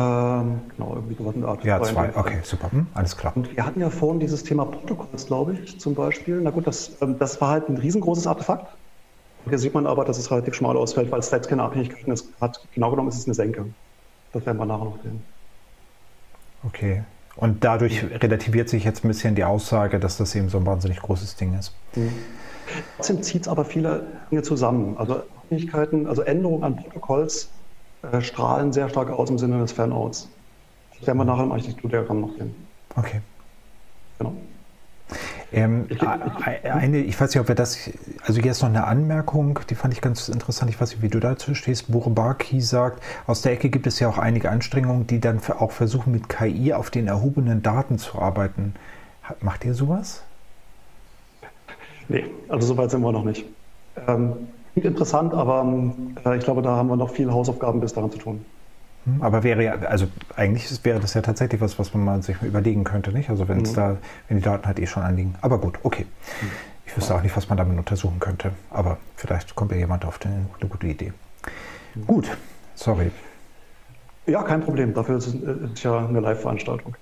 Ähm, 0.00 0.60
genau, 0.76 0.94
irgendwie 0.94 1.16
sowas 1.16 1.34
in 1.34 1.40
der 1.40 1.50
Art. 1.50 1.64
Ja, 1.64 1.82
zwei, 1.82 2.14
okay, 2.14 2.38
super, 2.44 2.70
hm, 2.70 2.86
alles 2.94 3.16
klar. 3.16 3.32
Und 3.34 3.56
wir 3.56 3.66
hatten 3.66 3.80
ja 3.80 3.90
vorhin 3.90 4.20
dieses 4.20 4.44
Thema 4.44 4.64
Protokolls, 4.64 5.26
glaube 5.26 5.54
ich, 5.54 5.80
zum 5.80 5.94
Beispiel. 5.96 6.40
Na 6.40 6.50
gut, 6.50 6.68
das, 6.68 6.92
ähm, 7.00 7.18
das 7.18 7.40
war 7.40 7.50
halt 7.50 7.68
ein 7.68 7.76
riesengroßes 7.76 8.28
Artefakt. 8.28 8.72
Und 9.44 9.50
hier 9.50 9.58
sieht 9.58 9.74
man 9.74 9.86
aber, 9.86 10.04
dass 10.04 10.18
es 10.18 10.30
relativ 10.30 10.54
schmal 10.54 10.76
ausfällt, 10.76 11.10
weil 11.10 11.18
es 11.18 11.30
selbst 11.30 11.48
keine 11.48 11.64
Abhängigkeiten 11.64 12.14
hat. 12.40 12.64
Genau 12.74 12.90
genommen 12.90 13.08
ist 13.08 13.18
es 13.18 13.26
eine 13.26 13.34
Senke. 13.34 13.66
Das 14.32 14.46
werden 14.46 14.58
wir 14.58 14.66
nachher 14.66 14.84
noch 14.84 15.02
sehen. 15.02 15.22
Okay, 16.64 17.02
und 17.38 17.62
dadurch 17.64 18.04
relativiert 18.04 18.68
sich 18.68 18.84
jetzt 18.84 19.04
ein 19.04 19.08
bisschen 19.08 19.34
die 19.36 19.44
Aussage, 19.44 20.00
dass 20.00 20.16
das 20.16 20.34
eben 20.34 20.48
so 20.48 20.58
ein 20.58 20.66
wahnsinnig 20.66 21.00
großes 21.00 21.36
Ding 21.36 21.56
ist. 21.58 21.72
Mhm. 21.94 22.12
Trotzdem 22.96 23.22
zieht 23.22 23.42
es 23.42 23.48
aber 23.48 23.64
viele 23.64 24.06
Dinge 24.30 24.42
zusammen. 24.42 24.96
Also 24.98 25.22
Abhängigkeiten, 25.44 26.06
also 26.06 26.22
Änderungen 26.22 26.64
an 26.64 26.76
Protokolls 26.76 27.48
äh, 28.12 28.20
strahlen 28.20 28.72
sehr 28.72 28.88
stark 28.88 29.10
aus 29.10 29.30
im 29.30 29.38
Sinne 29.38 29.58
des 29.58 29.72
Fanouts. 29.72 30.28
Das 30.98 31.06
werden 31.06 31.18
wir 31.18 31.24
nachher 31.24 31.44
im 31.44 31.52
Architekturdiagramm 31.52 32.20
noch 32.20 32.34
sehen. 32.36 32.54
Okay. 32.96 33.20
Genau. 34.18 34.34
Ähm, 35.52 35.86
ich, 35.88 35.96
ich, 35.96 36.08
eine, 36.70 36.98
ich 36.98 37.18
weiß 37.18 37.30
nicht, 37.30 37.40
ob 37.40 37.48
wir 37.48 37.54
das, 37.54 37.90
also 38.22 38.40
jetzt 38.40 38.60
noch 38.60 38.68
eine 38.68 38.86
Anmerkung, 38.86 39.60
die 39.70 39.74
fand 39.74 39.94
ich 39.94 40.02
ganz 40.02 40.28
interessant. 40.28 40.70
Ich 40.70 40.78
weiß 40.80 40.90
nicht, 40.90 41.02
wie 41.02 41.08
du 41.08 41.20
dazu 41.20 41.54
stehst. 41.54 41.90
Bourbaki 41.90 42.60
sagt, 42.60 43.02
aus 43.26 43.40
der 43.40 43.52
Ecke 43.52 43.70
gibt 43.70 43.86
es 43.86 43.98
ja 44.00 44.08
auch 44.08 44.18
einige 44.18 44.50
Anstrengungen, 44.50 45.06
die 45.06 45.20
dann 45.20 45.40
auch 45.58 45.72
versuchen, 45.72 46.12
mit 46.12 46.28
KI 46.28 46.74
auf 46.74 46.90
den 46.90 47.08
erhobenen 47.08 47.62
Daten 47.62 47.98
zu 47.98 48.18
arbeiten. 48.18 48.74
Macht 49.40 49.64
ihr 49.64 49.74
sowas? 49.74 50.22
Nee, 52.08 52.26
also 52.48 52.68
soweit 52.68 52.90
sind 52.90 53.02
wir 53.02 53.12
noch 53.12 53.24
nicht. 53.24 53.44
Ähm, 54.06 54.34
interessant, 54.84 55.34
aber 55.34 55.66
äh, 56.24 56.36
ich 56.36 56.44
glaube, 56.44 56.62
da 56.62 56.76
haben 56.76 56.88
wir 56.88 56.96
noch 56.96 57.10
viele 57.10 57.32
Hausaufgaben 57.32 57.80
bis 57.80 57.92
daran 57.92 58.10
zu 58.10 58.18
tun. 58.18 58.44
Hm, 59.04 59.22
aber 59.22 59.42
wäre 59.42 59.64
ja, 59.64 59.74
also 59.74 60.06
eigentlich 60.36 60.84
wäre 60.84 61.00
das 61.00 61.14
ja 61.14 61.22
tatsächlich 61.22 61.60
was, 61.60 61.78
was 61.78 61.94
man 61.94 62.04
mal 62.04 62.22
sich 62.22 62.40
überlegen 62.42 62.84
könnte, 62.84 63.12
nicht? 63.12 63.30
Also 63.30 63.48
wenn 63.48 63.62
es 63.62 63.72
mhm. 63.72 63.76
da, 63.76 63.96
wenn 64.28 64.36
die 64.38 64.42
Daten 64.42 64.66
halt 64.66 64.78
eh 64.78 64.86
schon 64.86 65.02
anliegen. 65.02 65.34
Aber 65.40 65.58
gut, 65.58 65.78
okay. 65.82 66.06
Mhm. 66.40 66.50
Ich 66.86 66.96
wüsste 66.96 67.14
auch 67.14 67.22
nicht, 67.22 67.36
was 67.36 67.48
man 67.48 67.58
damit 67.58 67.76
untersuchen 67.78 68.18
könnte. 68.18 68.52
Aber 68.70 68.96
vielleicht 69.16 69.54
kommt 69.54 69.72
ja 69.72 69.78
jemand 69.78 70.04
auf 70.04 70.18
eine 70.24 70.46
gute 70.68 70.86
Idee. 70.86 71.12
Mhm. 71.94 72.06
Gut, 72.06 72.36
sorry. 72.74 73.10
Ja, 74.26 74.42
kein 74.42 74.60
Problem. 74.60 74.94
Dafür 74.94 75.16
ist 75.18 75.26
es 75.28 75.34
ist 75.34 75.82
ja 75.82 76.06
eine 76.06 76.20
Live-Veranstaltung. 76.20 76.94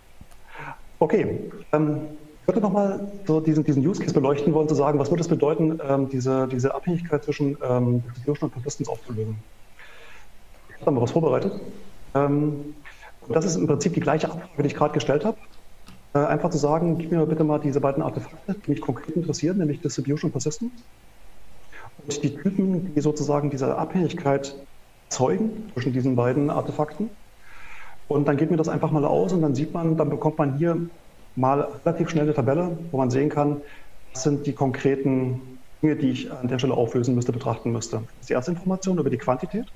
Okay. 0.98 1.50
Ähm, 1.72 2.00
ich 2.46 2.54
würde 2.54 2.60
nochmal 2.60 3.00
so 3.26 3.40
diesen, 3.40 3.64
diesen 3.64 3.84
Use 3.84 4.00
Case 4.00 4.14
beleuchten 4.14 4.54
wollen, 4.54 4.68
zu 4.68 4.76
sagen, 4.76 5.00
was 5.00 5.10
würde 5.10 5.20
es 5.20 5.26
bedeuten, 5.26 5.80
ähm, 5.82 6.08
diese, 6.08 6.46
diese 6.46 6.72
Abhängigkeit 6.72 7.24
zwischen 7.24 7.58
ähm, 7.60 8.04
Distribution 8.14 8.50
und 8.50 8.52
Persistence 8.52 8.88
aufzulösen. 8.88 9.36
Ich 10.68 10.74
habe 10.76 10.84
da 10.84 10.90
mal 10.92 11.00
was 11.00 11.10
vorbereitet. 11.10 11.60
Ähm, 12.14 12.76
das 13.28 13.46
ist 13.46 13.56
im 13.56 13.66
Prinzip 13.66 13.94
die 13.94 14.00
gleiche 14.00 14.30
Abfrage, 14.30 14.62
die 14.62 14.68
ich 14.68 14.76
gerade 14.76 14.94
gestellt 14.94 15.24
habe. 15.24 15.38
Äh, 16.14 16.18
einfach 16.20 16.50
zu 16.50 16.58
sagen, 16.58 16.98
gib 16.98 17.10
mir 17.10 17.26
bitte 17.26 17.42
mal 17.42 17.58
diese 17.58 17.80
beiden 17.80 18.00
Artefakte, 18.00 18.54
die 18.54 18.70
mich 18.70 18.80
konkret 18.80 19.16
interessieren, 19.16 19.58
nämlich 19.58 19.80
Distribution 19.80 20.28
und 20.28 20.32
Persistence. 20.32 20.84
Und 21.98 22.22
die 22.22 22.36
Typen, 22.36 22.94
die 22.94 23.00
sozusagen 23.00 23.50
diese 23.50 23.76
Abhängigkeit 23.76 24.54
zeugen 25.08 25.68
zwischen 25.72 25.92
diesen 25.92 26.14
beiden 26.14 26.50
Artefakten. 26.50 27.10
Und 28.06 28.28
dann 28.28 28.36
geht 28.36 28.52
mir 28.52 28.56
das 28.56 28.68
einfach 28.68 28.92
mal 28.92 29.04
aus 29.04 29.32
und 29.32 29.42
dann 29.42 29.56
sieht 29.56 29.74
man, 29.74 29.96
dann 29.96 30.10
bekommt 30.10 30.38
man 30.38 30.58
hier 30.58 30.78
mal 31.36 31.60
relativ 31.84 32.08
schnell 32.10 32.24
eine 32.24 32.34
Tabelle, 32.34 32.78
wo 32.90 32.98
man 32.98 33.10
sehen 33.10 33.28
kann, 33.28 33.62
was 34.12 34.22
sind 34.22 34.46
die 34.46 34.54
konkreten 34.54 35.60
Dinge, 35.82 35.96
die 35.96 36.10
ich 36.10 36.32
an 36.32 36.48
der 36.48 36.58
Stelle 36.58 36.74
auflösen 36.74 37.14
müsste, 37.14 37.32
betrachten 37.32 37.70
müsste. 37.70 37.96
Das 37.96 38.20
ist 38.20 38.30
die 38.30 38.34
erste 38.34 38.50
Information 38.50 38.98
über 38.98 39.10
die 39.10 39.18
Quantität. 39.18 39.72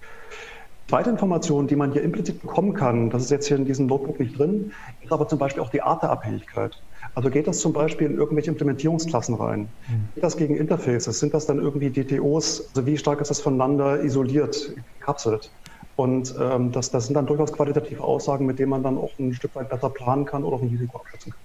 Die 0.00 0.94
zweite 0.94 1.10
Information, 1.10 1.68
die 1.68 1.76
man 1.76 1.92
hier 1.92 2.02
implizit 2.02 2.40
bekommen 2.40 2.74
kann, 2.74 3.08
das 3.08 3.24
ist 3.24 3.30
jetzt 3.30 3.46
hier 3.46 3.56
in 3.56 3.64
diesem 3.64 3.86
Notebook 3.86 4.18
nicht 4.18 4.38
drin, 4.38 4.72
ist 5.00 5.12
aber 5.12 5.28
zum 5.28 5.38
Beispiel 5.38 5.62
auch 5.62 5.70
die 5.70 5.80
Art 5.80 6.02
der 6.02 6.10
Abhängigkeit. 6.10 6.74
Also 7.14 7.30
geht 7.30 7.46
das 7.46 7.60
zum 7.60 7.72
Beispiel 7.72 8.08
in 8.08 8.16
irgendwelche 8.16 8.50
Implementierungsklassen 8.50 9.34
rein? 9.34 9.72
Mhm. 9.88 10.08
Geht 10.14 10.24
das 10.24 10.36
gegen 10.36 10.56
Interfaces? 10.56 11.18
Sind 11.18 11.34
das 11.34 11.46
dann 11.46 11.58
irgendwie 11.58 11.90
DTOs? 11.90 12.72
Also 12.74 12.86
wie 12.86 12.98
stark 12.98 13.20
ist 13.20 13.28
das 13.28 13.40
voneinander 13.40 14.02
isoliert, 14.02 14.74
gekapselt? 14.98 15.52
Und 15.96 16.34
ähm, 16.40 16.72
das, 16.72 16.90
das 16.90 17.06
sind 17.06 17.14
dann 17.14 17.26
durchaus 17.26 17.52
qualitative 17.52 18.02
Aussagen, 18.02 18.46
mit 18.46 18.58
denen 18.58 18.70
man 18.70 18.82
dann 18.82 18.96
auch 18.96 19.18
ein 19.18 19.34
Stück 19.34 19.54
weit 19.54 19.68
besser 19.68 19.90
planen 19.90 20.24
kann 20.24 20.44
oder 20.44 20.56
auch 20.56 20.62
ein 20.62 20.68
Risiko 20.68 20.98
abschätzen 20.98 21.32
kann. 21.32 21.40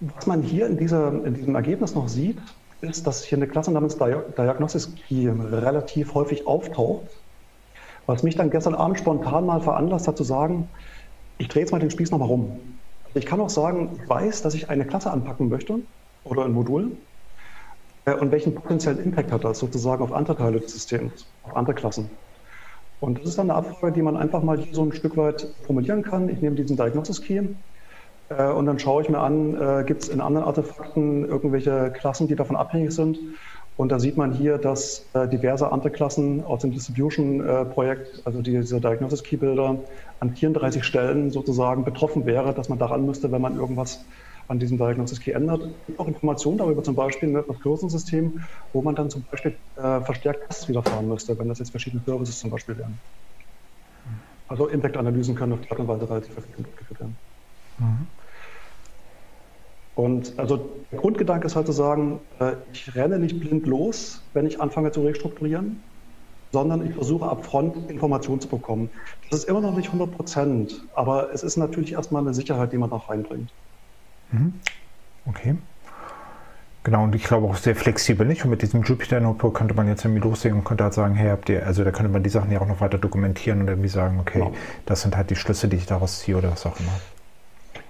Was 0.00 0.26
man 0.26 0.42
hier 0.42 0.66
in, 0.66 0.78
dieser, 0.78 1.08
in 1.24 1.34
diesem 1.34 1.54
Ergebnis 1.54 1.94
noch 1.94 2.08
sieht, 2.08 2.40
ist, 2.80 3.06
dass 3.06 3.22
hier 3.22 3.36
eine 3.36 3.46
Klasse 3.46 3.70
namens 3.70 3.98
Diagnosis 3.98 4.94
Key 4.94 5.28
relativ 5.28 6.14
häufig 6.14 6.46
auftaucht, 6.46 7.10
was 8.06 8.22
mich 8.22 8.34
dann 8.34 8.48
gestern 8.50 8.74
Abend 8.74 8.98
spontan 8.98 9.44
mal 9.44 9.60
veranlasst 9.60 10.08
hat 10.08 10.16
zu 10.16 10.24
sagen, 10.24 10.70
ich 11.36 11.48
drehe 11.48 11.62
jetzt 11.62 11.72
mal 11.72 11.80
den 11.80 11.90
Spieß 11.90 12.10
nochmal 12.10 12.28
rum. 12.28 12.80
Ich 13.12 13.26
kann 13.26 13.40
auch 13.40 13.50
sagen, 13.50 13.98
ich 14.00 14.08
weiß, 14.08 14.40
dass 14.40 14.54
ich 14.54 14.70
eine 14.70 14.86
Klasse 14.86 15.10
anpacken 15.10 15.48
möchte 15.50 15.80
oder 16.24 16.46
ein 16.46 16.52
Modul 16.52 16.96
und 18.06 18.32
welchen 18.32 18.54
potenziellen 18.54 18.98
Impact 18.98 19.30
hat 19.32 19.44
das 19.44 19.58
sozusagen 19.58 20.02
auf 20.02 20.12
andere 20.12 20.36
Teile 20.36 20.60
des 20.60 20.72
Systems, 20.72 21.26
auf 21.42 21.54
andere 21.56 21.74
Klassen. 21.74 22.10
Und 23.00 23.18
das 23.18 23.30
ist 23.30 23.38
dann 23.38 23.50
eine 23.50 23.58
Abfrage, 23.58 23.92
die 23.92 24.02
man 24.02 24.16
einfach 24.16 24.42
mal 24.42 24.62
so 24.72 24.82
ein 24.82 24.92
Stück 24.92 25.16
weit 25.16 25.54
formulieren 25.64 26.02
kann. 26.02 26.28
Ich 26.28 26.40
nehme 26.40 26.56
diesen 26.56 26.76
Diagnosis 26.76 27.22
Key 27.22 27.42
äh, 28.28 28.50
und 28.50 28.66
dann 28.66 28.78
schaue 28.78 29.02
ich 29.02 29.08
mir 29.08 29.18
an, 29.20 29.54
äh, 29.54 29.84
gibt 29.84 30.02
es 30.02 30.08
in 30.08 30.20
anderen 30.20 30.46
Artefakten 30.46 31.24
irgendwelche 31.24 31.92
Klassen, 31.92 32.28
die 32.28 32.36
davon 32.36 32.56
abhängig 32.56 32.92
sind. 32.92 33.18
Und 33.76 33.90
da 33.90 33.98
sieht 33.98 34.18
man 34.18 34.32
hier, 34.32 34.58
dass 34.58 35.10
diverse 35.32 35.72
andere 35.72 35.90
Klassen 35.90 36.44
aus 36.44 36.60
dem 36.60 36.70
Distribution-Projekt, 36.70 38.20
also 38.26 38.42
diese 38.42 38.78
Diagnosis 38.78 39.22
Key 39.22 39.38
Builder, 39.38 39.78
an 40.18 40.36
34 40.36 40.84
Stellen 40.84 41.30
sozusagen 41.30 41.82
betroffen 41.82 42.26
wäre, 42.26 42.52
dass 42.52 42.68
man 42.68 42.78
daran 42.78 43.06
müsste, 43.06 43.32
wenn 43.32 43.40
man 43.40 43.56
irgendwas 43.56 44.04
an 44.50 44.58
diesem 44.58 44.78
Diagnosis 44.78 45.20
Key 45.20 45.30
ändert. 45.30 45.62
Es 45.62 45.86
gibt 45.86 46.00
auch 46.00 46.08
Informationen 46.08 46.58
darüber, 46.58 46.82
zum 46.82 46.96
Beispiel 46.96 47.28
im 47.28 47.36
Recursion-System, 47.36 48.40
wo 48.72 48.82
man 48.82 48.96
dann 48.96 49.08
zum 49.08 49.24
Beispiel 49.30 49.56
äh, 49.76 50.00
verstärkt 50.00 50.48
Tests 50.48 50.68
wiederfahren 50.68 51.08
müsste, 51.08 51.38
wenn 51.38 51.48
das 51.48 51.60
jetzt 51.60 51.70
verschiedene 51.70 52.02
Services 52.04 52.40
zum 52.40 52.50
Beispiel 52.50 52.76
wären. 52.76 52.98
Also 54.48 54.66
Impact-Analysen 54.66 55.36
können 55.36 55.52
auf 55.52 55.60
die 55.60 55.70
Art 55.70 55.78
und 55.78 55.86
Weise 55.86 56.10
relativ 56.10 56.36
effektiv 56.36 56.64
durchgeführt 56.64 57.00
werden. 57.00 57.16
Mhm. 57.78 58.06
Und 59.94 60.36
also 60.36 60.56
der 60.90 60.98
Grundgedanke 60.98 61.46
ist 61.46 61.54
halt 61.54 61.66
zu 61.66 61.72
sagen, 61.72 62.20
äh, 62.40 62.56
ich 62.72 62.92
renne 62.96 63.20
nicht 63.20 63.38
blind 63.38 63.66
los, 63.66 64.20
wenn 64.32 64.46
ich 64.46 64.60
anfange 64.60 64.90
zu 64.90 65.02
restrukturieren, 65.02 65.80
sondern 66.50 66.84
ich 66.84 66.94
versuche 66.94 67.28
ab 67.28 67.46
Front 67.46 67.88
Informationen 67.88 68.40
zu 68.40 68.48
bekommen. 68.48 68.90
Das 69.30 69.40
ist 69.40 69.48
immer 69.48 69.60
noch 69.60 69.76
nicht 69.76 69.86
100 69.86 70.10
Prozent, 70.10 70.88
aber 70.94 71.32
es 71.32 71.44
ist 71.44 71.56
natürlich 71.56 71.92
erstmal 71.92 72.22
eine 72.22 72.34
Sicherheit, 72.34 72.72
die 72.72 72.78
man 72.78 72.90
auch 72.90 73.10
reinbringt. 73.10 73.52
Mhm. 74.32 74.54
Okay. 75.26 75.56
Genau, 76.82 77.04
und 77.04 77.14
ich 77.14 77.24
glaube 77.24 77.46
auch 77.46 77.56
sehr 77.56 77.76
flexibel, 77.76 78.26
nicht? 78.26 78.42
Und 78.44 78.50
mit 78.50 78.62
diesem 78.62 78.82
Jupyter 78.82 79.20
Notebook 79.20 79.54
könnte 79.54 79.74
man 79.74 79.86
jetzt 79.86 80.04
irgendwie 80.04 80.22
loslegen 80.22 80.58
und 80.58 80.64
könnte 80.64 80.84
halt 80.84 80.94
sagen, 80.94 81.14
hey, 81.14 81.28
habt 81.28 81.50
ihr, 81.50 81.66
also 81.66 81.84
da 81.84 81.90
könnte 81.90 82.10
man 82.10 82.22
die 82.22 82.30
Sachen 82.30 82.50
ja 82.50 82.60
auch 82.60 82.66
noch 82.66 82.80
weiter 82.80 82.96
dokumentieren 82.96 83.60
und 83.60 83.68
irgendwie 83.68 83.90
sagen, 83.90 84.18
okay, 84.18 84.38
genau. 84.38 84.52
das 84.86 85.02
sind 85.02 85.14
halt 85.14 85.28
die 85.28 85.36
Schlüsse, 85.36 85.68
die 85.68 85.76
ich 85.76 85.84
daraus 85.84 86.20
ziehe 86.20 86.38
oder 86.38 86.50
was 86.50 86.64
auch 86.64 86.80
immer. 86.80 86.92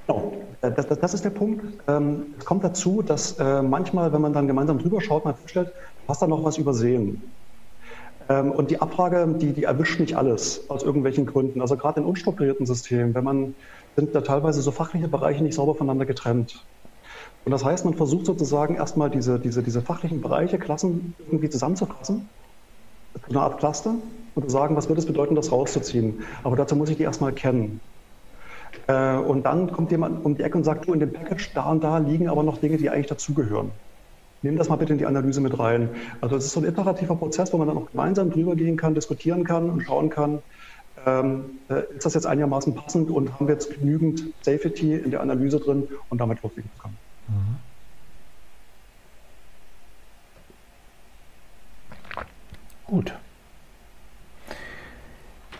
Genau, 0.09 0.33
das, 0.61 0.89
das, 0.89 0.99
das 0.99 1.15
ist 1.15 1.25
der 1.25 1.31
Punkt. 1.31 1.65
Ähm, 1.87 2.35
es 2.37 2.45
kommt 2.45 2.65
dazu, 2.65 3.01
dass 3.01 3.39
äh, 3.39 3.63
manchmal, 3.63 4.13
wenn 4.13 4.21
man 4.21 4.33
dann 4.33 4.49
gemeinsam 4.49 4.81
drüber 4.81 5.01
schaut, 5.01 5.25
man 5.25 5.37
feststellt, 5.37 5.71
hast 6.09 6.21
da 6.21 6.27
noch 6.27 6.43
was 6.43 6.59
übersehen. 6.59 7.23
Ähm, 8.29 8.51
und 8.51 8.73
die 8.73 8.81
Abfrage, 8.81 9.27
die, 9.41 9.53
die 9.53 9.65
erwischt 9.65 10.01
nicht 10.01 10.17
alles 10.17 10.69
aus 10.69 10.83
irgendwelchen 10.83 11.27
Gründen. 11.27 11.61
Also 11.61 11.77
gerade 11.77 12.01
in 12.01 12.07
unstrukturierten 12.07 12.67
Systemen, 12.67 13.15
wenn 13.15 13.25
man 13.25 13.55
sind 13.97 14.15
da 14.15 14.21
teilweise 14.21 14.63
so 14.63 14.71
fachliche 14.71 15.09
Bereiche 15.09 15.43
nicht 15.43 15.55
sauber 15.55 15.75
voneinander 15.75 16.07
getrennt. 16.07 16.67
Und 17.45 17.53
das 17.53 17.65
heißt, 17.65 17.85
man 17.85 17.95
versucht 17.95 18.27
sozusagen 18.27 18.77
erstmal 18.77 19.11
diese, 19.11 19.41
diese, 19.41 19.63
diese 19.63 19.83
fachlichen 19.83 20.21
Bereiche, 20.21 20.59
Klassen 20.59 21.15
irgendwie 21.19 21.49
zusammenzufassen, 21.49 22.31
eine 23.29 23.41
Art 23.41 23.59
Cluster 23.59 23.97
und 24.35 24.43
zu 24.45 24.51
sagen, 24.51 24.77
was 24.77 24.89
würde 24.89 25.01
es 25.01 25.07
bedeuten, 25.07 25.35
das 25.35 25.51
rauszuziehen. 25.51 26.23
Aber 26.45 26.57
dazu 26.57 26.77
muss 26.77 26.91
ich 26.91 26.97
die 26.97 27.03
erstmal 27.03 27.33
kennen. 27.33 27.81
Äh, 28.87 29.17
und 29.17 29.45
dann 29.45 29.73
kommt 29.73 29.91
jemand 29.91 30.25
um 30.25 30.37
die 30.37 30.43
Ecke 30.43 30.57
und 30.59 30.65
sagt, 30.65 30.87
du, 30.87 30.93
in 30.93 31.01
dem 31.01 31.13
Package 31.13 31.53
da 31.55 31.71
und 31.71 31.83
da 31.83 31.99
liegen 31.99 32.29
aber 32.29 32.43
noch 32.43 32.59
Dinge, 32.59 32.77
die 32.77 32.91
eigentlich 32.91 33.07
dazugehören. 33.07 33.73
Nimm 34.43 34.57
das 34.57 34.69
mal 34.71 34.77
bitte 34.77 34.93
in 34.93 34.99
die 34.99 35.07
Analyse 35.07 35.41
mit 35.41 35.59
rein. 35.59 35.91
Also 36.21 36.37
es 36.37 36.47
ist 36.47 36.53
so 36.53 36.61
ein 36.61 36.67
iterativer 36.67 37.17
Prozess, 37.17 37.53
wo 37.53 37.59
man 37.59 37.69
dann 37.69 37.77
auch 37.77 37.91
gemeinsam 37.91 38.31
drüber 38.31 38.57
gehen 38.57 38.77
kann, 38.77 38.95
diskutieren 38.95 39.45
kann 39.45 39.69
und 39.69 39.83
schauen 39.83 40.09
kann, 40.09 40.41
ist 41.95 42.05
das 42.05 42.15
jetzt 42.15 42.27
einigermaßen 42.27 42.75
passend 42.75 43.11
und 43.11 43.33
haben 43.33 43.47
wir 43.47 43.55
jetzt 43.55 43.71
genügend 43.71 44.23
Safety 44.43 44.95
in 44.97 45.11
der 45.11 45.21
Analyse 45.21 45.59
drin 45.59 45.89
und 46.09 46.21
damit 46.21 46.43
loslegen 46.43 46.71
zu 46.77 46.83
können. 46.83 46.99
Mhm. 47.29 47.57
Gut. 52.87 53.15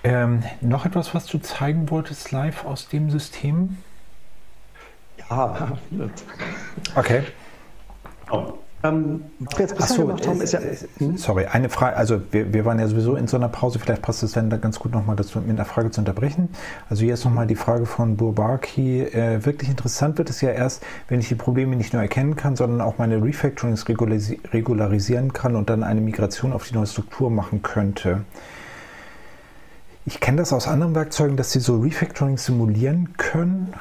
Ähm, 0.03 0.43
noch 0.61 0.87
etwas, 0.87 1.15
was 1.15 1.27
du 1.27 1.39
zeigen 1.39 1.91
wolltest 1.91 2.33
live 2.33 2.65
aus 2.65 2.89
dem 2.89 3.11
System? 3.11 3.79
Ja. 5.31 5.79
Okay. 6.97 7.23
Oh. 8.31 8.55
Ähm, 8.83 9.25
was 9.41 9.59
wir 9.59 9.67
jetzt 9.67 9.77
bisher 9.77 9.97
so, 9.97 10.07
gemacht 10.07 10.27
haben, 10.27 10.41
ist 10.41 10.53
ja. 10.53 10.61
Hm? 10.99 11.17
Sorry, 11.19 11.45
eine 11.47 11.69
Frage. 11.69 11.97
Also, 11.97 12.23
wir, 12.31 12.53
wir 12.53 12.65
waren 12.65 12.79
ja 12.79 12.87
sowieso 12.89 13.15
in 13.15 13.27
so 13.27 13.37
einer 13.37 13.49
Pause. 13.49 13.79
Vielleicht 13.79 14.01
passt 14.01 14.23
es 14.23 14.33
dann 14.33 14.49
da 14.49 14.57
ganz 14.57 14.79
gut 14.79 14.93
nochmal 14.93 15.17
dazu, 15.17 15.39
mit 15.39 15.51
einer 15.51 15.67
Frage 15.67 15.91
zu 15.91 16.01
unterbrechen. 16.01 16.49
Also, 16.89 17.03
hier 17.03 17.15
ist 17.15 17.25
nochmal 17.25 17.47
die 17.47 17.57
Frage 17.57 17.85
von 17.85 18.17
Burbaki. 18.17 19.03
Äh, 19.03 19.45
wirklich 19.45 19.69
interessant 19.69 20.17
wird 20.17 20.31
es 20.31 20.41
ja 20.41 20.51
erst, 20.51 20.83
wenn 21.09 21.21
ich 21.21 21.29
die 21.29 21.35
Probleme 21.35 21.77
nicht 21.77 21.93
nur 21.93 22.01
erkennen 22.01 22.37
kann, 22.37 22.57
sondern 22.57 22.81
auch 22.81 22.97
meine 22.97 23.23
Refactorings 23.23 23.87
regularisieren 23.89 25.33
kann 25.33 25.57
und 25.57 25.69
dann 25.69 25.83
eine 25.83 26.01
Migration 26.01 26.53
auf 26.53 26.67
die 26.67 26.75
neue 26.75 26.87
Struktur 26.87 27.31
machen 27.31 27.63
könnte. 27.63 28.23
Ich 30.07 30.21
kenne 30.21 30.39
das 30.39 30.55
aus 30.55 30.67
anderen 30.67 30.95
Werkzeugen, 30.95 31.37
dass 31.37 31.53
sie 31.53 31.61
so 31.61 31.81
Refactoring 31.81 32.39
simulieren 32.39 33.17
können. 33.19 33.75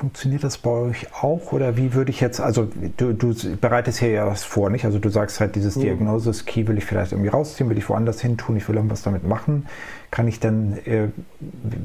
Funktioniert 0.00 0.44
das 0.44 0.56
bei 0.56 0.70
euch 0.70 1.08
auch 1.12 1.52
oder 1.52 1.76
wie 1.76 1.92
würde 1.92 2.10
ich 2.10 2.22
jetzt, 2.22 2.40
also 2.40 2.66
du, 2.96 3.12
du 3.12 3.34
bereitest 3.60 3.98
hier 3.98 4.08
ja 4.08 4.26
was 4.26 4.44
vor, 4.44 4.70
nicht? 4.70 4.86
Also 4.86 4.98
du 4.98 5.10
sagst 5.10 5.40
halt, 5.40 5.56
dieses 5.56 5.76
mhm. 5.76 5.82
Diagnosis-Key 5.82 6.66
will 6.68 6.78
ich 6.78 6.86
vielleicht 6.86 7.12
irgendwie 7.12 7.28
rausziehen, 7.28 7.68
will 7.68 7.76
ich 7.76 7.86
woanders 7.86 8.18
hin 8.18 8.38
tun, 8.38 8.56
ich 8.56 8.66
will 8.66 8.76
irgendwas 8.76 9.02
damit 9.02 9.28
machen. 9.28 9.66
Kann 10.10 10.26
ich 10.26 10.40
dann, 10.40 10.78
äh, 10.86 11.08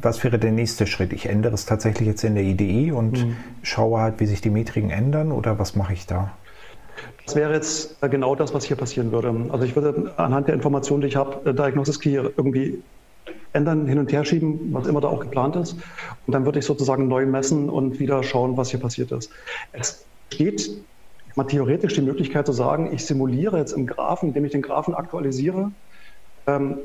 was 0.02 0.24
wäre 0.24 0.40
der 0.40 0.54
nächste 0.54 0.88
Schritt? 0.88 1.12
Ich 1.12 1.26
ändere 1.26 1.56
es 1.56 1.66
tatsächlich 1.66 2.08
jetzt 2.08 2.24
in 2.24 2.36
der 2.36 2.46
IDE 2.46 2.94
und 2.94 3.26
mhm. 3.26 3.36
schaue 3.64 4.00
halt, 4.00 4.22
wie 4.22 4.28
sich 4.28 4.40
die 4.40 4.50
Metriken 4.50 4.92
ändern 4.92 5.34
oder 5.34 5.60
was 5.60 5.76
mache 5.76 5.92
ich 5.92 6.08
da? 6.08 6.32
Das 7.26 7.36
wäre 7.36 7.52
jetzt 7.54 8.02
äh, 8.02 8.08
genau 8.08 8.34
das, 8.36 8.54
was 8.54 8.64
hier 8.64 8.78
passieren 8.78 9.12
würde. 9.12 9.36
Also 9.50 9.66
ich 9.66 9.76
würde 9.76 10.14
anhand 10.16 10.48
der 10.48 10.56
Informationen, 10.56 11.02
die 11.02 11.08
ich 11.08 11.18
habe, 11.18 11.50
äh, 11.50 11.54
Diagnosis 11.54 12.00
Key 12.00 12.14
irgendwie 12.14 12.82
ändern, 13.54 13.88
hin 13.88 14.00
und 14.00 14.12
her 14.12 14.26
schieben, 14.26 14.74
was 14.74 14.88
immer 14.88 15.02
da 15.02 15.08
auch 15.08 15.22
geplant 15.22 15.56
ist. 15.56 15.74
Und 16.26 16.34
dann 16.34 16.46
würde 16.46 16.60
ich 16.60 16.66
sozusagen 16.66 17.08
neu 17.08 17.26
messen 17.26 17.70
und 17.70 18.00
wieder 18.00 18.24
schauen, 18.24 18.58
was 18.58 18.70
hier 18.70 18.80
passiert 18.80 19.12
ist. 19.12 19.32
Es 19.72 20.08
steht 20.34 20.70
mal 21.36 21.46
theoretisch 21.46 21.94
die 21.94 22.02
Möglichkeit 22.02 22.46
zu 22.46 22.54
sagen, 22.54 22.94
ich 22.94 23.06
simuliere 23.06 23.58
jetzt 23.58 23.74
im 23.74 23.88
Graphen, 23.88 24.30
indem 24.30 24.46
ich 24.46 24.52
den 24.52 24.62
Graphen 24.62 24.94
aktualisiere, 24.94 25.72
ähm, 26.48 26.80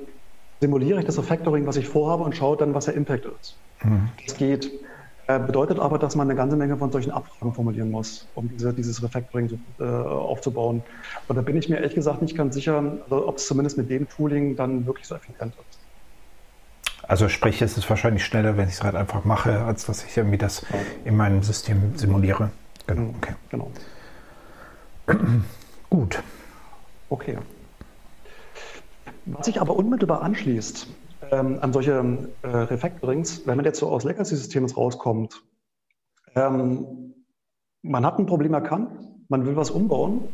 simuliere 0.61 0.99
ich 1.01 1.07
das 1.07 1.19
Refactoring, 1.19 1.67
was 1.67 1.77
ich 1.77 1.89
vorhabe 1.89 2.25
und 2.25 2.37
schaue 2.37 2.57
dann, 2.57 2.75
was 2.75 2.87
der 2.87 2.95
Impact 2.95 3.27
ist. 3.27 3.63
Mhm. 3.83 4.09
Das 4.27 4.37
geht. 4.37 4.71
Äh, 5.31 5.39
bedeutet 5.39 5.79
aber, 5.79 5.99
dass 5.99 6.17
man 6.17 6.29
eine 6.29 6.37
ganze 6.37 6.57
Menge 6.57 6.77
von 6.77 6.91
solchen 6.91 7.13
Abfragen 7.13 7.55
formulieren 7.55 7.91
muss, 7.91 8.29
um 8.35 8.49
diese, 8.49 8.75
dieses 8.75 9.01
Refactoring 9.01 9.63
äh, 9.79 9.85
aufzubauen. 9.85 10.83
Und 11.29 11.37
da 11.37 11.43
bin 11.43 11.57
ich 11.57 11.69
mir 11.69 11.77
ehrlich 11.77 11.95
gesagt 11.95 12.21
nicht 12.21 12.37
ganz 12.37 12.57
sicher, 12.57 12.99
also, 13.05 13.29
ob 13.29 13.37
es 13.37 13.47
zumindest 13.47 13.79
mit 13.79 13.89
dem 13.91 14.09
Tooling 14.09 14.57
dann 14.57 14.87
wirklich 14.87 15.07
so 15.07 15.15
effizient 15.15 15.55
ist. 15.69 15.80
Also 17.11 17.29
sprich, 17.29 17.61
es 17.61 17.77
ist 17.77 17.91
wahrscheinlich 17.91 18.25
schneller, 18.25 18.57
wenn 18.57 18.69
ich 18.69 18.75
es 18.75 18.85
halt 18.85 18.95
einfach 18.95 19.25
mache, 19.25 19.65
als 19.65 19.85
dass 19.85 20.05
ich 20.05 20.17
irgendwie 20.17 20.39
das 20.39 20.65
in 21.05 21.17
meinem 21.17 21.43
System 21.43 21.97
simuliere. 21.97 22.53
Genau. 22.87 23.01
Mhm. 23.01 23.15
Okay. 23.17 23.35
genau. 23.51 23.71
Gut. 25.91 26.23
Okay. 27.09 27.39
Was 29.25 29.47
sich 29.47 29.61
aber 29.61 29.75
unmittelbar 29.75 30.23
anschließt 30.23 30.87
ähm, 31.33 31.59
an 31.61 31.73
solche 31.73 32.29
äh, 32.43 32.47
Refactorings, 32.47 33.45
wenn 33.45 33.57
man 33.57 33.65
jetzt 33.65 33.81
so 33.81 33.89
aus 33.89 34.05
Legacy-Systemen 34.05 34.71
rauskommt, 34.71 35.43
ähm, 36.37 37.13
man 37.83 38.07
hat 38.07 38.21
ein 38.21 38.27
Problem 38.27 38.55
erkannt, 38.55 38.93
man 39.29 39.45
will 39.47 39.57
was 39.57 39.71
umbauen, 39.73 40.29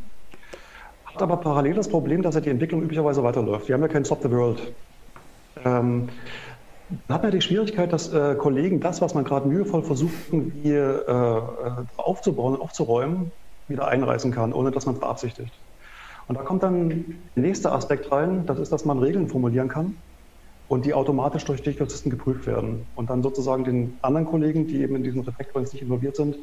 hat 1.06 1.22
aber 1.22 1.38
parallel 1.38 1.72
das 1.72 1.88
Problem, 1.88 2.20
dass 2.20 2.34
ja 2.34 2.42
die 2.42 2.50
Entwicklung 2.50 2.82
üblicherweise 2.82 3.22
weiterläuft. 3.22 3.66
Wir 3.66 3.76
haben 3.76 3.82
ja 3.82 3.88
kein 3.88 4.04
Stop 4.04 4.20
the 4.22 4.30
World. 4.30 4.74
Ähm, 5.64 6.10
dann 6.88 7.14
hat 7.14 7.22
man 7.22 7.32
die 7.32 7.40
Schwierigkeit, 7.40 7.92
dass 7.92 8.12
äh, 8.12 8.34
Kollegen 8.36 8.80
das, 8.80 9.00
was 9.00 9.14
man 9.14 9.24
gerade 9.24 9.48
mühevoll 9.48 9.82
versucht, 9.82 10.14
irgendwie 10.30 10.70
äh, 10.70 10.78
äh 10.78 11.42
aufzubauen, 11.96 12.60
aufzuräumen, 12.60 13.32
wieder 13.68 13.88
einreißen 13.88 14.30
kann, 14.32 14.52
ohne 14.52 14.70
dass 14.70 14.86
man 14.86 14.94
es 14.94 15.00
beabsichtigt. 15.00 15.52
Und 16.28 16.36
da 16.36 16.42
kommt 16.42 16.62
dann 16.62 17.18
der 17.36 17.42
nächste 17.42 17.72
Aspekt 17.72 18.10
rein, 18.10 18.46
das 18.46 18.58
ist, 18.58 18.72
dass 18.72 18.84
man 18.84 18.98
Regeln 18.98 19.28
formulieren 19.28 19.68
kann 19.68 19.96
und 20.68 20.84
die 20.84 20.94
automatisch 20.94 21.44
durch 21.44 21.62
die 21.62 21.70
Polizisten 21.70 22.10
geprüft 22.10 22.46
werden. 22.46 22.86
Und 22.96 23.10
dann 23.10 23.22
sozusagen 23.22 23.64
den 23.64 23.98
anderen 24.02 24.26
Kollegen, 24.26 24.66
die 24.66 24.82
eben 24.82 24.96
in 24.96 25.04
diesen 25.04 25.20
Reflektoren 25.20 25.64
nicht 25.64 25.82
involviert 25.82 26.16
sind, 26.16 26.36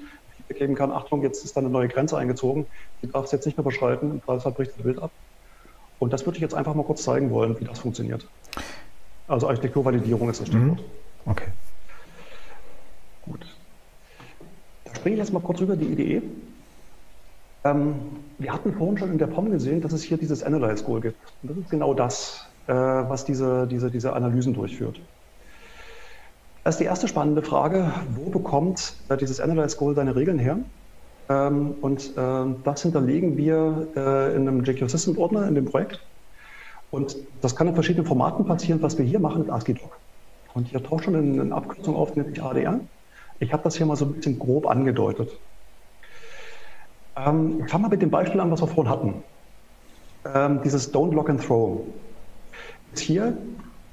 geben 0.49 0.75
kann, 0.75 0.91
Achtung, 0.91 1.23
jetzt 1.23 1.43
ist 1.43 1.55
da 1.55 1.61
eine 1.61 1.69
neue 1.69 1.87
Grenze 1.87 2.17
eingezogen, 2.17 2.65
die 3.01 3.07
darf 3.07 3.25
es 3.25 3.31
jetzt 3.31 3.45
nicht 3.45 3.57
mehr 3.57 3.63
überschreiten, 3.63 4.11
im 4.11 4.23
Zweifelsfall 4.23 4.51
bricht 4.51 4.71
das 4.75 4.83
Bild 4.83 4.99
ab. 5.01 5.11
Und 5.99 6.13
das 6.13 6.25
würde 6.25 6.37
ich 6.37 6.41
jetzt 6.41 6.53
einfach 6.53 6.75
mal 6.75 6.83
kurz 6.83 7.03
zeigen 7.03 7.31
wollen, 7.31 7.59
wie 7.59 7.65
das 7.65 7.79
funktioniert. 7.79 8.27
Also 9.33 9.47
Architekturvalidierung 9.47 10.29
ist 10.29 10.41
das 10.41 10.47
Stichwort. 10.47 10.79
Mhm. 10.79 10.85
Okay. 11.25 11.47
Gut. 13.25 13.45
Da 14.85 14.93
springe 14.93 15.15
ich 15.15 15.19
jetzt 15.19 15.33
mal 15.33 15.39
kurz 15.39 15.59
rüber 15.59 15.75
die 15.75 15.85
IDE. 15.85 16.21
Ähm, 17.63 17.95
wir 18.37 18.53
hatten 18.53 18.73
vorhin 18.73 18.97
schon 18.99 19.11
in 19.11 19.17
der 19.17 19.25
POM 19.25 19.49
gesehen, 19.49 19.81
dass 19.81 19.91
es 19.91 20.03
hier 20.03 20.17
dieses 20.17 20.43
Analyze 20.43 20.83
Goal 20.83 21.01
gibt. 21.01 21.17
Und 21.41 21.49
das 21.49 21.57
ist 21.57 21.69
genau 21.71 21.95
das, 21.95 22.45
äh, 22.67 22.73
was 22.73 23.25
diese, 23.25 23.65
diese, 23.65 23.89
diese 23.89 24.13
Analysen 24.13 24.53
durchführt. 24.53 25.01
Das 26.63 26.75
ist 26.75 26.79
die 26.79 26.85
erste 26.85 27.07
spannende 27.07 27.41
Frage. 27.41 27.91
Wo 28.11 28.29
bekommt 28.29 28.93
äh, 29.09 29.17
dieses 29.17 29.39
Analyze 29.39 29.77
Goal 29.77 29.95
seine 29.95 30.15
Regeln 30.15 30.37
her? 30.37 30.59
Ähm, 31.29 31.71
und 31.81 32.15
äh, 32.15 32.45
das 32.63 32.83
hinterlegen 32.83 33.35
wir 33.35 33.87
äh, 33.95 34.35
in 34.35 34.47
einem 34.47 34.63
JQ 34.63 34.83
Assistant 34.83 35.17
Ordner 35.17 35.47
in 35.47 35.55
dem 35.55 35.65
Projekt. 35.65 35.99
Und 36.93 37.17
das 37.41 37.55
kann 37.55 37.67
in 37.67 37.73
verschiedenen 37.73 38.05
Formaten 38.05 38.45
passieren. 38.45 38.79
Was 38.83 38.99
wir 38.99 39.03
hier 39.03 39.19
machen, 39.19 39.41
ist 39.41 39.49
ASCII-Doc. 39.49 39.97
Und 40.53 40.67
hier 40.67 40.83
taucht 40.83 41.05
schon 41.05 41.15
eine 41.15 41.55
Abkürzung 41.55 41.95
auf, 41.95 42.13
sich 42.13 42.39
ADR. 42.39 42.79
Ich 43.39 43.51
habe 43.51 43.63
das 43.63 43.75
hier 43.75 43.87
mal 43.87 43.95
so 43.95 44.05
ein 44.05 44.13
bisschen 44.13 44.37
grob 44.37 44.67
angedeutet. 44.67 45.31
Ähm, 47.15 47.63
ich 47.65 47.71
fange 47.71 47.81
mal 47.81 47.89
mit 47.89 48.03
dem 48.03 48.11
Beispiel 48.11 48.39
an, 48.39 48.51
was 48.51 48.61
wir 48.61 48.67
vorhin 48.67 48.93
hatten. 48.93 49.23
Ähm, 50.35 50.61
dieses 50.63 50.93
Don't 50.93 51.15
Lock 51.15 51.31
and 51.31 51.43
Throw 51.43 51.81
ist 52.93 52.99
hier 52.99 53.35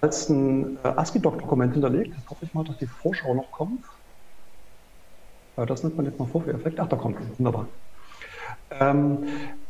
als 0.03 0.29
ein 0.29 0.77
äh, 0.85 0.89
ASCII-Doc-Dokument 0.89 1.73
hinterlegt. 1.73 2.15
Jetzt 2.15 2.29
hoffe 2.29 2.45
ich 2.45 2.53
mal, 2.53 2.65
dass 2.65 2.77
die 2.77 2.87
Vorschau 2.87 3.33
noch 3.33 3.51
kommt. 3.51 3.83
Ja, 5.57 5.65
das 5.65 5.83
nennt 5.85 5.97
man 5.97 6.05
jetzt 6.05 6.19
mal 6.19 6.27
Vorführeffekt. 6.27 6.79
Ach, 6.79 6.89
da 6.89 6.97
kommt 6.97 7.17
es. 7.19 7.39
Wunderbar. 7.39 7.67
Ähm, 8.79 9.25
äh, 9.25 9.70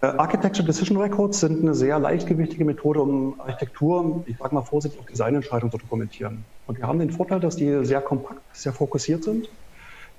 Architecture 0.00 0.66
Decision 0.66 0.96
Records 0.98 1.40
sind 1.40 1.62
eine 1.62 1.74
sehr 1.74 1.98
leichtgewichtige 1.98 2.64
Methode, 2.64 3.00
um 3.00 3.40
Architektur, 3.40 4.24
ich 4.26 4.36
sage 4.36 4.54
mal 4.54 4.62
vorsichtig, 4.62 5.00
auch 5.00 5.06
Designentscheidungen 5.06 5.70
zu 5.70 5.78
dokumentieren. 5.78 6.44
Und 6.66 6.78
wir 6.78 6.86
haben 6.86 6.98
den 6.98 7.10
Vorteil, 7.10 7.40
dass 7.40 7.56
die 7.56 7.84
sehr 7.84 8.00
kompakt, 8.00 8.42
sehr 8.52 8.72
fokussiert 8.72 9.24
sind 9.24 9.48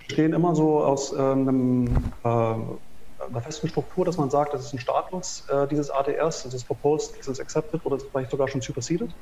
bestehen 0.09 0.33
immer 0.33 0.55
so 0.55 0.83
aus 0.83 1.13
äh, 1.13 1.17
einem, 1.17 1.87
äh, 2.23 2.27
einer 2.27 3.41
festen 3.41 3.67
Struktur, 3.67 4.05
dass 4.05 4.17
man 4.17 4.29
sagt, 4.29 4.53
das 4.53 4.65
ist 4.65 4.73
ein 4.73 4.79
Status 4.79 5.47
äh, 5.49 5.67
dieses 5.67 5.91
ADRs, 5.91 6.43
das 6.43 6.53
ist 6.53 6.65
proposed, 6.65 7.17
das 7.19 7.27
ist 7.27 7.39
accepted 7.39 7.85
oder 7.85 7.99
vielleicht 7.99 8.31
sogar 8.31 8.47
schon 8.47 8.61
superseded. 8.61 9.15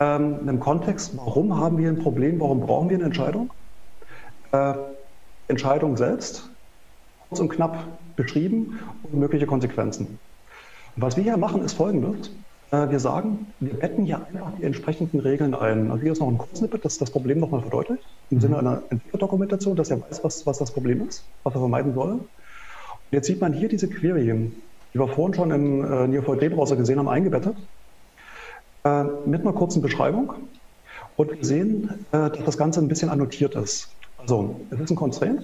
Ähm, 0.00 0.38
einem 0.40 0.58
Kontext, 0.58 1.16
warum 1.16 1.58
haben 1.60 1.76
wir 1.76 1.88
ein 1.88 1.98
Problem, 1.98 2.40
warum 2.40 2.60
brauchen 2.60 2.88
wir 2.88 2.96
eine 2.96 3.04
Entscheidung? 3.04 3.52
Äh, 4.52 4.74
Entscheidung 5.48 5.96
selbst, 5.96 6.50
kurz 7.28 7.40
und 7.40 7.48
knapp 7.48 7.84
beschrieben 8.16 8.78
und 9.02 9.18
mögliche 9.18 9.46
Konsequenzen. 9.46 10.18
Und 10.96 11.02
was 11.02 11.16
wir 11.16 11.24
hier 11.24 11.36
machen, 11.36 11.62
ist 11.62 11.74
folgendes. 11.74 12.30
Äh, 12.70 12.90
wir 12.90 13.00
sagen, 13.00 13.46
wir 13.60 13.74
betten 13.74 14.04
hier 14.04 14.26
einfach 14.26 14.52
die 14.58 14.64
entsprechenden 14.64 15.20
Regeln 15.20 15.54
ein. 15.54 15.90
Also 15.90 16.02
hier 16.02 16.12
ist 16.12 16.20
noch 16.20 16.28
ein 16.28 16.38
Kurzsnippet, 16.38 16.84
das 16.84 16.98
das 16.98 17.10
Problem 17.10 17.40
nochmal 17.40 17.60
verdeutlicht, 17.60 18.04
im 18.30 18.40
Sinne 18.40 18.58
einer 18.58 18.82
Entwicklerdokumentation, 18.90 19.76
dass 19.76 19.90
er 19.90 20.00
weiß, 20.00 20.24
was, 20.24 20.46
was 20.46 20.58
das 20.58 20.70
Problem 20.70 21.06
ist, 21.06 21.24
was 21.44 21.54
er 21.54 21.60
vermeiden 21.60 21.94
soll. 21.94 22.12
Und 22.12 22.22
jetzt 23.10 23.26
sieht 23.26 23.40
man 23.40 23.52
hier 23.52 23.68
diese 23.68 23.88
Query, 23.88 24.50
die 24.94 24.98
wir 24.98 25.08
vorhin 25.08 25.34
schon 25.34 25.50
im 25.50 25.84
äh, 25.84 26.18
Neo4j-Browser 26.18 26.76
gesehen 26.76 26.98
haben, 26.98 27.08
eingebettet, 27.08 27.56
äh, 28.84 29.04
mit 29.26 29.42
einer 29.42 29.52
kurzen 29.52 29.80
Beschreibung. 29.80 30.34
Und 31.16 31.30
wir 31.32 31.44
sehen, 31.44 32.06
äh, 32.12 32.30
dass 32.30 32.44
das 32.44 32.58
Ganze 32.58 32.80
ein 32.80 32.88
bisschen 32.88 33.08
annotiert 33.08 33.54
ist. 33.54 33.88
Also, 34.18 34.60
es 34.70 34.80
ist 34.80 34.90
ein 34.90 34.96
Constraint, 34.96 35.42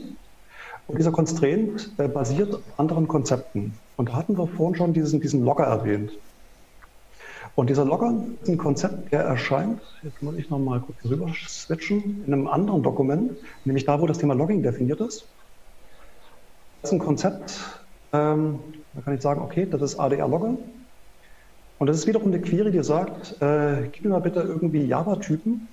und 0.87 0.99
dieser 0.99 1.13
Constraint 1.13 1.91
äh, 1.99 2.09
basiert 2.09 2.55
auf 2.55 2.63
anderen 2.77 3.09
Konzepten. 3.09 3.79
Und 3.97 4.09
da 4.09 4.15
hatten 4.15 4.37
wir 4.37 4.47
vorhin 4.47 4.77
schon 4.77 4.93
diesen, 4.93 5.21
diesen 5.21 5.45
Logger 5.45 5.65
erwähnt. 5.65 6.13
Und 7.55 7.71
dieser 7.71 7.85
Logger 7.85 8.13
ist 8.43 8.49
ein 8.49 8.59
Konzept, 8.59 9.13
der 9.13 9.23
erscheint, 9.23 9.81
jetzt 10.03 10.21
muss 10.23 10.35
ich 10.37 10.51
nochmal 10.51 10.81
kurz 10.81 10.99
rüber 11.05 11.33
switchen, 11.47 12.25
in 12.27 12.33
einem 12.33 12.49
anderen 12.49 12.83
Dokument, 12.83 13.33
nämlich 13.65 13.85
da, 13.85 14.01
wo 14.01 14.07
das 14.07 14.19
Thema 14.19 14.35
Logging 14.35 14.63
definiert 14.63 15.01
ist. 15.01 15.27
Das 16.83 16.91
ist 16.91 16.93
ein 16.93 16.99
Konzept, 16.99 17.61
ähm, 18.13 18.59
da 18.93 19.03
kann 19.03 19.15
ich 19.15 19.23
sagen, 19.23 19.41
okay, 19.41 19.67
das 19.71 19.83
ist 19.83 20.01
ADR-Logger. 20.01 20.57
Und 21.79 21.87
das 21.87 21.97
ist 21.97 22.07
wiederum 22.07 22.29
eine 22.29 22.41
Query, 22.41 22.73
die 22.73 22.83
sagt, 22.83 23.41
äh, 23.41 23.89
gib 23.93 24.05
mir 24.05 24.11
mal 24.11 24.21
bitte 24.21 24.41
irgendwie 24.41 24.85
Java-Typen 24.85 25.69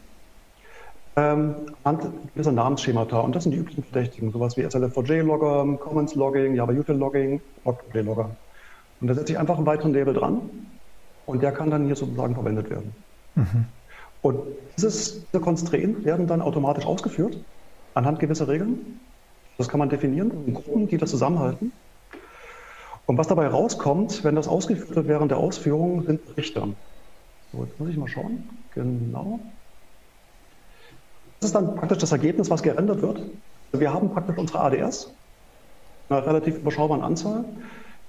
ähm, 1.15 1.55
anhand 1.83 2.33
gewisser 2.33 2.51
Namensschemata. 2.51 3.19
Und 3.19 3.35
das 3.35 3.43
sind 3.43 3.51
die 3.51 3.57
üblichen 3.57 3.83
Verdächtigen, 3.83 4.31
sowas 4.31 4.57
wie 4.57 4.65
SLF4J-Logger, 4.65 5.77
Commons-Logging, 5.77 6.55
Java-Util-Logging, 6.55 7.41
Log4j-Logger. 7.65 8.29
Und 9.01 9.07
da 9.07 9.13
setze 9.13 9.33
ich 9.33 9.39
einfach 9.39 9.57
einen 9.57 9.65
weiteren 9.65 9.93
Label 9.93 10.13
dran 10.13 10.41
und 11.25 11.41
der 11.41 11.51
kann 11.51 11.69
dann 11.71 11.85
hier 11.85 11.95
sozusagen 11.95 12.35
verwendet 12.35 12.69
werden. 12.69 12.95
Mhm. 13.35 13.65
Und 14.21 14.39
dieses, 14.77 15.25
diese 15.27 15.41
Constraints 15.41 16.05
werden 16.05 16.27
dann 16.27 16.41
automatisch 16.41 16.85
ausgeführt 16.85 17.37
anhand 17.93 18.19
gewisser 18.19 18.47
Regeln. 18.47 18.99
Das 19.57 19.67
kann 19.67 19.79
man 19.79 19.89
definieren, 19.89 20.53
Gruppen, 20.53 20.87
die 20.87 20.97
das 20.97 21.09
zusammenhalten. 21.09 21.71
Und 23.05 23.17
was 23.17 23.27
dabei 23.27 23.47
rauskommt, 23.47 24.23
wenn 24.23 24.35
das 24.35 24.47
ausgeführt 24.47 24.95
wird 24.95 25.07
während 25.07 25.31
der 25.31 25.37
Ausführung, 25.37 26.03
sind 26.05 26.21
Richter. 26.37 26.67
So, 27.51 27.65
jetzt 27.65 27.79
muss 27.79 27.89
ich 27.89 27.97
mal 27.97 28.07
schauen. 28.07 28.47
Genau. 28.73 29.39
Das 31.41 31.49
ist 31.49 31.55
dann 31.55 31.75
praktisch 31.75 31.97
das 31.97 32.11
Ergebnis, 32.11 32.51
was 32.51 32.61
gerendert 32.61 33.01
wird. 33.01 33.19
Wir 33.71 33.91
haben 33.91 34.11
praktisch 34.11 34.37
unsere 34.37 34.59
ADRs, 34.59 35.11
eine 36.07 36.23
relativ 36.23 36.59
überschaubare 36.59 37.01
Anzahl. 37.01 37.45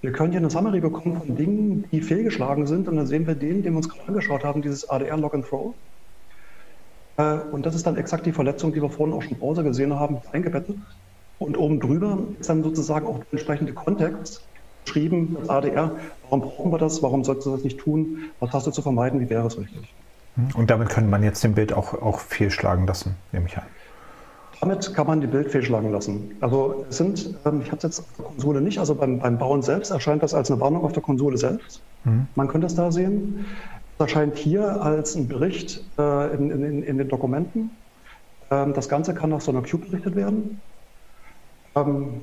Wir 0.02 0.12
können 0.12 0.32
hier 0.32 0.40
eine 0.40 0.50
Summary 0.50 0.80
bekommen 0.80 1.18
von 1.18 1.34
Dingen, 1.34 1.86
die 1.90 2.02
fehlgeschlagen 2.02 2.66
sind 2.66 2.88
und 2.88 2.96
dann 2.96 3.06
sehen 3.06 3.26
wir 3.26 3.34
den, 3.34 3.62
den 3.62 3.72
wir 3.72 3.78
uns 3.78 3.88
gerade 3.88 4.06
angeschaut 4.06 4.44
haben, 4.44 4.60
dieses 4.60 4.90
ADR 4.90 5.16
Log 5.16 5.32
and 5.32 5.46
Throw. 5.46 5.74
Äh, 7.16 7.38
und 7.52 7.64
das 7.64 7.74
ist 7.74 7.86
dann 7.86 7.96
exakt 7.96 8.26
die 8.26 8.32
Verletzung, 8.32 8.74
die 8.74 8.82
wir 8.82 8.90
vorhin 8.90 9.14
auch 9.16 9.22
schon 9.22 9.32
im 9.32 9.38
Browser 9.38 9.62
gesehen 9.62 9.98
haben, 9.98 10.18
eingebettet. 10.30 10.76
Und 11.38 11.56
oben 11.56 11.80
drüber 11.80 12.18
ist 12.38 12.50
dann 12.50 12.62
sozusagen 12.62 13.06
auch 13.06 13.20
der 13.20 13.32
entsprechende 13.32 13.72
Kontext 13.72 14.46
beschrieben, 14.84 15.38
das 15.40 15.48
ADR. 15.48 15.96
Warum 16.24 16.42
brauchen 16.42 16.70
wir 16.70 16.78
das? 16.78 17.02
Warum 17.02 17.24
solltest 17.24 17.46
du 17.46 17.52
das 17.52 17.64
nicht 17.64 17.78
tun? 17.78 18.30
Was 18.40 18.52
hast 18.52 18.66
du 18.66 18.72
zu 18.72 18.82
vermeiden? 18.82 19.20
Wie 19.20 19.30
wäre 19.30 19.46
es 19.46 19.56
richtig? 19.56 19.94
Und 20.54 20.70
damit 20.70 20.88
könnte 20.88 21.10
man 21.10 21.22
jetzt 21.22 21.44
dem 21.44 21.54
Bild 21.54 21.72
auch, 21.72 21.94
auch 22.00 22.20
fehlschlagen 22.20 22.86
lassen, 22.86 23.16
nehme 23.32 23.46
ich 23.46 23.56
an. 23.56 23.64
Damit 24.60 24.94
kann 24.94 25.06
man 25.08 25.20
die 25.20 25.26
Bild 25.26 25.50
fehlschlagen 25.50 25.90
lassen. 25.90 26.36
Also 26.40 26.86
es 26.88 26.96
sind, 26.96 27.34
ähm, 27.44 27.62
ich 27.62 27.66
habe 27.66 27.78
es 27.78 27.82
jetzt 27.82 28.00
auf 28.00 28.06
der 28.16 28.24
Konsole 28.26 28.60
nicht, 28.60 28.78
also 28.78 28.94
beim, 28.94 29.18
beim 29.18 29.36
Bauen 29.36 29.60
selbst 29.60 29.90
erscheint 29.90 30.22
das 30.22 30.34
als 30.34 30.50
eine 30.50 30.60
Warnung 30.60 30.84
auf 30.84 30.92
der 30.92 31.02
Konsole 31.02 31.36
selbst. 31.36 31.82
Mhm. 32.04 32.28
Man 32.36 32.48
könnte 32.48 32.68
es 32.68 32.74
da 32.76 32.92
sehen. 32.92 33.44
Es 33.98 34.00
erscheint 34.00 34.38
hier 34.38 34.80
als 34.80 35.16
ein 35.16 35.26
Bericht 35.26 35.84
äh, 35.98 36.34
in, 36.34 36.50
in, 36.50 36.82
in, 36.84 36.98
den 36.98 37.08
Dokumenten. 37.08 37.70
Ähm, 38.52 38.72
das 38.72 38.88
Ganze 38.88 39.14
kann 39.14 39.30
nach 39.30 39.40
so 39.40 39.50
einer 39.50 39.62
Queue 39.62 39.80
berichtet 39.80 40.14
werden. 40.14 40.60
Ähm, 41.74 42.20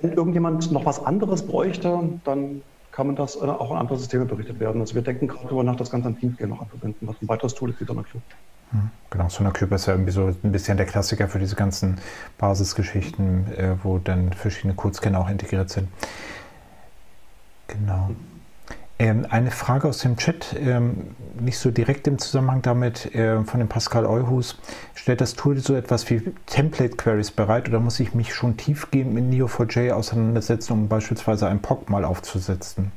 wenn 0.00 0.12
irgendjemand 0.12 0.72
noch 0.72 0.86
was 0.86 1.04
anderes 1.04 1.42
bräuchte, 1.46 2.00
dann 2.24 2.62
kann 2.92 3.06
man 3.06 3.16
das 3.16 3.36
äh, 3.36 3.40
auch 3.40 3.70
in 3.70 3.76
andere 3.76 3.98
Systeme 3.98 4.24
berichtet 4.24 4.60
werden. 4.60 4.80
Also 4.80 4.94
wir 4.94 5.02
denken 5.02 5.28
gerade 5.28 5.44
darüber 5.44 5.64
nach, 5.64 5.76
das 5.76 5.90
Ganze 5.90 6.08
an 6.08 6.18
Teamscale 6.18 6.50
noch 6.50 6.60
anzuwenden, 6.60 7.08
was 7.08 7.16
ein 7.20 7.28
weiteres 7.28 7.54
Tool 7.54 7.70
ist, 7.70 7.80
die 7.80 7.84
Donnercube. 7.84 8.22
Genau, 9.10 9.28
SonarCube 9.28 9.74
ist 9.74 9.86
ja 9.86 9.94
irgendwie 9.94 10.12
so 10.12 10.26
ein 10.26 10.52
bisschen 10.52 10.76
der 10.76 10.86
Klassiker 10.86 11.26
für 11.26 11.40
diese 11.40 11.56
ganzen 11.56 11.98
Basisgeschichten, 12.38 13.52
äh, 13.52 13.74
wo 13.82 13.98
dann 13.98 14.32
verschiedene 14.32 14.74
Codescanner 14.74 15.18
auch 15.18 15.28
integriert 15.28 15.70
sind. 15.70 15.88
Genau. 17.66 18.10
Ähm, 19.00 19.26
eine 19.30 19.50
Frage 19.50 19.88
aus 19.88 20.00
dem 20.00 20.18
Chat, 20.18 20.54
ähm, 20.60 21.16
nicht 21.40 21.56
so 21.56 21.70
direkt 21.70 22.06
im 22.06 22.18
Zusammenhang 22.18 22.60
damit, 22.60 23.14
äh, 23.14 23.42
von 23.44 23.58
dem 23.58 23.66
Pascal 23.66 24.04
Euhus. 24.04 24.58
Stellt 24.94 25.22
das 25.22 25.32
Tool 25.32 25.56
so 25.56 25.74
etwas 25.74 26.10
wie 26.10 26.20
Template-Queries 26.44 27.30
bereit 27.30 27.66
oder 27.66 27.80
muss 27.80 27.98
ich 27.98 28.12
mich 28.12 28.34
schon 28.34 28.58
tiefgehend 28.58 29.14
mit 29.14 29.24
Neo4j 29.24 29.92
auseinandersetzen, 29.92 30.74
um 30.74 30.88
beispielsweise 30.88 31.48
ein 31.48 31.62
POC 31.62 31.88
mal 31.88 32.04
aufzusetzen? 32.04 32.92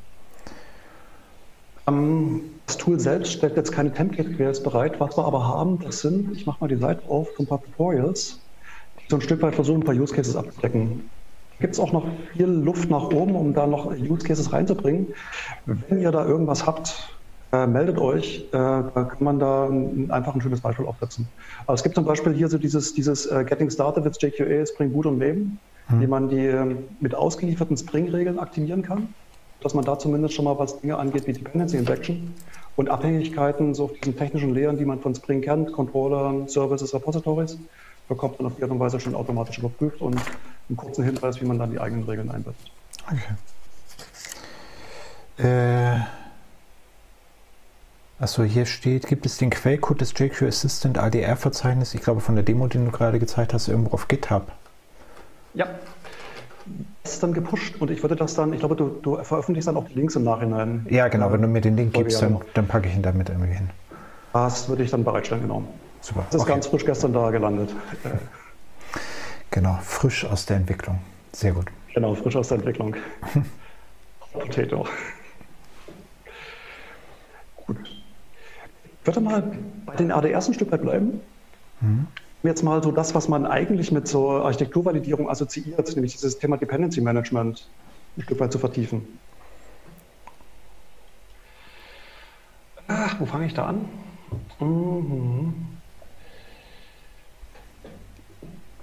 Ähm, 1.88 2.42
das 2.66 2.76
Tool 2.76 3.00
selbst 3.00 3.32
stellt 3.32 3.56
jetzt 3.56 3.72
keine 3.72 3.94
Template-Queries 3.94 4.62
bereit. 4.62 5.00
Was 5.00 5.18
wir 5.18 5.24
aber 5.24 5.48
haben, 5.48 5.80
das 5.80 6.02
sind, 6.02 6.36
ich 6.36 6.46
mache 6.46 6.58
mal 6.60 6.68
die 6.68 6.76
Seite 6.76 7.02
auf, 7.08 7.30
so 7.38 7.44
ein 7.44 7.48
paar 7.48 7.64
Tutorials, 7.64 8.42
die 9.00 9.06
so 9.08 9.16
ein 9.16 9.22
Stück 9.22 9.42
weit 9.42 9.56
versuchen, 9.56 9.80
ein 9.80 9.86
paar 9.86 9.96
Use 9.96 10.14
Cases 10.14 10.36
abzudecken 10.36 11.10
gibt 11.60 11.74
es 11.74 11.80
auch 11.80 11.92
noch 11.92 12.06
viel 12.36 12.48
Luft 12.48 12.90
nach 12.90 13.12
oben, 13.12 13.36
um 13.36 13.54
da 13.54 13.68
noch 13.68 13.86
Use 13.86 14.26
Cases 14.26 14.52
reinzubringen. 14.52 15.08
Wenn 15.66 16.02
ihr 16.02 16.12
da 16.12 16.26
irgendwas 16.26 16.66
habt, 16.66 17.14
äh, 17.54 17.68
meldet 17.68 18.00
euch, 18.00 18.46
äh, 18.50 18.52
da 18.52 19.08
kann 19.10 19.24
man 19.24 19.40
da 19.40 19.68
ein, 19.68 20.10
einfach 20.10 20.34
ein 20.34 20.42
schönes 20.42 20.62
Beispiel 20.62 20.88
aufsetzen. 20.88 21.28
Aber 21.68 21.76
es 21.76 21.84
gibt 21.84 21.94
zum 21.96 22.04
Beispiel 22.04 22.34
hier 22.34 22.50
so 22.50 22.58
dieses, 22.58 22.96
dieses 22.96 23.32
uh, 23.32 23.44
Getting 23.46 23.70
Started 23.70 24.04
with 24.04 24.18
JQA, 24.20 24.66
Spring 24.66 24.92
Boot 24.92 25.06
und 25.06 25.20
Leben, 25.20 25.60
hm. 25.88 26.02
wie 26.02 26.08
man 26.08 26.30
die 26.30 26.48
äh, 26.48 26.76
mit 27.00 27.14
ausgelieferten 27.14 27.78
Spring-Regeln 27.78 28.40
aktivieren 28.40 28.82
kann, 28.82 29.10
dass 29.62 29.76
man 29.76 29.86
da 29.86 30.00
zumindest 30.00 30.34
schon 30.34 30.46
mal 30.46 30.58
was 30.58 30.82
Dinge 30.82 30.98
angeht 30.98 31.28
wie 31.28 31.34
Dependency 31.34 31.78
Injection 31.78 32.34
und 32.76 32.90
Abhängigkeiten 32.90 33.76
so 33.76 33.86
auf 33.86 33.94
diesen 33.94 34.18
technischen 34.18 34.54
Lehren, 34.56 34.78
die 34.78 34.86
man 34.86 35.00
von 35.00 35.14
Spring 35.14 35.42
kennt, 35.42 35.72
Controller, 35.74 36.48
Services, 36.48 36.94
Repositories, 36.94 37.60
bekommt 38.08 38.40
man 38.40 38.48
auf 38.48 38.56
die 38.58 38.64
Art 38.64 38.72
und 38.72 38.80
Weise 38.80 39.00
schon 39.00 39.16
automatisch 39.16 39.58
überprüft 39.58 40.02
und 40.02 40.20
einen 40.70 40.78
kurzen 40.78 41.04
Hinweis, 41.04 41.42
wie 41.42 41.46
man 41.46 41.60
dann 41.60 41.72
die 41.72 41.80
eigenen 41.80 42.04
Regeln 42.04 42.30
einbettet. 42.32 42.72
Okay. 43.08 43.34
Äh, 45.38 46.00
achso, 48.20 48.44
hier 48.44 48.66
steht, 48.66 49.08
gibt 49.08 49.26
es 49.26 49.38
den 49.38 49.50
Quellcode 49.50 50.02
des 50.02 50.14
JQ 50.18 50.44
Assistant 50.44 50.98
ADR-Verzeichnis, 50.98 51.94
ich 51.94 52.02
glaube 52.02 52.22
von 52.22 52.36
der 52.36 52.44
Demo, 52.44 52.68
die 52.68 52.78
du 52.78 52.92
gerade 52.92 53.20
gezeigt 53.20 53.54
hast, 53.54 53.68
irgendwo 53.68 53.92
auf 53.94 54.08
GitHub? 54.08 54.52
Ja, 55.54 55.68
das 57.04 57.14
ist 57.14 57.24
dann 57.24 57.34
gepusht 57.34 57.76
und 57.80 57.92
ich 57.92 58.02
würde 58.02 58.16
das 58.16 58.36
dann, 58.36 58.54
ich 58.54 58.60
glaube, 58.60 58.76
du, 58.76 58.90
du 59.02 59.22
veröffentlichst 59.24 59.68
dann 59.68 59.76
auch 59.76 59.88
die 59.88 59.96
Links 59.96 60.16
im 60.16 60.24
Nachhinein. 60.24 60.86
Ja, 60.90 61.08
genau, 61.08 61.32
wenn 61.32 61.42
du 61.42 61.48
mir 61.48 61.62
den 61.62 61.76
Link 61.76 61.94
gibst, 61.94 62.22
dann, 62.22 62.40
dann 62.54 62.68
packe 62.68 62.88
ich 62.88 62.96
ihn 62.96 63.02
damit 63.02 63.30
irgendwie 63.30 63.54
hin. 63.54 63.70
Das 64.32 64.70
würde 64.70 64.84
ich 64.84 64.92
dann 64.92 65.04
bereitstellen, 65.04 65.44
genau. 65.44 65.64
Super. 66.04 66.26
Das 66.26 66.36
ist 66.36 66.42
okay. 66.42 66.52
ganz 66.52 66.68
frisch 66.68 66.86
gestern 66.86 67.14
da 67.14 67.32
gelandet. 67.32 67.74
Genau, 69.52 69.80
frisch 69.82 70.26
aus 70.26 70.46
der 70.46 70.58
Entwicklung. 70.58 71.00
Sehr 71.32 71.54
gut. 71.54 71.68
Genau, 71.94 72.14
frisch 72.14 72.36
aus 72.36 72.50
der 72.50 72.58
Entwicklung. 72.58 72.96
Potato. 74.34 74.86
Gut. 77.56 77.78
Ich 78.84 79.08
würde 79.08 79.22
mal 79.22 79.58
bei 79.86 79.96
den 79.96 80.12
ADRs 80.12 80.50
ein 80.50 80.54
Stück 80.54 80.72
weit 80.74 80.82
bleiben. 80.82 81.22
Mhm. 81.80 82.08
Jetzt 82.44 82.64
mal 82.64 82.84
so 82.84 82.92
das, 82.92 83.16
was 83.16 83.30
man 83.30 83.46
eigentlich 83.46 83.94
mit 83.94 84.06
so 84.06 84.32
Architekturvalidierung 84.32 85.30
assoziiert, 85.30 85.96
nämlich 85.96 86.12
dieses 86.12 86.38
Thema 86.38 86.58
Dependency 86.58 87.00
Management 87.00 87.70
ein 88.18 88.24
Stück 88.24 88.42
weit 88.42 88.52
zu 88.52 88.60
vertiefen. 88.60 89.08
Ach, 92.90 93.18
wo 93.22 93.26
fange 93.26 93.46
ich 93.46 93.54
da 93.54 93.68
an? 93.68 93.86
Mhm. 94.60 95.73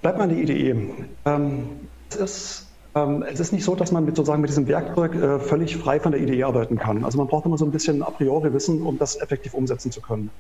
Bleibt 0.00 0.18
mal 0.18 0.30
in 0.30 0.36
der 0.36 0.38
Idee. 0.38 0.90
Ähm, 1.26 1.88
es, 2.08 2.16
ist, 2.16 2.66
ähm, 2.94 3.22
es 3.22 3.38
ist 3.38 3.52
nicht 3.52 3.64
so, 3.64 3.74
dass 3.74 3.92
man 3.92 4.04
mit, 4.04 4.16
sozusagen 4.16 4.40
mit 4.40 4.48
diesem 4.48 4.66
Werkzeug 4.66 5.14
äh, 5.14 5.38
völlig 5.38 5.76
frei 5.76 6.00
von 6.00 6.12
der 6.12 6.20
Idee 6.20 6.42
arbeiten 6.42 6.78
kann. 6.78 7.04
Also 7.04 7.18
man 7.18 7.26
braucht 7.26 7.44
immer 7.44 7.58
so 7.58 7.66
ein 7.66 7.70
bisschen 7.70 8.02
a 8.02 8.10
priori 8.10 8.52
Wissen, 8.54 8.82
um 8.82 8.98
das 8.98 9.20
effektiv 9.20 9.52
umsetzen 9.52 9.92
zu 9.92 10.00
können. 10.00 10.30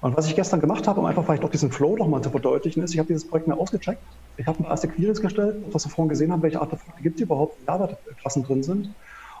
Und 0.00 0.16
was 0.16 0.26
ich 0.26 0.34
gestern 0.34 0.60
gemacht 0.60 0.88
habe, 0.88 1.00
um 1.00 1.06
einfach 1.06 1.24
vielleicht 1.24 1.44
auch 1.44 1.50
diesen 1.50 1.70
Flow 1.70 1.96
nochmal 1.96 2.20
zu 2.20 2.30
verdeutlichen, 2.30 2.82
ist, 2.82 2.92
ich 2.92 2.98
habe 2.98 3.06
dieses 3.06 3.28
Projekt 3.28 3.46
mir 3.46 3.56
ausgecheckt. 3.56 4.02
Ich 4.36 4.46
habe 4.46 4.58
paar 4.58 4.70
erste 4.70 4.88
Queries 4.88 5.20
gestellt, 5.20 5.64
was 5.70 5.86
wir 5.86 5.90
vorhin 5.90 6.08
gesehen 6.08 6.32
haben, 6.32 6.42
welche 6.42 6.60
Artefakte 6.60 7.02
gibt 7.02 7.16
es 7.16 7.22
überhaupt, 7.22 7.60
wie 7.60 7.66
Java-Klassen 7.66 8.42
drin 8.42 8.62
sind. 8.62 8.94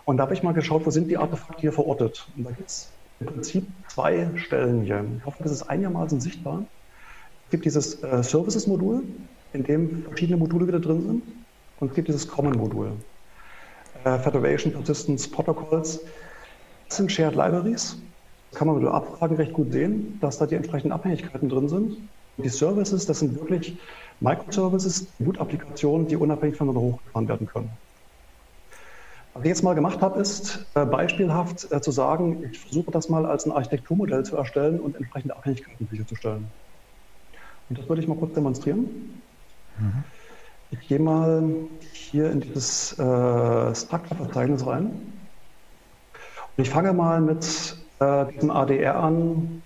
Und 0.04 0.16
da 0.16 0.22
habe 0.22 0.34
ich 0.34 0.42
mal 0.42 0.54
geschaut, 0.54 0.86
wo 0.86 0.90
sind 0.90 1.10
die 1.10 1.18
Artefakte 1.18 1.60
hier 1.60 1.72
verortet. 1.72 2.28
Und 2.36 2.44
da 2.44 2.52
gibt 2.52 2.70
es 2.70 2.92
im 3.18 3.26
Prinzip 3.26 3.66
zwei 3.88 4.30
Stellen 4.36 4.82
hier. 4.82 5.04
Ich 5.18 5.26
hoffe, 5.26 5.42
das 5.42 5.52
ist 5.52 5.64
einigermaßen 5.64 6.20
sichtbar. 6.20 6.66
Es 7.54 7.60
gibt 7.60 7.66
dieses 7.66 8.02
äh, 8.02 8.20
Services-Modul, 8.20 9.04
in 9.52 9.62
dem 9.62 10.02
verschiedene 10.02 10.36
Module 10.36 10.66
wieder 10.66 10.80
drin 10.80 11.02
sind. 11.02 11.22
Und 11.78 11.90
es 11.90 11.94
gibt 11.94 12.08
dieses 12.08 12.26
Common-Modul. 12.26 12.90
Äh, 14.02 14.18
Federation 14.18 14.72
Persistence 14.72 15.30
Protocols. 15.30 16.00
Das 16.88 16.96
sind 16.96 17.12
Shared 17.12 17.36
Libraries. 17.36 17.96
Das 18.50 18.58
kann 18.58 18.66
man 18.66 18.78
mit 18.78 18.86
der 18.86 18.92
Abfrage 18.92 19.38
recht 19.38 19.52
gut 19.52 19.70
sehen, 19.70 20.18
dass 20.20 20.38
da 20.38 20.46
die 20.46 20.56
entsprechenden 20.56 20.90
Abhängigkeiten 20.90 21.48
drin 21.48 21.68
sind. 21.68 21.92
Und 22.36 22.44
die 22.44 22.48
Services, 22.48 23.06
das 23.06 23.20
sind 23.20 23.38
wirklich 23.38 23.78
Microservices, 24.18 25.06
Boot-Applikationen, 25.20 26.08
die 26.08 26.16
unabhängig 26.16 26.56
voneinander 26.56 26.80
hochgefahren 26.80 27.28
werden 27.28 27.46
können. 27.46 27.70
Was 29.34 29.44
ich 29.44 29.48
jetzt 29.48 29.62
mal 29.62 29.76
gemacht 29.76 30.00
habe, 30.00 30.20
ist 30.20 30.66
äh, 30.74 30.84
beispielhaft 30.84 31.70
äh, 31.70 31.80
zu 31.80 31.92
sagen, 31.92 32.50
ich 32.50 32.58
versuche 32.58 32.90
das 32.90 33.08
mal 33.08 33.24
als 33.24 33.46
ein 33.46 33.52
Architekturmodell 33.52 34.24
zu 34.24 34.36
erstellen 34.36 34.80
und 34.80 34.96
entsprechende 34.96 35.36
Abhängigkeiten 35.36 35.86
sicherzustellen. 35.88 36.50
Und 37.68 37.78
das 37.78 37.88
würde 37.88 38.02
ich 38.02 38.08
mal 38.08 38.16
kurz 38.16 38.34
demonstrieren. 38.34 39.22
Mhm. 39.78 40.04
Ich 40.70 40.88
gehe 40.88 40.98
mal 40.98 41.42
hier 41.92 42.30
in 42.30 42.40
dieses 42.40 42.98
äh, 42.98 43.74
Structure-Verzeichnis 43.74 44.66
rein. 44.66 44.86
Und 46.56 46.62
ich 46.62 46.70
fange 46.70 46.92
mal 46.92 47.20
mit 47.20 47.76
äh, 48.00 48.26
diesem 48.32 48.50
ADR 48.50 48.96
an. 48.96 49.62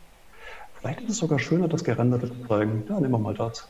Vielleicht 0.81 1.01
ist 1.03 1.11
es 1.11 1.19
sogar 1.19 1.39
schöner, 1.39 1.69
das 1.69 1.85
Gerenderte 1.85 2.29
zu 2.29 2.47
zeigen. 2.47 2.85
Ja, 2.89 3.01
nehmen 3.01 3.13
wir 3.13 3.19
mal 3.19 3.35
das. 3.35 3.67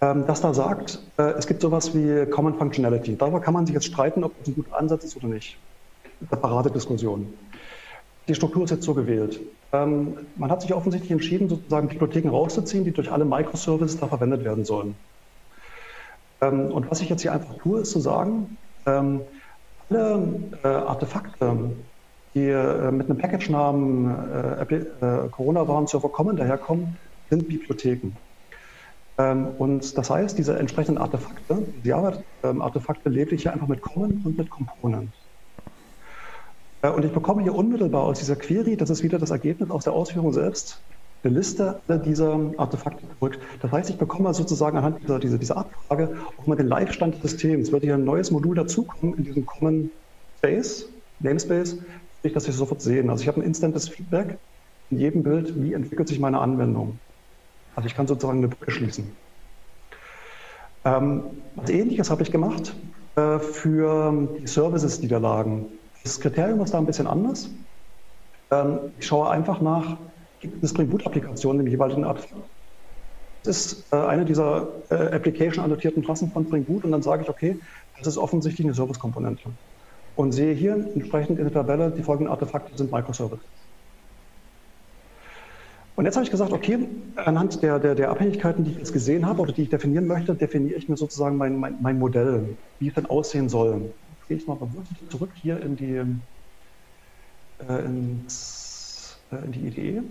Ähm, 0.00 0.26
das 0.26 0.40
da 0.40 0.52
sagt, 0.52 1.00
äh, 1.18 1.30
es 1.32 1.46
gibt 1.46 1.62
sowas 1.62 1.94
wie 1.94 2.26
Common 2.26 2.54
Functionality. 2.54 3.16
Darüber 3.16 3.40
kann 3.40 3.54
man 3.54 3.66
sich 3.66 3.74
jetzt 3.74 3.86
streiten, 3.86 4.24
ob 4.24 4.36
das 4.38 4.48
ein 4.48 4.54
guter 4.54 4.76
Ansatz 4.76 5.04
ist 5.04 5.16
oder 5.16 5.28
nicht. 5.28 5.58
Separate 6.28 6.70
Diskussion. 6.70 7.32
Die 8.28 8.34
Struktur 8.34 8.64
ist 8.64 8.70
jetzt 8.70 8.84
so 8.84 8.94
gewählt. 8.94 9.40
Ähm, 9.72 10.16
man 10.36 10.50
hat 10.50 10.62
sich 10.62 10.72
offensichtlich 10.74 11.10
entschieden, 11.10 11.48
sozusagen 11.48 11.88
Bibliotheken 11.88 12.30
rauszuziehen, 12.30 12.84
die 12.84 12.92
durch 12.92 13.10
alle 13.10 13.24
Microservices 13.24 13.98
da 13.98 14.06
verwendet 14.06 14.44
werden 14.44 14.64
sollen. 14.64 14.94
Ähm, 16.40 16.70
und 16.70 16.90
was 16.90 17.00
ich 17.00 17.08
jetzt 17.08 17.22
hier 17.22 17.32
einfach 17.32 17.56
tue, 17.58 17.80
ist 17.80 17.90
zu 17.90 18.00
sagen, 18.00 18.56
ähm, 18.86 19.22
alle 19.88 20.50
äh, 20.62 20.68
Artefakte, 20.68 21.70
die 22.34 22.48
äh, 22.48 22.90
mit 22.90 23.08
einem 23.08 23.18
Package-Namen 23.18 24.32
äh, 24.32 24.62
äh 24.62 25.28
Corona-Warn-Server 25.30 26.08
kommen, 26.08 26.36
daherkommen, 26.36 26.96
sind 27.30 27.48
Bibliotheken. 27.48 28.12
Ähm, 29.18 29.48
und 29.58 29.96
das 29.98 30.10
heißt, 30.10 30.38
diese 30.38 30.58
entsprechenden 30.58 31.00
Artefakte, 31.00 31.66
die 31.84 31.88
Java-Artefakte 31.88 33.08
lebe 33.08 33.34
ich 33.34 33.42
hier 33.42 33.52
einfach 33.52 33.68
mit 33.68 33.82
Common 33.82 34.22
und 34.24 34.38
mit 34.38 34.50
Component. 34.50 35.12
Äh, 36.82 36.90
und 36.90 37.04
ich 37.04 37.12
bekomme 37.12 37.42
hier 37.42 37.54
unmittelbar 37.54 38.02
aus 38.02 38.18
dieser 38.18 38.36
Query, 38.36 38.76
das 38.76 38.90
ist 38.90 39.02
wieder 39.02 39.18
das 39.18 39.30
Ergebnis 39.30 39.70
aus 39.70 39.84
der 39.84 39.92
Ausführung 39.92 40.32
selbst, 40.32 40.80
eine 41.24 41.34
Liste 41.34 41.80
dieser 42.04 42.38
Artefakte 42.56 43.04
zurück. 43.18 43.38
Das 43.60 43.70
heißt, 43.70 43.90
ich 43.90 43.96
bekomme 43.96 44.34
sozusagen 44.34 44.76
anhand 44.76 45.02
dieser, 45.02 45.20
dieser, 45.20 45.38
dieser 45.38 45.56
Abfrage 45.56 46.16
auch 46.36 46.46
mal 46.48 46.56
den 46.56 46.66
Live-Stand 46.66 47.22
des 47.22 47.30
Systems. 47.30 47.70
Wird 47.70 47.84
hier 47.84 47.94
ein 47.94 48.04
neues 48.04 48.32
Modul 48.32 48.56
dazukommen 48.56 49.16
in 49.16 49.24
diesem 49.24 49.46
Common 49.46 49.90
Space, 50.38 50.88
Namespace, 51.20 51.78
ich 52.24 52.32
das 52.32 52.44
hier 52.44 52.54
sofort 52.54 52.82
sehen. 52.82 53.08
Also 53.08 53.22
ich 53.22 53.28
habe 53.28 53.40
ein 53.40 53.44
instantes 53.44 53.88
Feedback 53.88 54.36
in 54.90 54.98
jedem 54.98 55.22
Bild, 55.22 55.60
wie 55.62 55.74
entwickelt 55.74 56.08
sich 56.08 56.18
meine 56.18 56.40
Anwendung. 56.40 56.98
Also 57.76 57.86
ich 57.86 57.94
kann 57.94 58.06
sozusagen 58.06 58.38
eine 58.38 58.48
Brücke 58.48 58.72
schließen. 58.72 59.12
Ähm, 60.84 61.22
was 61.54 61.70
ähnliches 61.70 62.10
habe 62.10 62.22
ich 62.22 62.32
gemacht 62.32 62.74
äh, 63.14 63.38
für 63.38 64.28
die 64.40 64.46
Services, 64.46 65.00
die 65.00 65.08
da 65.08 65.18
lagen. 65.18 65.66
Das 66.02 66.18
Kriterium 66.20 66.60
ist 66.60 66.74
da 66.74 66.78
ein 66.78 66.86
bisschen 66.86 67.06
anders. 67.06 67.50
Ähm, 68.50 68.78
ich 68.98 69.06
schaue 69.06 69.30
einfach 69.30 69.60
nach, 69.60 69.96
gibt 70.40 70.62
es 70.62 70.70
Spring 70.70 70.88
Boot-Applikationen 70.88 71.64
im 71.64 71.66
jeweiligen 71.66 72.04
Artefakt? 72.04 72.42
Das 73.44 73.56
ist 73.56 73.92
äh, 73.92 73.96
eine 73.96 74.24
dieser 74.24 74.68
äh, 74.90 75.14
Application-annotierten 75.14 76.04
Klassen 76.04 76.30
von 76.30 76.46
Spring 76.46 76.64
Boot 76.64 76.84
und 76.84 76.92
dann 76.92 77.02
sage 77.02 77.22
ich, 77.22 77.28
okay, 77.28 77.58
das 77.98 78.06
ist 78.06 78.18
offensichtlich 78.18 78.66
eine 78.66 78.74
Service-Komponente. 78.74 79.50
Und 80.14 80.32
sehe 80.32 80.54
hier 80.54 80.74
entsprechend 80.74 81.38
in 81.38 81.44
der 81.44 81.52
Tabelle, 81.52 81.90
die 81.90 82.02
folgenden 82.02 82.32
Artefakte 82.32 82.76
sind 82.76 82.92
Microservices. 82.92 83.44
Und 85.94 86.04
jetzt 86.06 86.16
habe 86.16 86.24
ich 86.24 86.30
gesagt, 86.30 86.52
okay, 86.52 86.88
anhand 87.16 87.62
der, 87.62 87.78
der, 87.78 87.94
der, 87.94 88.10
Abhängigkeiten, 88.10 88.64
die 88.64 88.72
ich 88.72 88.78
jetzt 88.78 88.92
gesehen 88.92 89.26
habe 89.26 89.42
oder 89.42 89.52
die 89.52 89.62
ich 89.62 89.68
definieren 89.68 90.06
möchte, 90.06 90.34
definiere 90.34 90.78
ich 90.78 90.88
mir 90.88 90.96
sozusagen 90.96 91.36
mein, 91.36 91.56
mein, 91.58 91.76
mein 91.80 91.98
Modell, 91.98 92.56
wie 92.78 92.88
es 92.88 92.94
denn 92.94 93.06
aussehen 93.06 93.48
soll 93.48 93.92
gehe 94.28 94.36
ich 94.36 94.46
mal 94.46 94.58
zurück 95.10 95.30
hier 95.34 95.60
in 95.60 95.76
die, 95.76 96.02
äh, 97.68 97.84
ins, 97.84 99.18
äh, 99.30 99.44
in 99.44 99.52
die 99.52 99.66
Idee. 99.66 100.02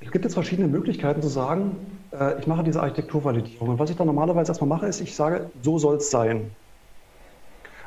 Es 0.00 0.10
gibt 0.10 0.24
jetzt 0.24 0.34
verschiedene 0.34 0.68
Möglichkeiten 0.68 1.22
zu 1.22 1.28
sagen, 1.28 1.76
äh, 2.12 2.38
ich 2.38 2.46
mache 2.46 2.64
diese 2.64 2.80
Architekturvalidierung. 2.82 3.68
Und 3.68 3.78
was 3.78 3.90
ich 3.90 3.96
dann 3.96 4.08
normalerweise 4.08 4.50
erstmal 4.50 4.68
mache, 4.68 4.86
ist, 4.86 5.00
ich 5.00 5.14
sage, 5.14 5.50
so 5.62 5.78
soll 5.78 5.96
es 5.96 6.10
sein. 6.10 6.50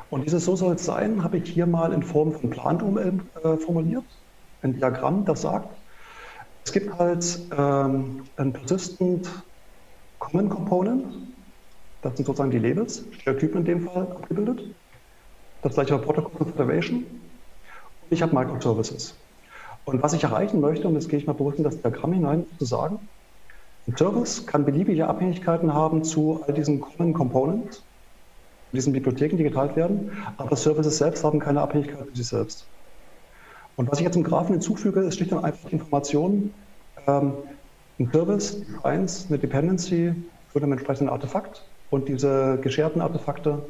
Und 0.08 0.24
dieses 0.24 0.44
So 0.44 0.56
soll 0.56 0.76
es 0.76 0.84
sein, 0.84 1.22
habe 1.22 1.38
ich 1.38 1.50
hier 1.50 1.66
mal 1.66 1.92
in 1.92 2.02
Form 2.02 2.32
von 2.32 2.48
Plan-UML 2.50 3.20
äh, 3.42 3.56
formuliert. 3.56 4.04
Ein 4.62 4.74
Diagramm, 4.74 5.24
das 5.24 5.42
sagt, 5.42 5.68
es 6.64 6.72
gibt 6.72 6.98
halt 6.98 7.40
ähm, 7.56 8.24
ein 8.36 8.52
Persistent 8.52 9.28
Common 10.18 10.48
Component, 10.48 11.35
das 12.06 12.16
sind 12.16 12.26
sozusagen 12.26 12.52
die 12.52 12.58
Labels, 12.58 13.04
Stereotypen 13.18 13.58
in 13.58 13.64
dem 13.64 13.82
Fall 13.82 14.02
abgebildet. 14.02 14.62
Das 15.62 15.74
gleiche 15.74 15.98
Protocol 15.98 16.46
Federation. 16.46 16.98
Und 16.98 18.10
ich 18.10 18.22
habe 18.22 18.32
Microservices. 18.32 19.16
Und 19.84 20.02
was 20.02 20.12
ich 20.12 20.22
erreichen 20.22 20.60
möchte, 20.60 20.86
und 20.86 20.94
jetzt 20.94 21.08
gehe 21.08 21.18
ich 21.18 21.26
mal 21.26 21.32
bewusst 21.32 21.58
in 21.58 21.64
das 21.64 21.80
Diagramm 21.80 22.12
hinein, 22.12 22.46
zu 22.58 22.64
sagen, 22.64 23.00
ein 23.88 23.96
Service 23.96 24.46
kann 24.46 24.64
beliebige 24.64 25.08
Abhängigkeiten 25.08 25.74
haben 25.74 26.04
zu 26.04 26.44
all 26.46 26.54
diesen 26.54 26.80
Common 26.80 27.12
Components, 27.12 27.82
diesen 28.72 28.92
Bibliotheken, 28.92 29.36
die 29.36 29.44
geteilt 29.44 29.74
werden, 29.74 30.12
aber 30.36 30.54
Services 30.54 30.98
selbst 30.98 31.24
haben 31.24 31.40
keine 31.40 31.60
Abhängigkeit 31.60 32.06
für 32.06 32.16
sich 32.16 32.26
selbst. 32.28 32.66
Und 33.76 33.90
was 33.90 33.98
ich 33.98 34.04
jetzt 34.04 34.16
im 34.16 34.22
Graphen 34.22 34.52
hinzufüge, 34.52 35.00
ist 35.00 35.16
schlicht 35.16 35.32
und 35.32 35.44
einfach 35.44 35.68
die 35.68 35.74
Information, 35.74 36.54
ähm, 37.08 37.32
ein 37.98 38.10
Service, 38.12 38.62
eins, 38.84 39.26
eine 39.28 39.38
Dependency 39.38 40.14
für 40.52 40.58
einem 40.58 40.72
entsprechenden 40.72 41.08
Artefakt 41.08 41.64
und 41.90 42.08
diese 42.08 42.58
gescherten 42.60 43.00
Artefakte 43.00 43.62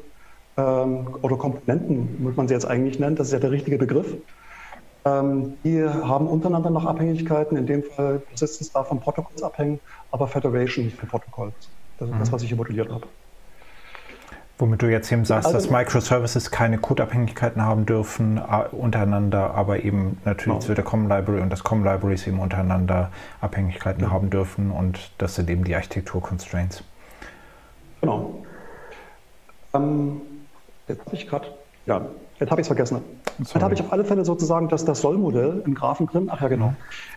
ähm, 0.56 1.08
oder 1.22 1.36
Komponenten, 1.36 2.22
muss 2.22 2.36
man 2.36 2.48
sie 2.48 2.54
jetzt 2.54 2.66
eigentlich 2.66 2.98
nennen, 2.98 3.16
das 3.16 3.28
ist 3.28 3.32
ja 3.32 3.38
der 3.38 3.50
richtige 3.50 3.78
Begriff, 3.78 4.14
ähm, 5.04 5.54
die 5.64 5.82
haben 5.84 6.26
untereinander 6.26 6.70
noch 6.70 6.84
Abhängigkeiten, 6.84 7.56
in 7.56 7.66
dem 7.66 7.82
Fall 7.82 8.18
Persistence 8.18 8.72
darf 8.72 8.88
von 8.88 8.98
Protokolls 9.00 9.42
abhängen, 9.42 9.78
aber 10.10 10.26
Federation 10.26 10.86
nicht 10.86 10.98
von 10.98 11.08
Protokolls. 11.08 11.54
Das 11.98 12.08
ist 12.08 12.14
mhm. 12.14 12.18
das, 12.18 12.32
was 12.32 12.42
ich 12.42 12.48
hier 12.48 12.56
modelliert 12.56 12.90
habe. 12.90 13.06
Womit 14.58 14.80
du 14.80 14.90
jetzt 14.90 15.12
eben 15.12 15.26
sagst, 15.26 15.46
also, 15.46 15.58
dass 15.58 15.70
Microservices 15.70 16.50
keine 16.50 16.78
Code-Abhängigkeiten 16.78 17.62
haben 17.62 17.84
dürfen 17.84 18.40
untereinander, 18.72 19.54
aber 19.54 19.84
eben 19.84 20.18
natürlich 20.24 20.58
genau. 20.58 20.66
zu 20.66 20.74
der 20.74 20.82
Common 20.82 21.08
Library 21.10 21.42
und 21.42 21.50
das 21.50 21.62
Common 21.62 21.84
Libraries 21.84 22.26
eben 22.26 22.40
untereinander 22.40 23.10
Abhängigkeiten 23.42 24.04
ja. 24.04 24.10
haben 24.10 24.30
dürfen 24.30 24.70
und 24.70 25.12
das 25.18 25.34
sind 25.34 25.50
eben 25.50 25.64
die 25.64 25.74
Architektur-Constraints. 25.74 26.82
Genau. 28.06 28.44
Ähm, 29.74 30.20
jetzt 30.86 31.04
habe 31.04 31.16
ich 31.16 31.26
gerade, 31.26 31.48
ja, 31.86 32.06
jetzt 32.38 32.50
habe 32.52 32.60
ich 32.60 32.64
es 32.64 32.68
vergessen. 32.68 33.00
Sorry. 33.38 33.48
Dann 33.54 33.62
habe 33.64 33.74
ich 33.74 33.80
auf 33.80 33.92
alle 33.92 34.04
Fälle 34.04 34.24
sozusagen 34.24 34.68
das, 34.68 34.84
das 34.84 35.00
Soll-Modell 35.00 35.62
im 35.66 35.74
Graphen 35.74 36.06
drin. 36.06 36.28
Ach 36.30 36.40
ja, 36.40 36.46
genau. 36.46 36.72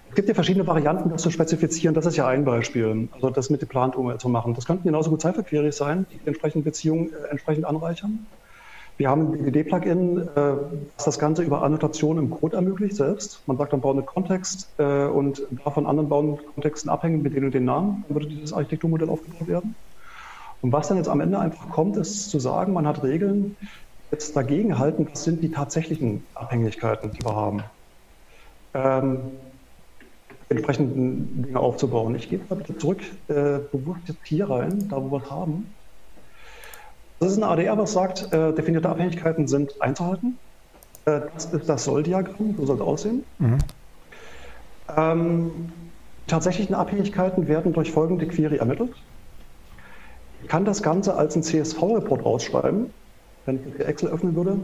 Es 0.09 0.15
gibt 0.15 0.27
ja 0.27 0.33
verschiedene 0.33 0.65
Varianten, 0.65 1.11
das 1.11 1.21
zu 1.21 1.29
spezifizieren. 1.29 1.93
Das 1.93 2.07
ist 2.07 2.17
ja 2.17 2.27
ein 2.27 2.43
Beispiel. 2.43 3.07
Also 3.11 3.29
das 3.29 3.51
mit 3.51 3.59
geplant 3.59 3.95
zu 4.17 4.29
machen. 4.29 4.55
Das 4.55 4.65
könnten 4.65 4.83
genauso 4.83 5.11
gut 5.11 5.21
Cypher-Queries 5.21 5.77
sein, 5.77 6.07
die, 6.11 6.19
entsprechenden 6.27 6.63
Beziehungen 6.63 7.13
äh, 7.13 7.27
entsprechend 7.29 7.65
anreichern. 7.65 8.25
Wir 8.97 9.09
haben 9.09 9.31
ein 9.31 9.43
BDD-Plugin, 9.43 10.17
äh, 10.17 10.27
das 10.97 11.05
das 11.05 11.19
Ganze 11.19 11.43
über 11.43 11.61
Annotation 11.61 12.17
im 12.17 12.31
Code 12.31 12.55
ermöglicht 12.55 12.95
selbst. 12.95 13.43
Man 13.45 13.57
sagt 13.57 13.71
dann, 13.73 13.81
bauen 13.81 13.97
einen 13.97 14.07
Kontext 14.07 14.67
äh, 14.79 15.05
und 15.05 15.43
davon 15.63 15.85
anderen 15.85 16.09
bauen 16.09 16.39
Kontexten 16.55 16.89
abhängen 16.89 17.21
mit 17.21 17.35
denen 17.35 17.45
und 17.45 17.53
den 17.53 17.65
Namen. 17.65 18.03
Dann 18.07 18.15
würde 18.15 18.27
dieses 18.27 18.51
Architekturmodell 18.51 19.09
aufgebaut 19.09 19.47
werden. 19.47 19.75
Und 20.62 20.74
was 20.74 20.88
dann 20.88 20.97
jetzt 20.97 21.10
am 21.10 21.22
Ende 21.22 21.39
einfach 21.39 21.70
kommt, 21.70 21.97
ist 21.97 22.30
zu 22.30 22.39
sagen, 22.39 22.74
man 22.74 22.86
hat 22.86 23.03
Regeln, 23.03 23.55
jetzt 24.12 24.36
dagegen 24.36 24.78
halten, 24.78 25.07
was 25.10 25.24
sind 25.24 25.41
die 25.41 25.51
tatsächlichen 25.51 26.26
Abhängigkeiten, 26.34 27.12
die 27.12 27.24
wir 27.24 27.36
haben. 27.36 27.64
Ähm, 28.74 29.20
entsprechenden 30.49 31.43
Dinge 31.43 31.60
aufzubauen. 31.60 32.16
Ich 32.16 32.30
gehe 32.30 32.39
mal 32.49 32.55
bitte 32.55 32.78
zurück, 32.78 33.01
äh, 33.28 33.60
bewusst 33.72 34.01
jetzt 34.07 34.26
hier 34.26 34.49
rein, 34.49 34.89
da 34.89 34.97
wo 34.97 35.12
wir 35.12 35.24
es 35.24 35.30
haben. 35.30 35.74
Das 37.20 37.32
ist 37.32 37.38
ein 37.38 37.43
ADR, 37.43 37.78
was 37.78 37.93
sagt, 37.93 38.34
äh, 38.34 38.53
definierte 38.53 38.89
Abhängigkeiten 38.89 39.47
sind 39.47 39.80
einzuhalten. 39.82 40.39
Äh, 41.05 41.22
das 41.34 41.45
ist 41.45 41.70
das 41.70 41.84
Soll-Diagramm, 41.84 42.55
so 42.57 42.66
soll 42.66 42.78
es 42.78 42.82
aussehen. 42.82 43.24
Mhm. 43.38 43.57
Ähm, 44.97 45.51
tatsächlichen 46.28 46.74
Abhängigkeiten 46.74 47.47
werden 47.47 47.74
durch 47.74 47.91
folgende 47.91 48.28
Query 48.28 48.57
ermittelt. 48.57 48.93
Ich 50.41 50.47
kann 50.47 50.65
das 50.65 50.81
Ganze 50.81 51.15
als 51.15 51.35
ein 51.35 51.43
CSV-Report 51.43 52.25
ausschreiben. 52.25 52.91
Wenn 53.45 53.59
ich 53.67 53.85
Excel 53.85 54.09
öffnen 54.09 54.35
würde, 54.35 54.59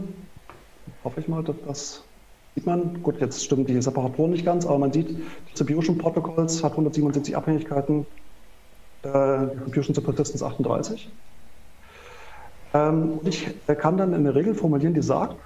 hoffe 1.04 1.20
ich 1.20 1.28
mal, 1.28 1.42
dass 1.42 1.56
das 1.66 2.02
sieht 2.54 2.66
man. 2.66 3.02
Gut, 3.02 3.20
jetzt 3.20 3.44
stimmen 3.44 3.66
die 3.66 3.80
Separatoren 3.80 4.32
nicht 4.32 4.44
ganz, 4.44 4.66
aber 4.66 4.78
man 4.78 4.92
sieht, 4.92 5.08
Distribution 5.50 5.98
Protocols 5.98 6.64
hat 6.64 6.72
177 6.72 7.36
Abhängigkeiten, 7.36 8.06
äh, 9.02 9.46
Distribution 9.66 9.94
to 9.94 10.00
Persistence 10.00 10.42
38. 10.42 11.10
Ähm, 12.74 13.18
und 13.18 13.28
ich 13.28 13.46
kann 13.78 13.96
dann 13.96 14.14
eine 14.14 14.34
Regel 14.34 14.54
formulieren, 14.54 14.94
die 14.94 15.02
sagt, 15.02 15.36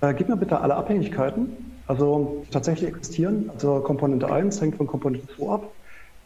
äh, 0.00 0.14
gib 0.14 0.28
mir 0.28 0.36
bitte 0.36 0.60
alle 0.60 0.74
Abhängigkeiten, 0.74 1.82
also 1.86 2.42
die 2.46 2.50
tatsächlich 2.50 2.88
existieren. 2.88 3.50
Also 3.52 3.80
Komponente 3.80 4.30
1 4.30 4.60
hängt 4.60 4.76
von 4.76 4.86
Komponente 4.86 5.28
2 5.36 5.52
ab, 5.52 5.70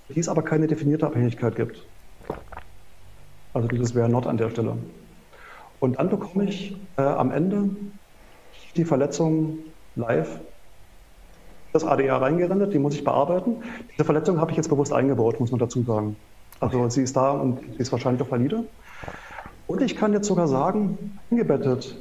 die 0.09 0.21
es 0.21 0.29
aber 0.29 0.43
keine 0.43 0.67
definierte 0.67 1.07
Abhängigkeit 1.07 1.57
gibt. 1.57 1.85
Also 3.55 3.69
dieses 3.69 3.95
wäre 3.95 4.09
not 4.09 4.27
an 4.27 4.37
der 4.37 4.51
Stelle. 4.51 4.77
Und 5.81 5.99
dann 5.99 6.11
bekomme 6.11 6.45
ich 6.45 6.77
äh, 6.97 7.03
am 7.03 7.31
Ende 7.31 7.71
die 8.77 8.85
Verletzung 8.85 9.59
live 9.97 10.41
das 11.73 11.85
ADR 11.85 12.23
reingerendert, 12.23 12.73
die 12.73 12.79
muss 12.79 12.95
ich 12.95 13.03
bearbeiten. 13.03 13.57
Diese 13.93 14.05
Verletzung 14.05 14.41
habe 14.41 14.53
ich 14.53 14.57
jetzt 14.57 14.69
bewusst 14.69 14.93
eingebaut, 14.93 15.41
muss 15.41 15.51
man 15.51 15.59
dazu 15.59 15.83
sagen. 15.83 16.17
Also 16.61 16.79
okay. 16.79 16.91
sie 16.91 17.03
ist 17.03 17.17
da 17.17 17.33
und 17.33 17.59
sie 17.73 17.79
ist 17.79 17.91
wahrscheinlich 17.91 18.23
auch 18.23 18.31
valide. 18.31 18.65
Und 19.67 19.83
ich 19.83 19.97
kann 19.97 20.13
jetzt 20.13 20.29
sogar 20.29 20.47
sagen, 20.47 21.19
eingebettet 21.31 21.97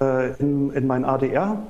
äh, 0.00 0.32
in, 0.38 0.70
in 0.72 0.86
mein 0.86 1.04
ADR 1.04 1.62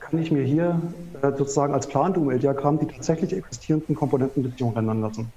kann 0.00 0.18
ich 0.20 0.30
mir 0.30 0.42
hier 0.42 0.80
äh, 1.22 1.30
sozusagen 1.30 1.72
als 1.72 1.86
Plan-UML-Diagramm 1.86 2.78
die 2.80 2.86
tatsächlich 2.86 3.32
existierenden 3.32 3.94
Komponentenbeziehungen 3.94 4.76
rendern 4.76 5.00
lassen. 5.00 5.32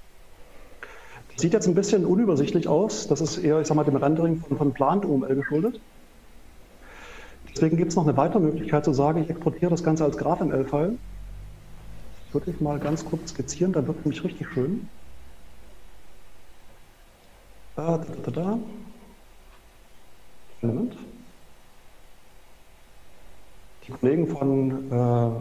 Sieht 1.36 1.53
jetzt 1.53 1.67
ein 1.67 1.75
bisschen 1.75 2.05
unübersichtlich 2.05 2.67
aus. 2.67 3.07
Das 3.07 3.21
ist 3.21 3.38
eher, 3.38 3.59
ich 3.59 3.67
sag 3.67 3.75
mal, 3.75 3.84
dem 3.84 3.95
Rendering 3.95 4.38
von, 4.38 4.57
von 4.57 4.73
Plant 4.73 5.05
UML 5.05 5.36
geschuldet. 5.36 5.79
Deswegen 7.55 7.77
gibt 7.77 7.89
es 7.89 7.95
noch 7.95 8.07
eine 8.07 8.17
weitere 8.17 8.39
Möglichkeit 8.39 8.86
zu 8.86 8.93
sagen, 8.93 9.21
ich 9.23 9.29
exportiere 9.29 9.69
das 9.69 9.84
Ganze 9.84 10.03
als 10.03 10.17
GraphML-File. 10.17 10.97
Würde 12.31 12.51
ich 12.51 12.59
mal 12.61 12.79
ganz 12.79 13.05
kurz 13.05 13.29
skizzieren, 13.29 13.73
dann 13.73 13.88
wird 13.88 14.03
nämlich 14.05 14.23
richtig 14.23 14.47
schön. 14.53 14.89
Da, 17.75 17.97
da, 17.97 18.05
da, 18.23 18.31
da. 18.31 18.59
Moment. 20.61 20.95
Die 23.88 23.91
Kollegen 23.91 24.27
von 24.27 24.91
äh, 24.91 25.31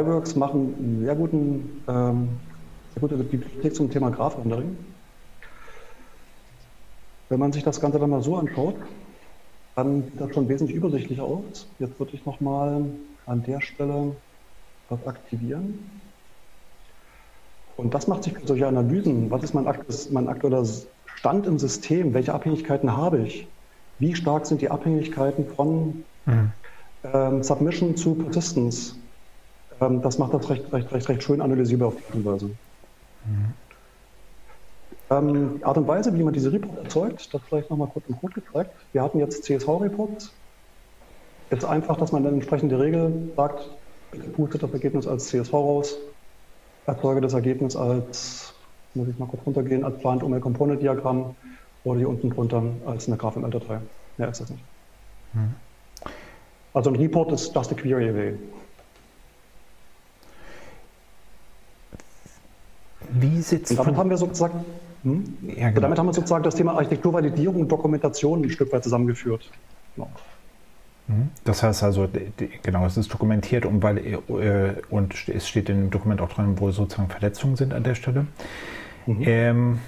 iWorks 0.00 0.34
machen 0.34 0.74
einen 0.78 1.04
sehr 1.04 1.14
guten 1.14 1.84
ähm, 1.86 2.28
gute 3.00 3.16
Bibliothek 3.16 3.74
zum 3.74 3.90
Thema 3.90 4.10
Graph-Rendering. 4.10 4.76
Wenn 7.28 7.40
man 7.40 7.52
sich 7.52 7.64
das 7.64 7.80
Ganze 7.80 7.98
dann 7.98 8.10
mal 8.10 8.22
so 8.22 8.36
anschaut, 8.36 8.76
dann 9.76 10.04
sieht 10.04 10.20
das 10.20 10.32
schon 10.32 10.48
wesentlich 10.48 10.76
übersichtlicher 10.76 11.24
aus. 11.24 11.66
Jetzt 11.78 11.98
würde 11.98 12.14
ich 12.14 12.24
nochmal 12.24 12.84
an 13.26 13.42
der 13.42 13.60
Stelle 13.60 14.14
was 14.88 15.06
aktivieren. 15.06 15.78
Und 17.76 17.92
das 17.94 18.06
macht 18.06 18.22
sich 18.22 18.34
für 18.34 18.46
solche 18.46 18.68
Analysen. 18.68 19.30
Was 19.30 19.42
ist 19.42 19.54
mein, 19.54 19.66
mein 20.10 20.28
aktueller 20.28 20.64
Stand 21.06 21.46
im 21.46 21.58
System? 21.58 22.14
Welche 22.14 22.32
Abhängigkeiten 22.32 22.96
habe 22.96 23.22
ich? 23.22 23.48
Wie 23.98 24.14
stark 24.14 24.46
sind 24.46 24.60
die 24.60 24.70
Abhängigkeiten 24.70 25.46
von 25.46 26.04
mhm. 26.26 26.52
ähm, 27.02 27.42
Submission 27.42 27.96
zu 27.96 28.14
Persistence? 28.14 28.96
Ähm, 29.80 30.02
das 30.02 30.18
macht 30.18 30.34
das 30.34 30.48
recht, 30.50 30.72
recht, 30.72 30.92
recht, 30.92 31.08
recht 31.08 31.22
schön 31.22 31.40
analysierbar 31.40 31.88
auf 31.88 31.96
die 32.12 32.24
Weise. 32.24 32.50
Mhm. 33.26 33.54
Ähm, 35.10 35.58
die 35.58 35.64
Art 35.64 35.76
und 35.76 35.86
Weise, 35.86 36.14
wie 36.14 36.22
man 36.22 36.32
diese 36.32 36.52
Report 36.52 36.78
erzeugt, 36.78 37.32
das 37.32 37.42
vielleicht 37.42 37.70
nochmal 37.70 37.88
kurz 37.88 38.06
im 38.08 38.16
Code 38.16 38.40
gezeigt. 38.40 38.74
Wir 38.92 39.02
hatten 39.02 39.18
jetzt 39.18 39.44
CSV-Reports. 39.44 40.40
Jetzt 41.50 41.64
einfach, 41.64 41.96
dass 41.96 42.12
man 42.12 42.24
dann 42.24 42.34
entsprechende 42.34 42.78
Regel 42.78 43.32
sagt, 43.36 43.70
pustet 44.32 44.62
das 44.62 44.72
Ergebnis 44.72 45.06
als 45.06 45.26
CSV 45.26 45.52
raus, 45.52 45.98
erzeuge 46.86 47.20
das 47.20 47.34
Ergebnis 47.34 47.76
als, 47.76 48.54
muss 48.94 49.08
ich 49.08 49.18
mal 49.18 49.26
kurz 49.26 49.44
runtergehen, 49.44 49.84
als 49.84 49.98
Plant 49.98 50.22
UML 50.22 50.40
Component 50.40 50.82
Diagramm 50.82 51.36
oder 51.82 51.98
hier 51.98 52.08
unten 52.08 52.30
drunter 52.30 52.62
als 52.86 53.06
eine 53.06 53.16
GraphML-Datei. 53.16 53.82
Mehr 54.16 54.28
ist 54.28 54.40
das 54.40 54.50
nicht. 54.50 54.64
Mhm. 55.32 55.54
Also 56.72 56.90
ein 56.90 56.96
Report 56.96 57.30
ist 57.32 57.54
just 57.54 57.72
a 57.72 57.74
query 57.74 58.08
away. 58.08 58.38
Wie 63.10 63.40
sitzt 63.40 63.76
damit 63.78 63.96
haben 63.96 64.10
wir 64.10 64.16
sozusagen, 64.16 64.64
hm? 65.02 65.36
ja, 65.56 65.68
genau. 65.68 65.80
damit 65.82 65.98
haben 65.98 66.06
wir 66.06 66.14
sozusagen 66.14 66.44
das 66.44 66.54
Thema 66.54 66.72
Architekturvalidierung 66.74 67.62
und 67.62 67.68
Dokumentation 67.68 68.42
ein 68.42 68.50
Stück 68.50 68.72
weit 68.72 68.84
zusammengeführt. 68.84 69.50
Genau. 69.96 70.10
Mhm. 71.06 71.28
Das 71.44 71.62
heißt 71.62 71.82
also, 71.82 72.08
genau, 72.62 72.86
es 72.86 72.96
ist 72.96 73.12
dokumentiert 73.12 73.66
und, 73.66 73.82
weil, 73.82 73.98
äh, 73.98 74.20
und 74.88 75.28
es 75.28 75.46
steht 75.48 75.68
in 75.68 75.82
dem 75.82 75.90
Dokument 75.90 76.20
auch 76.20 76.30
dran, 76.30 76.58
wo 76.58 76.70
sozusagen 76.70 77.10
Verletzungen 77.10 77.56
sind 77.56 77.74
an 77.74 77.82
der 77.82 77.94
Stelle. 77.94 78.26
Mhm. 79.06 79.22
Ähm, 79.22 79.78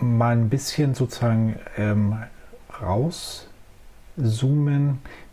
mal 0.00 0.36
ein 0.36 0.50
bisschen 0.50 0.94
sozusagen 0.94 1.58
ähm, 1.76 2.16
rauszoomen. 2.82 3.48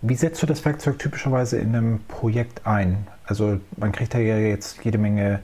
Wie 0.01 0.15
setzt 0.15 0.41
du 0.41 0.47
das 0.47 0.63
Werkzeug 0.63 0.97
typischerweise 0.99 1.57
in 1.57 1.75
einem 1.75 1.99
Projekt 2.07 2.65
ein? 2.65 3.07
Also 3.27 3.59
man 3.77 3.91
kriegt 3.91 4.13
ja 4.13 4.19
jetzt 4.19 4.83
jede 4.83 4.97
Menge, 4.97 5.39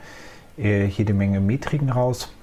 äh, 0.58 0.86
jede 0.86 1.14
Menge 1.14 1.40
Metriken 1.40 1.90
raus. 1.90 2.34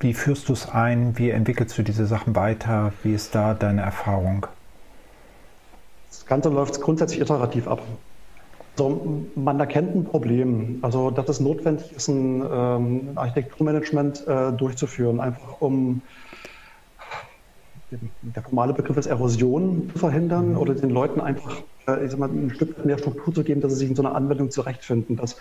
Wie 0.00 0.14
führst 0.14 0.48
du 0.48 0.52
es 0.52 0.68
ein? 0.68 1.18
Wie 1.18 1.30
entwickelst 1.30 1.76
du 1.78 1.82
diese 1.82 2.06
Sachen 2.06 2.34
weiter? 2.34 2.92
Wie 3.02 3.14
ist 3.14 3.34
da 3.34 3.54
deine 3.54 3.82
Erfahrung? 3.82 4.46
Das 6.10 6.26
Ganze 6.26 6.48
läuft 6.48 6.80
grundsätzlich 6.80 7.20
iterativ 7.20 7.68
ab. 7.68 7.82
Also 8.78 9.26
man 9.34 9.60
erkennt 9.60 9.94
ein 9.94 10.04
Problem, 10.04 10.78
also 10.82 11.10
dass 11.10 11.28
es 11.28 11.40
notwendig 11.40 11.92
ist, 11.92 12.08
ein 12.08 12.42
ähm, 12.50 13.10
Architekturmanagement 13.16 14.26
äh, 14.26 14.52
durchzuführen, 14.52 15.20
einfach 15.20 15.60
um 15.60 16.00
der 18.22 18.42
formale 18.42 18.72
Begriff 18.72 18.96
ist 18.96 19.06
Erosion 19.06 19.90
zu 19.92 19.98
verhindern 19.98 20.50
mhm. 20.50 20.58
oder 20.58 20.74
den 20.74 20.90
Leuten 20.90 21.20
einfach 21.20 21.62
äh, 21.86 22.04
ich 22.04 22.10
sag 22.10 22.20
mal, 22.20 22.28
ein 22.28 22.50
Stück 22.54 22.84
mehr 22.84 22.98
Struktur 22.98 23.34
zu 23.34 23.44
geben, 23.44 23.60
dass 23.60 23.72
sie 23.72 23.78
sich 23.78 23.90
in 23.90 23.96
so 23.96 24.02
einer 24.02 24.14
Anwendung 24.14 24.50
zurechtfinden, 24.50 25.16
dass 25.16 25.36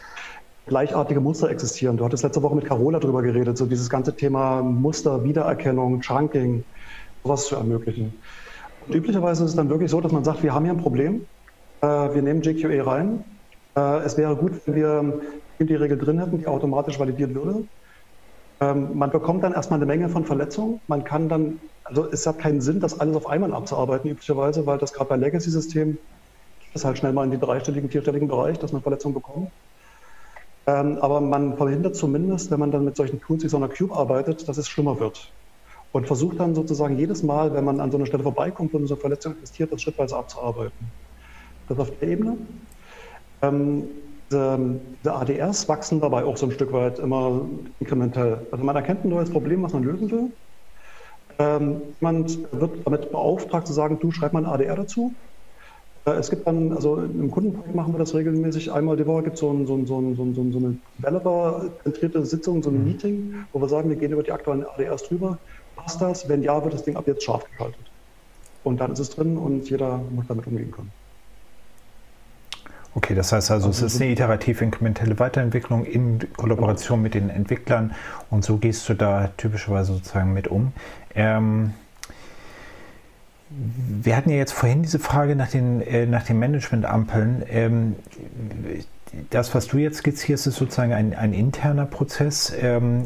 gleichartige 0.68 1.20
Muster 1.20 1.50
existieren. 1.50 1.98
Du 1.98 2.06
hattest 2.06 2.24
letzte 2.24 2.42
Woche 2.44 2.56
mit 2.56 2.66
Carola 2.66 3.00
darüber 3.00 3.22
geredet, 3.22 3.58
so 3.58 3.66
dieses 3.66 3.90
ganze 3.90 4.16
Thema 4.16 4.62
Muster, 4.62 5.24
Wiedererkennung, 5.24 6.02
Chunking, 6.02 6.64
sowas 7.24 7.46
zu 7.46 7.56
ermöglichen. 7.56 8.14
Und 8.88 8.96
üblicherweise 8.96 9.44
ist 9.44 9.52
es 9.52 9.56
dann 9.56 9.70
wirklich 9.70 9.92
so, 9.92 10.02
dass 10.02 10.12
man 10.12 10.24
sagt, 10.24 10.44
wir 10.44 10.54
haben 10.54 10.66
hier 10.66 10.74
ein 10.74 10.82
Problem, 10.82 11.26
äh, 11.82 11.88
wir 11.88 12.22
nehmen 12.22 12.42
JQA 12.42 12.84
rein. 12.84 13.24
Äh, 13.76 14.00
es 14.00 14.18
wäre 14.18 14.36
gut, 14.36 14.54
wenn 14.66 14.76
wir 14.76 15.22
die 15.60 15.76
Regel 15.76 15.98
drin 15.98 16.20
hätten, 16.20 16.40
die 16.40 16.48
automatisch 16.48 17.00
validiert 17.00 17.36
würde. 17.36 17.64
Ähm, 18.60 18.98
man 18.98 19.12
bekommt 19.12 19.44
dann 19.44 19.54
erstmal 19.54 19.80
eine 19.80 19.86
Menge 19.86 20.10
von 20.10 20.26
Verletzungen. 20.26 20.80
Man 20.88 21.04
kann 21.04 21.30
dann, 21.30 21.60
also 21.84 22.10
es 22.12 22.26
hat 22.28 22.40
keinen 22.40 22.62
Sinn, 22.62 22.80
das 22.80 23.00
alles 23.00 23.16
auf 23.16 23.28
einmal 23.28 23.54
abzuarbeiten, 23.54 24.10
üblicherweise, 24.10 24.66
weil 24.66 24.78
das 24.78 24.94
gerade 24.94 25.10
bei 25.10 25.16
Legacy-Systemen 25.16 25.98
ist 26.74 26.86
halt 26.86 26.98
schnell 26.98 27.14
mal 27.14 27.26
in 27.26 27.32
den 27.32 27.40
dreistelligen, 27.40 27.90
vierstelligen 27.90 28.28
Bereich, 28.28 28.60
dass 28.60 28.72
man 28.72 28.82
Verletzungen 28.82 29.14
bekommt. 29.14 29.52
Ähm, 30.68 31.00
aber 31.02 31.20
man 31.22 31.58
verhindert 31.58 31.96
zumindest, 31.96 32.52
wenn 32.52 32.60
man 32.60 32.72
dann 32.72 32.86
mit 32.86 32.96
solchen 32.96 33.20
Tools 33.20 33.44
wie 33.44 33.50
so 33.50 33.58
einer 33.58 33.68
Cube 33.68 33.96
arbeitet, 33.96 34.48
dass 34.48 34.58
es 34.58 34.68
schlimmer 34.68 35.00
wird. 35.00 35.32
Und 35.92 36.08
versucht 36.08 36.40
dann 36.40 36.56
sozusagen 36.56 36.98
jedes 36.98 37.24
Mal, 37.24 37.54
wenn 37.54 37.66
man 37.66 37.82
an 37.82 37.92
so 37.92 37.98
einer 37.98 38.06
Stelle 38.06 38.24
vorbeikommt, 38.24 38.74
wo 38.74 38.78
eine 38.78 38.88
Verletzung 38.88 39.34
existiert, 39.34 39.74
das 39.74 39.82
schrittweise 39.82 40.16
abzuarbeiten. 40.16 40.92
Das 41.68 41.80
auf 41.80 41.92
der 42.00 42.08
Ebene. 42.08 42.38
Ähm, 43.42 43.90
diese, 44.30 44.80
diese 45.04 45.14
ADRs 45.14 45.68
wachsen 45.68 46.00
dabei 46.00 46.24
auch 46.24 46.38
so 46.38 46.46
ein 46.46 46.52
Stück 46.54 46.72
weit 46.72 47.00
immer 47.00 47.42
inkrementell. 47.80 48.48
Also 48.52 48.64
man 48.64 48.76
erkennt 48.76 49.04
ein 49.04 49.10
neues 49.10 49.30
Problem, 49.30 49.64
was 49.64 49.74
man 49.74 49.84
lösen 49.84 50.10
will. 50.10 50.32
Ähm, 51.40 51.82
man 52.00 52.26
wird 52.52 52.86
damit 52.86 53.12
beauftragt 53.12 53.68
zu 53.68 53.74
sagen, 53.74 54.00
du 54.00 54.12
schreib 54.12 54.34
mal 54.34 54.46
ein 54.46 54.52
ADR 54.52 54.76
dazu. 54.76 55.14
Äh, 56.06 56.12
es 56.12 56.30
gibt 56.30 56.48
dann, 56.48 56.74
also 56.74 56.98
im 56.98 57.32
Kundenprojekt 57.32 57.76
machen 57.76 57.94
wir 57.94 58.00
das 58.00 58.14
regelmäßig. 58.14 58.72
Einmal 58.72 58.98
die 58.98 59.06
Woche 59.06 59.24
gibt 59.24 59.38
so 59.38 59.52
es 59.52 59.68
so, 59.68 59.76
ein, 59.76 59.86
so, 59.86 60.00
ein, 60.00 60.16
so, 60.16 60.24
ein, 60.24 60.52
so 60.52 60.60
eine 60.60 60.78
Developer-zentrierte 61.00 62.26
Sitzung, 62.26 62.64
so 62.64 62.70
ein 62.70 62.80
mhm. 62.80 62.84
Meeting, 62.86 63.34
wo 63.52 63.62
wir 63.62 63.70
sagen, 63.70 63.90
wir 63.90 63.96
gehen 63.96 64.12
über 64.12 64.24
die 64.24 64.32
aktuellen 64.32 64.66
ADRs 64.66 65.04
drüber. 65.04 65.38
Passt 65.76 66.02
das? 66.02 66.28
Wenn 66.28 66.44
ja, 66.44 66.64
wird 66.64 66.74
das 66.74 66.84
Ding 66.84 66.96
ab 66.96 67.08
jetzt 67.08 67.24
scharf 67.24 67.46
geschaltet. 67.50 67.92
Und 68.64 68.80
dann 68.80 68.92
ist 68.92 69.00
es 69.00 69.10
drin 69.10 69.38
und 69.38 69.70
jeder 69.70 70.00
muss 70.12 70.28
damit 70.28 70.46
umgehen 70.48 70.72
können. 70.72 70.92
Okay, 72.94 73.16
das 73.16 73.32
heißt 73.32 73.52
also, 73.52 73.68
also 73.68 73.86
es 73.86 73.94
ist 73.94 74.02
eine 74.02 74.12
iterative 74.12 74.64
inkrementelle 74.66 75.18
Weiterentwicklung 75.18 75.86
in 75.86 76.20
Kollaboration 76.36 77.02
mit 77.02 77.14
den 77.14 77.30
Entwicklern 77.30 77.96
und 78.30 78.44
so 78.44 78.58
gehst 78.58 78.90
du 78.90 78.96
da 78.96 79.30
typischerweise 79.38 79.94
sozusagen 79.94 80.34
mit 80.34 80.50
um. 80.50 80.74
Ähm, 81.16 81.74
wir 83.50 84.16
hatten 84.16 84.30
ja 84.30 84.38
jetzt 84.38 84.54
vorhin 84.54 84.82
diese 84.82 85.00
Frage 85.00 85.36
nach 85.36 85.50
den, 85.50 85.82
äh, 85.82 86.06
nach 86.06 86.24
den 86.24 86.40
Management-Ampeln. 86.40 87.44
Ähm, 87.50 87.96
das, 89.30 89.54
was 89.54 89.68
du 89.68 89.78
jetzt 89.78 89.98
skizzierst, 89.98 90.48
ist 90.48 90.56
sozusagen 90.56 90.94
ein, 90.94 91.14
ein 91.14 91.34
interner 91.34 91.86
Prozess. 91.86 92.54
Ähm, 92.58 93.04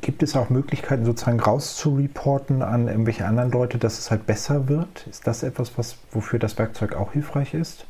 gibt 0.00 0.22
es 0.22 0.36
auch 0.36 0.50
Möglichkeiten, 0.50 1.04
sozusagen 1.04 1.38
rauszureporten 1.38 2.62
an 2.62 2.88
irgendwelche 2.88 3.24
anderen 3.24 3.50
Leute, 3.50 3.78
dass 3.78 3.98
es 3.98 4.10
halt 4.10 4.26
besser 4.26 4.68
wird? 4.68 5.06
Ist 5.08 5.26
das 5.26 5.42
etwas, 5.42 5.76
was, 5.78 5.96
wofür 6.10 6.38
das 6.38 6.58
Werkzeug 6.58 6.94
auch 6.94 7.12
hilfreich 7.12 7.54
ist? 7.54 7.86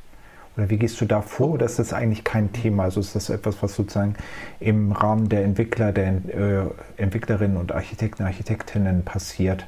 Oder 0.56 0.70
wie 0.70 0.78
gehst 0.78 1.00
du 1.00 1.04
da 1.04 1.20
vor? 1.20 1.50
Oder 1.50 1.66
ist 1.66 1.78
das 1.78 1.92
eigentlich 1.92 2.24
kein 2.24 2.52
Thema? 2.52 2.84
Also 2.84 3.00
ist 3.00 3.14
das 3.14 3.28
etwas, 3.28 3.62
was 3.62 3.74
sozusagen 3.74 4.14
im 4.58 4.92
Rahmen 4.92 5.28
der 5.28 5.44
Entwickler, 5.44 5.92
der 5.92 6.06
äh, 6.06 6.66
Entwicklerinnen 6.96 7.56
und 7.56 7.72
Architekten, 7.72 8.22
Architektinnen 8.22 9.04
passiert? 9.04 9.66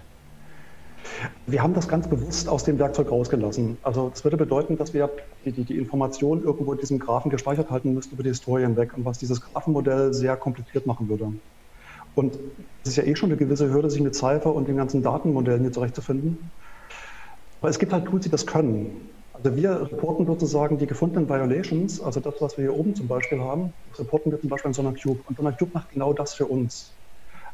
Wir 1.46 1.62
haben 1.62 1.74
das 1.74 1.88
ganz 1.88 2.06
bewusst 2.06 2.48
aus 2.48 2.64
dem 2.64 2.78
Werkzeug 2.78 3.10
rausgelassen. 3.10 3.78
Also 3.82 4.10
das 4.10 4.24
würde 4.24 4.36
bedeuten, 4.36 4.76
dass 4.76 4.94
wir 4.94 5.10
die, 5.44 5.52
die, 5.52 5.64
die 5.64 5.78
Information 5.78 6.42
irgendwo 6.42 6.72
in 6.72 6.78
diesem 6.78 6.98
Graphen 6.98 7.30
gespeichert 7.30 7.70
halten 7.70 7.94
müssten 7.94 8.14
über 8.14 8.22
die 8.22 8.30
Historie 8.30 8.62
hinweg 8.62 8.96
und 8.96 9.04
was 9.04 9.18
dieses 9.18 9.40
Graphenmodell 9.40 10.12
sehr 10.12 10.36
kompliziert 10.36 10.86
machen 10.86 11.08
würde. 11.08 11.32
Und 12.14 12.38
es 12.82 12.90
ist 12.90 12.96
ja 12.96 13.04
eh 13.04 13.14
schon 13.14 13.30
eine 13.30 13.38
gewisse 13.38 13.70
Hürde, 13.70 13.90
sich 13.90 14.00
mit 14.00 14.14
Cypher 14.14 14.54
und 14.54 14.68
den 14.68 14.76
ganzen 14.76 15.02
Datenmodellen 15.02 15.62
hier 15.62 15.72
zurechtzufinden. 15.72 16.50
Aber 17.60 17.70
es 17.70 17.78
gibt 17.78 17.92
halt 17.92 18.06
Tools, 18.06 18.24
die 18.24 18.30
das 18.30 18.46
können. 18.46 19.08
Also 19.42 19.56
wir 19.56 19.82
reporten 19.82 20.26
sozusagen 20.26 20.78
die 20.78 20.86
gefundenen 20.86 21.28
Violations, 21.28 22.00
also 22.00 22.18
das, 22.20 22.34
was 22.40 22.58
wir 22.58 22.64
hier 22.64 22.74
oben 22.74 22.94
zum 22.94 23.06
Beispiel 23.06 23.40
haben, 23.40 23.72
das 23.90 24.00
reporten 24.00 24.32
wir 24.32 24.40
zum 24.40 24.50
Beispiel 24.50 24.70
in 24.70 24.74
SonarCube. 24.74 25.20
Und 25.28 25.36
SonarCube 25.36 25.70
macht 25.74 25.92
genau 25.92 26.12
das 26.12 26.34
für 26.34 26.46
uns. 26.46 26.92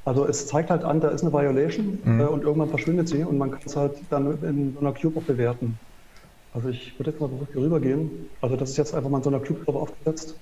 Also 0.05 0.27
es 0.27 0.47
zeigt 0.47 0.71
halt 0.71 0.85
an, 0.85 1.01
da 1.01 1.09
ist 1.09 1.23
eine 1.23 1.33
Violation 1.33 1.99
mhm. 2.05 2.21
äh, 2.21 2.25
und 2.25 2.43
irgendwann 2.43 2.69
verschwindet 2.69 3.09
sie 3.09 3.23
und 3.25 3.39
man 3.39 3.51
kann 3.51 3.63
es 3.65 3.77
halt 3.77 3.93
dann 4.11 4.43
in 4.43 4.75
SonarCube 4.75 5.19
auch 5.19 5.23
bewerten. 5.23 5.79
Also 6.55 6.69
ich 6.69 6.99
würde 6.99 7.11
jetzt 7.11 7.21
mal 7.21 7.31
hier 7.53 7.63
rübergehen. 7.63 8.29
Also 8.41 8.57
das 8.57 8.71
ist 8.71 8.77
jetzt 8.77 8.95
einfach 8.95 9.11
mal 9.11 9.19
in 9.19 9.25
SonarCube 9.25 9.65
drauf 9.65 9.77
aufgesetzt. 9.77 10.39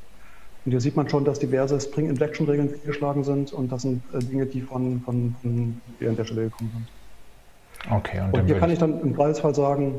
Und 0.64 0.70
hier 0.70 0.80
sieht 0.80 0.94
man 0.94 1.08
schon, 1.08 1.24
dass 1.24 1.40
diverse 1.40 1.80
Spring-Injection-Regeln 1.80 2.70
fehlgeschlagen 2.70 3.24
sind 3.24 3.52
und 3.52 3.72
das 3.72 3.82
sind 3.82 4.02
äh, 4.12 4.18
Dinge, 4.20 4.46
die 4.46 4.60
von, 4.60 5.00
von, 5.00 5.34
von 5.42 5.80
an 6.00 6.16
der 6.16 6.24
Stelle 6.24 6.44
gekommen 6.44 6.70
sind. 6.72 7.92
Okay, 7.92 8.20
und, 8.20 8.38
und 8.38 8.46
hier 8.46 8.58
kann 8.60 8.70
ich 8.70 8.78
dann 8.78 9.00
im 9.00 9.12
Preisfall 9.12 9.54
sagen, 9.54 9.94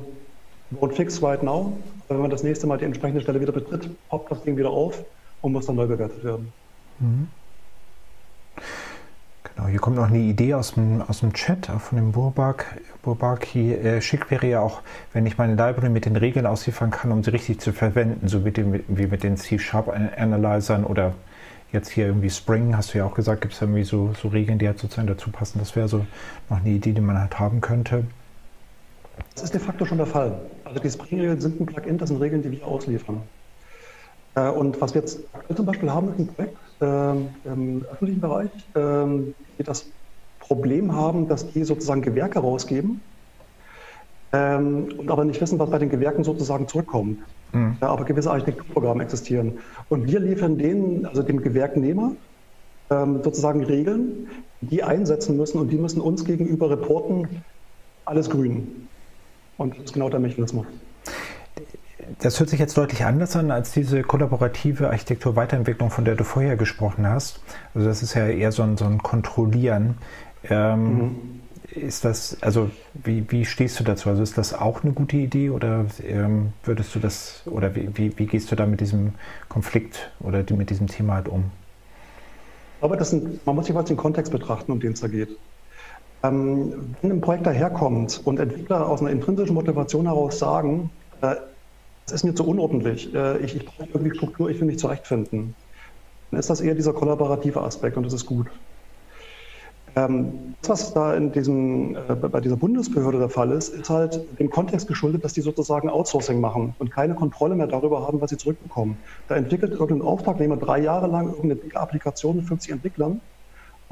Don't 0.80 0.94
fix 0.94 1.22
right 1.22 1.42
now. 1.42 1.74
Wenn 2.08 2.20
man 2.20 2.30
das 2.30 2.44
nächste 2.44 2.68
Mal 2.68 2.78
die 2.78 2.86
entsprechende 2.86 3.22
Stelle 3.22 3.40
wieder 3.42 3.52
betritt, 3.52 3.90
poppt 4.10 4.32
das 4.32 4.44
Ding 4.44 4.58
wieder 4.58 4.70
auf 4.70 5.04
und 5.42 5.54
muss 5.54 5.66
dann 5.66 5.76
neu 5.76 5.88
bewertet 5.88 6.24
werden. 6.24 6.52
Mhm. 7.00 7.28
Genau, 9.56 9.68
hier 9.68 9.80
kommt 9.80 9.98
noch 9.98 10.08
eine 10.08 10.20
Idee 10.20 10.56
aus 10.56 10.74
dem, 10.74 11.02
aus 11.02 11.20
dem 11.20 11.34
Chat 11.34 11.68
von 11.68 11.98
dem 11.98 12.12
Burbak. 12.12 12.82
Burbaki. 13.04 13.74
Äh, 13.74 14.02
schick 14.02 14.32
wäre 14.32 14.48
ja 14.48 14.62
auch, 14.62 14.82
wenn 15.12 15.26
ich 15.26 15.38
meine 15.38 15.54
Library 15.54 15.90
mit 15.90 16.06
den 16.06 16.16
Regeln 16.16 16.46
ausliefern 16.46 16.90
kann, 16.90 17.12
um 17.12 17.24
sie 17.24 17.32
richtig 17.32 17.60
zu 17.60 17.72
verwenden, 17.72 18.28
so 18.28 18.46
wie, 18.46 18.52
den, 18.52 18.84
wie 18.88 19.08
mit 19.08 19.24
den 19.24 19.38
C-Sharp-Analyzern 19.38 20.86
oder 20.86 21.14
jetzt 21.72 21.90
hier 21.90 22.08
irgendwie 22.08 22.30
Spring, 22.30 22.76
hast 22.78 22.94
du 22.94 23.00
ja 23.00 23.06
auch 23.06 23.14
gesagt, 23.14 23.42
gibt 23.42 23.54
es 23.54 23.62
irgendwie 23.62 23.84
so, 23.84 24.14
so 24.14 24.30
Regeln, 24.30 24.60
die 24.60 24.68
halt 24.68 24.80
sozusagen 24.80 25.08
dazu 25.08 25.32
passen. 25.32 25.60
Das 25.60 25.76
wäre 25.76 25.88
so 25.88 26.06
noch 26.50 26.60
eine 26.60 26.70
Idee, 26.70 26.94
die 26.94 27.02
man 27.02 27.20
halt 27.20 27.40
haben 27.40 27.62
könnte. 27.62 28.06
Das 29.36 29.44
ist 29.44 29.54
de 29.54 29.60
facto 29.60 29.86
schon 29.86 29.98
der 29.98 30.08
Fall. 30.08 30.40
Also 30.74 30.82
die 30.82 30.90
Spring-Regeln 30.90 31.40
sind 31.40 31.62
ein 31.62 31.68
Plugin, 31.68 32.00
das 32.00 32.10
sind 32.10 32.20
Regeln, 32.20 32.42
die 32.42 32.50
wir 32.50 32.68
ausliefern. 32.68 33.22
Äh, 34.34 34.50
und 34.50 34.82
was 34.82 34.96
wir 34.96 35.02
jetzt 35.02 35.24
zum 35.56 35.66
Beispiel 35.68 35.92
haben, 35.92 36.10
ist 36.10 36.18
ein 36.18 36.28
Projekt 36.28 36.58
ähm, 36.82 37.30
im 37.44 37.84
öffentlichen 37.84 38.22
Bereich, 38.22 38.50
ähm, 38.76 39.36
die 39.60 39.64
das 39.64 39.92
Problem 40.40 40.96
haben, 40.96 41.28
dass 41.28 41.52
die 41.54 41.64
sozusagen 41.64 42.02
Gewerke 42.02 42.40
rausgeben 42.40 43.02
ähm, 44.34 44.90
und 44.98 45.12
aber 45.12 45.26
nicht 45.26 45.40
wissen, 45.40 45.60
was 45.60 45.70
bei 45.70 45.78
den 45.78 45.90
Gewerken 45.90 46.24
sozusagen 46.24 46.68
zurückkommt. 46.68 47.20
Mhm. 47.52 47.78
Ja, 47.80 47.90
aber 47.90 48.06
gewisse 48.06 48.32
Architekturprogramme 48.32 49.04
existieren. 49.04 49.60
Und 49.90 50.08
wir 50.08 50.20
liefern 50.22 50.58
denen, 50.58 51.06
also 51.06 51.22
dem 51.22 51.42
Gewerknehmer, 51.42 52.16
sozusagen 52.90 53.64
Regeln, 53.64 54.28
die 54.62 54.84
einsetzen 54.84 55.36
müssen 55.36 55.58
und 55.58 55.72
die 55.72 55.80
müssen 55.80 56.00
uns 56.00 56.26
gegenüber 56.26 56.70
reporten, 56.70 57.44
alles 58.06 58.30
grün. 58.30 58.90
Und 59.64 59.78
das 59.78 59.86
ist 59.86 59.94
genau 59.94 60.10
der 60.10 60.20
Mechanismus. 60.20 60.66
Das 62.20 62.38
hört 62.38 62.50
sich 62.50 62.60
jetzt 62.60 62.78
deutlich 62.78 63.06
anders 63.06 63.34
an 63.38 63.50
als 63.50 63.72
diese 63.72 64.02
kollaborative 64.02 64.90
Architektur-Weiterentwicklung, 64.90 65.90
von 65.90 66.04
der 66.04 66.16
du 66.16 66.26
vorher 66.26 66.58
gesprochen 66.58 67.08
hast. 67.08 67.40
Also 67.74 67.88
das 67.88 68.04
ist 68.04 68.14
ja 68.14 68.28
eher 68.28 68.52
so 68.52 68.62
ein, 68.62 68.76
so 68.76 68.84
ein 68.84 69.02
Kontrollieren. 69.02 69.96
Ähm, 70.50 70.98
mhm. 70.98 71.16
Ist 71.72 72.04
das, 72.04 72.38
also 72.42 72.72
wie, 72.94 73.26
wie 73.30 73.46
stehst 73.46 73.80
du 73.80 73.86
dazu? 73.86 74.10
Also 74.10 74.22
ist 74.22 74.38
das 74.38 74.54
auch 74.54 74.84
eine 74.84 74.92
gute 74.92 75.16
Idee 75.16 75.50
oder 75.50 75.86
ähm, 76.06 76.52
würdest 76.66 76.94
du 76.94 77.00
das, 77.00 77.42
oder 77.46 77.74
wie, 77.74 77.90
wie, 77.94 78.20
wie, 78.20 78.26
gehst 78.26 78.52
du 78.52 78.58
da 78.58 78.66
mit 78.66 78.82
diesem 78.82 79.14
Konflikt 79.48 80.12
oder 80.20 80.44
mit 80.54 80.72
diesem 80.72 80.88
Thema 80.88 81.14
halt 81.14 81.30
um? 81.30 81.46
Aber 82.82 82.98
das 82.98 83.12
sind, 83.12 83.46
man 83.46 83.56
muss 83.56 83.70
jeweils 83.70 83.88
den 83.88 83.96
Kontext 83.96 84.30
betrachten, 84.30 84.74
um 84.74 84.82
den 84.82 84.92
es 84.92 85.00
da 85.00 85.08
geht. 85.08 85.30
Ähm, 86.24 86.96
wenn 87.02 87.12
ein 87.12 87.22
Projekt 87.22 87.46
daherkommt 87.46 88.22
und 88.24 88.40
Entwickler 88.40 88.88
aus 88.88 89.02
einer 89.02 89.12
intrinsischen 89.12 89.54
Motivation 89.54 90.06
heraus 90.06 90.40
sagen, 90.40 90.90
äh, 91.22 91.36
es 92.06 92.14
ist 92.14 92.24
mir 92.24 92.34
zu 92.34 92.48
unordentlich, 92.48 93.14
äh, 93.14 93.40
ich, 93.40 93.56
ich 93.56 93.66
brauche 93.66 93.90
irgendwie 93.94 94.16
Struktur, 94.16 94.50
ich 94.50 94.60
will 94.60 94.68
mich 94.68 94.80
zurechtfinden, 94.80 95.54
dann 96.32 96.40
ist 96.40 96.50
das 96.50 96.62
eher 96.62 96.76
dieser 96.76 96.94
kollaborative 96.94 97.62
Aspekt 97.62 97.98
und 97.98 98.06
das 98.06 98.14
ist 98.14 98.26
gut. 98.26 98.48
Ähm, 99.96 100.56
das, 100.62 100.70
was 100.70 100.94
da 100.94 101.14
in 101.14 101.32
diesem, 101.34 101.96
äh, 101.96 102.16
bei 102.16 102.40
dieser 102.40 102.56
Bundesbehörde 102.56 103.20
der 103.20 103.30
Fall 103.30 103.52
ist, 103.52 103.70
ist 103.70 103.90
halt 103.90 104.40
dem 104.40 104.50
Kontext 104.50 104.88
geschuldet, 104.88 105.24
dass 105.24 105.34
die 105.34 105.42
sozusagen 105.42 105.90
Outsourcing 105.90 106.40
machen 106.40 106.74
und 106.80 106.90
keine 106.90 107.16
Kontrolle 107.16 107.56
mehr 107.56 107.68
darüber 107.68 108.08
haben, 108.08 108.20
was 108.22 108.32
sie 108.32 108.38
zurückbekommen. 108.38 108.98
Da 109.28 109.36
entwickelt 109.36 109.74
irgendein 109.74 110.02
Auftragnehmer 110.02 110.58
drei 110.58 110.80
Jahre 110.80 111.08
lang 111.08 111.28
irgendeine 111.28 111.58
dicke 111.58 111.80
Applikation 111.80 112.38
mit 112.38 112.46
50 112.46 112.72
Entwicklern 112.72 113.22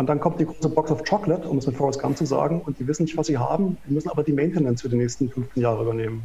und 0.02 0.08
dann 0.08 0.20
kommt 0.20 0.39
die 0.39 0.45
große 0.45 0.68
Box 0.68 0.89
of 0.89 1.04
Chocolate, 1.04 1.47
um 1.47 1.60
es 1.60 1.68
mit 1.68 1.78
Forrest 1.78 2.02
Gump 2.02 2.18
zu 2.18 2.26
sagen, 2.26 2.60
und 2.62 2.80
die 2.80 2.88
wissen 2.88 3.04
nicht, 3.04 3.16
was 3.18 3.28
sie 3.28 3.38
haben, 3.38 3.78
die 3.88 3.93
müssen 3.93 4.10
aber 4.10 4.24
die 4.24 4.34
Maintenance 4.34 4.82
für 4.82 4.89
die 4.89 4.95
nächsten 4.95 5.30
15 5.30 5.62
Jahre 5.62 5.84
übernehmen. 5.84 6.24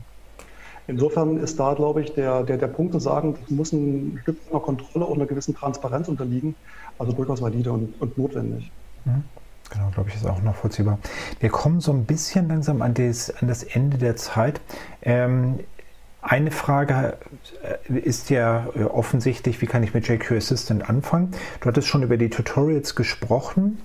Insofern 0.86 1.36
ist 1.36 1.60
da, 1.60 1.74
glaube 1.74 2.00
ich, 2.00 2.14
der, 2.14 2.42
der, 2.44 2.56
der 2.56 2.68
Punkt 2.68 2.94
zu 2.94 3.00
sagen, 3.00 3.36
das 3.38 3.50
muss 3.50 3.72
ein 3.72 4.18
Stück 4.22 4.38
einer 4.50 4.60
Kontrolle 4.60 5.04
und 5.04 5.18
einer 5.18 5.26
gewissen 5.26 5.54
Transparenz 5.54 6.08
unterliegen, 6.08 6.54
also 6.98 7.12
durchaus 7.12 7.42
valide 7.42 7.70
und, 7.70 8.00
und 8.00 8.16
notwendig. 8.16 8.72
Mhm. 9.04 9.24
Genau, 9.68 9.90
glaube 9.92 10.08
ich, 10.08 10.14
ist 10.14 10.24
auch 10.24 10.40
nachvollziehbar. 10.40 10.98
Wir 11.40 11.50
kommen 11.50 11.80
so 11.80 11.92
ein 11.92 12.06
bisschen 12.06 12.48
langsam 12.48 12.80
an 12.80 12.94
das, 12.94 13.28
an 13.42 13.46
das 13.46 13.62
Ende 13.62 13.98
der 13.98 14.16
Zeit. 14.16 14.62
Ähm, 15.02 15.58
eine 16.22 16.50
Frage 16.50 17.18
ist 17.88 18.30
ja 18.30 18.66
äh, 18.74 18.84
offensichtlich, 18.84 19.60
wie 19.62 19.66
kann 19.66 19.82
ich 19.82 19.94
mit 19.94 20.08
JQ 20.08 20.32
Assistant 20.32 20.88
anfangen? 20.88 21.32
Du 21.60 21.68
hattest 21.68 21.88
schon 21.88 22.02
über 22.02 22.16
die 22.16 22.30
Tutorials 22.30 22.94
gesprochen 22.94 23.78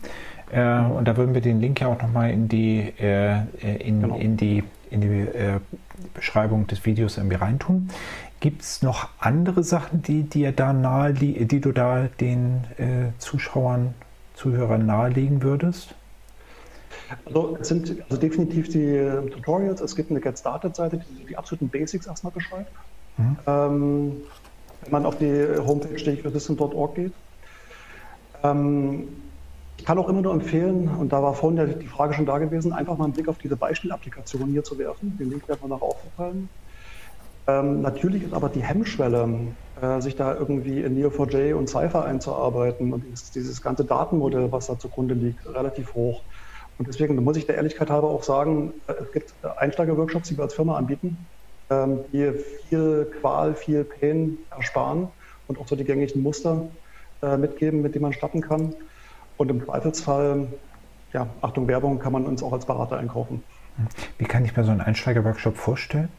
äh, 0.51 0.79
und 0.79 1.07
da 1.07 1.17
würden 1.17 1.34
wir 1.34 1.41
den 1.41 1.59
Link 1.59 1.82
ja 1.82 1.88
auch 1.88 2.01
nochmal 2.01 2.32
in 2.32 2.47
die, 2.47 2.93
äh, 2.99 3.41
in, 3.77 4.01
genau. 4.01 4.17
in 4.17 4.38
die, 4.38 4.63
in 4.89 5.01
die 5.01 5.07
äh, 5.07 5.59
Beschreibung 6.13 6.67
des 6.67 6.86
Videos 6.86 7.17
irgendwie 7.17 7.38
reintun. 7.38 7.89
Gibt 8.39 8.63
es 8.63 8.82
noch 8.82 9.09
andere 9.19 9.63
Sachen, 9.63 10.01
die 10.01 10.23
dir 10.23 10.51
da 10.51 10.73
nahe, 10.73 11.13
die, 11.13 11.45
die 11.45 11.61
du 11.61 11.71
da 11.71 12.07
den 12.19 12.63
äh, 12.77 13.17
Zuschauern 13.19 13.93
Zuhörern 14.34 14.86
nahelegen 14.86 15.43
würdest? 15.43 15.93
Also 17.25 17.57
es 17.59 17.67
sind 17.67 18.01
also 18.03 18.17
definitiv 18.17 18.69
die 18.69 18.84
äh, 18.84 19.29
Tutorials. 19.29 19.82
Es 19.82 19.95
gibt 19.95 20.09
eine 20.09 20.19
Get 20.19 20.39
Started-Seite, 20.39 20.97
die 20.97 21.25
die 21.25 21.38
absoluten 21.38 21.69
Basics 21.69 22.07
erstmal 22.07 22.32
beschreibt. 22.32 22.71
Mhm. 23.18 23.38
Ähm, 23.47 24.18
wenn 24.82 24.91
man 24.91 25.05
auf 25.05 25.18
die 25.18 25.47
Homepage 25.66 25.97
stechigsystem.org 25.97 26.95
geht. 26.95 27.14
Ähm, 28.43 29.07
ich 29.78 29.86
kann 29.86 29.97
auch 29.97 30.09
immer 30.09 30.22
nur 30.22 30.34
empfehlen, 30.34 30.88
und 30.88 31.12
da 31.12 31.24
war 31.24 31.34
vorhin 31.34 31.57
ja 31.57 31.66
die 31.66 31.88
Frage 31.88 32.14
schon 32.14 32.26
da 32.26 32.38
gewesen, 32.38 32.72
einfach 32.72 32.97
mal 32.97 33.05
einen 33.05 33.14
Blick 33.14 33.28
auf 33.28 33.38
diese 33.38 33.57
Beispielapplikation 33.57 34.49
hier 34.49 34.64
zu 34.64 34.78
werfen. 34.78 35.18
Den 35.18 35.30
Link 35.30 35.47
werden 35.47 35.62
wir 35.62 35.70
noch 35.70 35.82
aufgefallen. 35.82 36.49
Ähm, 37.47 37.82
natürlich 37.82 38.24
ist 38.24 38.34
aber 38.34 38.49
die 38.49 38.62
Hemmschwelle, 38.62 39.55
äh, 39.82 39.99
sich 39.99 40.16
da 40.16 40.36
irgendwie 40.36 40.82
in 40.82 40.95
Neo4j 40.95 41.55
und 41.55 41.68
Cypher 41.68 42.05
einzuarbeiten 42.05 42.93
und 42.93 43.03
dieses, 43.03 43.32
dieses, 43.32 43.62
ganze 43.62 43.84
Datenmodell, 43.84 44.51
was 44.51 44.68
da 44.68 44.78
zugrunde 44.78 45.16
liegt, 45.16 45.47
relativ 45.47 45.95
hoch. 45.95 46.26
Und 46.78 46.88
deswegen 46.88 47.16
muss 47.24 47.38
ich 47.38 47.47
der 47.47 47.55
Ehrlichkeit 47.55 47.89
halber 47.89 48.09
auch 48.09 48.24
sagen, 48.24 48.74
äh, 48.88 48.93
es 48.93 49.12
gibt 49.12 49.34
Einsteigerworkshops, 49.43 50.30
die 50.30 50.38
wir 50.38 50.43
als 50.43 50.53
Firma 50.53 50.78
anbieten, 50.78 51.28
die 52.11 52.34
viel 52.67 53.11
Qual, 53.19 53.55
viel 53.55 53.84
Pain 53.84 54.38
ersparen 54.49 55.07
und 55.47 55.59
auch 55.59 55.67
so 55.67 55.76
die 55.76 55.86
gängigen 55.86 56.22
Muster 56.22 56.67
äh, 57.22 57.38
mitgeben, 57.38 57.82
mit 57.82 57.95
denen 57.95 58.03
man 58.03 58.13
starten 58.13 58.41
kann. 58.41 58.74
Und 59.38 59.49
im 59.49 59.65
Zweifelsfall, 59.65 60.47
ja, 61.13 61.28
Achtung 61.41 61.67
Werbung, 61.67 61.99
kann 61.99 62.13
man 62.13 62.26
uns 62.26 62.43
auch 62.43 62.53
als 62.53 62.65
Berater 62.65 62.97
einkaufen. 62.97 63.43
Wie 64.17 64.26
kann 64.26 64.45
ich 64.45 64.55
mir 64.55 64.63
so 64.63 64.72
einen 64.72 64.82
Einsteigerworkshop 64.82 65.57
vorstellen? 65.57 66.09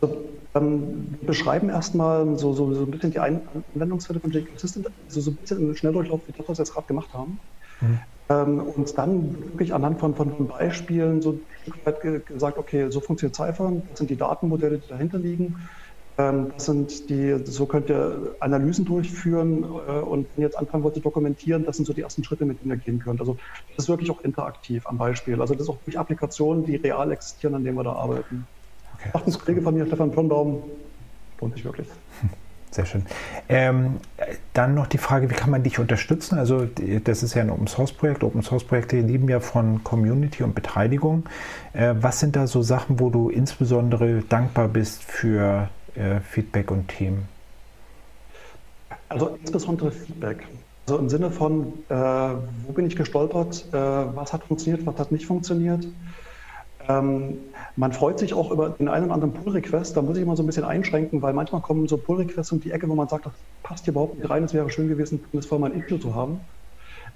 Also, 0.00 0.16
ähm, 0.54 1.16
wir 1.20 1.26
beschreiben 1.28 1.68
erstmal 1.68 2.36
so, 2.36 2.52
so, 2.52 2.72
so 2.74 2.82
ein 2.82 2.90
bisschen 2.90 3.12
die 3.12 3.20
Anwendungsfälle 3.20 4.20
von 4.20 4.30
JQ 4.30 4.54
Assistant, 4.56 4.88
also 5.06 5.20
so 5.20 5.30
ein 5.30 5.36
bisschen 5.36 5.58
im 5.68 5.76
Schnelldurchlauf, 5.76 6.22
wie 6.26 6.32
das, 6.32 6.48
was 6.48 6.58
wir 6.58 6.64
jetzt 6.64 6.74
gerade 6.74 6.86
gemacht 6.88 7.12
haben. 7.12 7.38
Mhm. 7.80 7.98
Ähm, 8.30 8.60
und 8.60 8.96
dann 8.96 9.34
wirklich 9.50 9.74
anhand 9.74 9.98
von, 9.98 10.14
von 10.14 10.46
Beispielen 10.46 11.20
so 11.20 11.32
ein 11.32 11.40
Stück 11.62 11.84
weit 11.84 12.26
gesagt, 12.26 12.58
okay, 12.58 12.88
so 12.88 13.00
funktioniert 13.00 13.34
Cypher, 13.34 13.72
das 13.90 13.98
sind 13.98 14.08
die 14.08 14.16
Datenmodelle, 14.16 14.78
die 14.78 14.88
dahinter 14.88 15.18
liegen. 15.18 15.68
Ähm, 16.16 16.52
das 16.54 16.66
sind 16.66 17.10
die, 17.10 17.40
so 17.44 17.66
könnt 17.66 17.90
ihr 17.90 18.36
Analysen 18.38 18.84
durchführen 18.84 19.64
äh, 19.64 20.00
und 20.00 20.28
wenn 20.34 20.42
ihr 20.42 20.46
jetzt 20.46 20.56
anfangen 20.56 20.84
wollt 20.84 20.94
zu 20.94 21.00
dokumentieren, 21.00 21.64
das 21.64 21.76
sind 21.76 21.86
so 21.86 21.92
die 21.92 22.02
ersten 22.02 22.22
Schritte, 22.22 22.44
mit 22.44 22.60
denen 22.60 22.70
ihr 22.70 22.76
gehen 22.76 23.00
könnt. 23.00 23.20
Also 23.20 23.36
das 23.76 23.86
ist 23.86 23.88
wirklich 23.88 24.12
auch 24.12 24.20
interaktiv 24.20 24.86
am 24.86 24.96
Beispiel. 24.96 25.40
Also 25.40 25.54
das 25.54 25.64
ist 25.64 25.68
auch 25.68 25.78
durch 25.84 25.98
Applikationen, 25.98 26.64
die 26.64 26.76
real 26.76 27.10
existieren, 27.10 27.56
an 27.56 27.64
denen 27.64 27.76
wir 27.76 27.84
da 27.84 27.94
arbeiten. 27.94 28.46
Okay. 28.94 29.10
Macht 29.12 29.26
ein 29.26 29.32
Kollege 29.32 29.62
von 29.62 29.74
mir, 29.74 29.86
Stefan 29.86 30.12
Plonbaum, 30.12 30.62
lohnt 31.40 31.54
sich 31.54 31.64
wirklich. 31.64 31.88
Sehr 32.70 32.86
schön. 32.86 33.04
Ähm, 33.48 33.96
dann 34.54 34.74
noch 34.74 34.86
die 34.86 34.98
Frage, 34.98 35.28
wie 35.28 35.34
kann 35.34 35.50
man 35.50 35.64
dich 35.64 35.80
unterstützen? 35.80 36.38
Also 36.38 36.68
das 37.04 37.24
ist 37.24 37.34
ja 37.34 37.42
ein 37.42 37.50
Open 37.50 37.66
Source 37.66 37.92
Projekt. 37.92 38.22
Open 38.22 38.42
Source 38.42 38.62
Projekte 38.62 39.00
leben 39.00 39.28
ja 39.28 39.40
von 39.40 39.82
Community 39.82 40.44
und 40.44 40.54
Beteiligung. 40.54 41.24
Äh, 41.72 41.94
was 42.00 42.20
sind 42.20 42.36
da 42.36 42.46
so 42.46 42.62
Sachen, 42.62 43.00
wo 43.00 43.10
du 43.10 43.28
insbesondere 43.28 44.22
dankbar 44.28 44.68
bist 44.68 45.02
für 45.02 45.68
äh, 45.96 46.20
Feedback 46.20 46.70
und 46.70 46.86
Themen? 46.88 47.28
Also 49.08 49.36
insbesondere 49.40 49.90
Feedback. 49.90 50.46
Also 50.86 51.00
im 51.00 51.08
Sinne 51.08 51.30
von, 51.32 51.72
äh, 51.88 51.94
wo 51.94 52.72
bin 52.72 52.86
ich 52.86 52.94
gestolpert, 52.94 53.66
äh, 53.72 53.76
was 53.76 54.32
hat 54.32 54.44
funktioniert, 54.44 54.86
was 54.86 54.96
hat 54.96 55.10
nicht 55.10 55.26
funktioniert. 55.26 55.86
Ähm, 56.90 57.38
man 57.76 57.92
freut 57.92 58.18
sich 58.18 58.34
auch 58.34 58.50
über 58.50 58.70
den 58.70 58.88
einen 58.88 59.06
oder 59.06 59.14
anderen 59.14 59.32
Pull-Request. 59.32 59.96
Da 59.96 60.02
muss 60.02 60.16
ich 60.16 60.22
immer 60.22 60.36
so 60.36 60.42
ein 60.42 60.46
bisschen 60.46 60.64
einschränken, 60.64 61.22
weil 61.22 61.32
manchmal 61.32 61.60
kommen 61.60 61.86
so 61.88 61.96
Pull-Requests 61.96 62.52
um 62.52 62.60
die 62.60 62.72
Ecke, 62.72 62.88
wo 62.88 62.94
man 62.94 63.08
sagt, 63.08 63.26
das 63.26 63.32
passt 63.62 63.84
hier 63.84 63.92
überhaupt 63.92 64.18
nicht 64.18 64.28
rein. 64.28 64.44
Es 64.44 64.54
wäre 64.54 64.68
schön 64.70 64.88
gewesen, 64.88 65.22
das 65.32 65.46
vorher 65.46 65.68
mal 65.68 65.72
ein 65.74 65.80
Issue 65.80 66.00
zu 66.00 66.14
haben, 66.14 66.40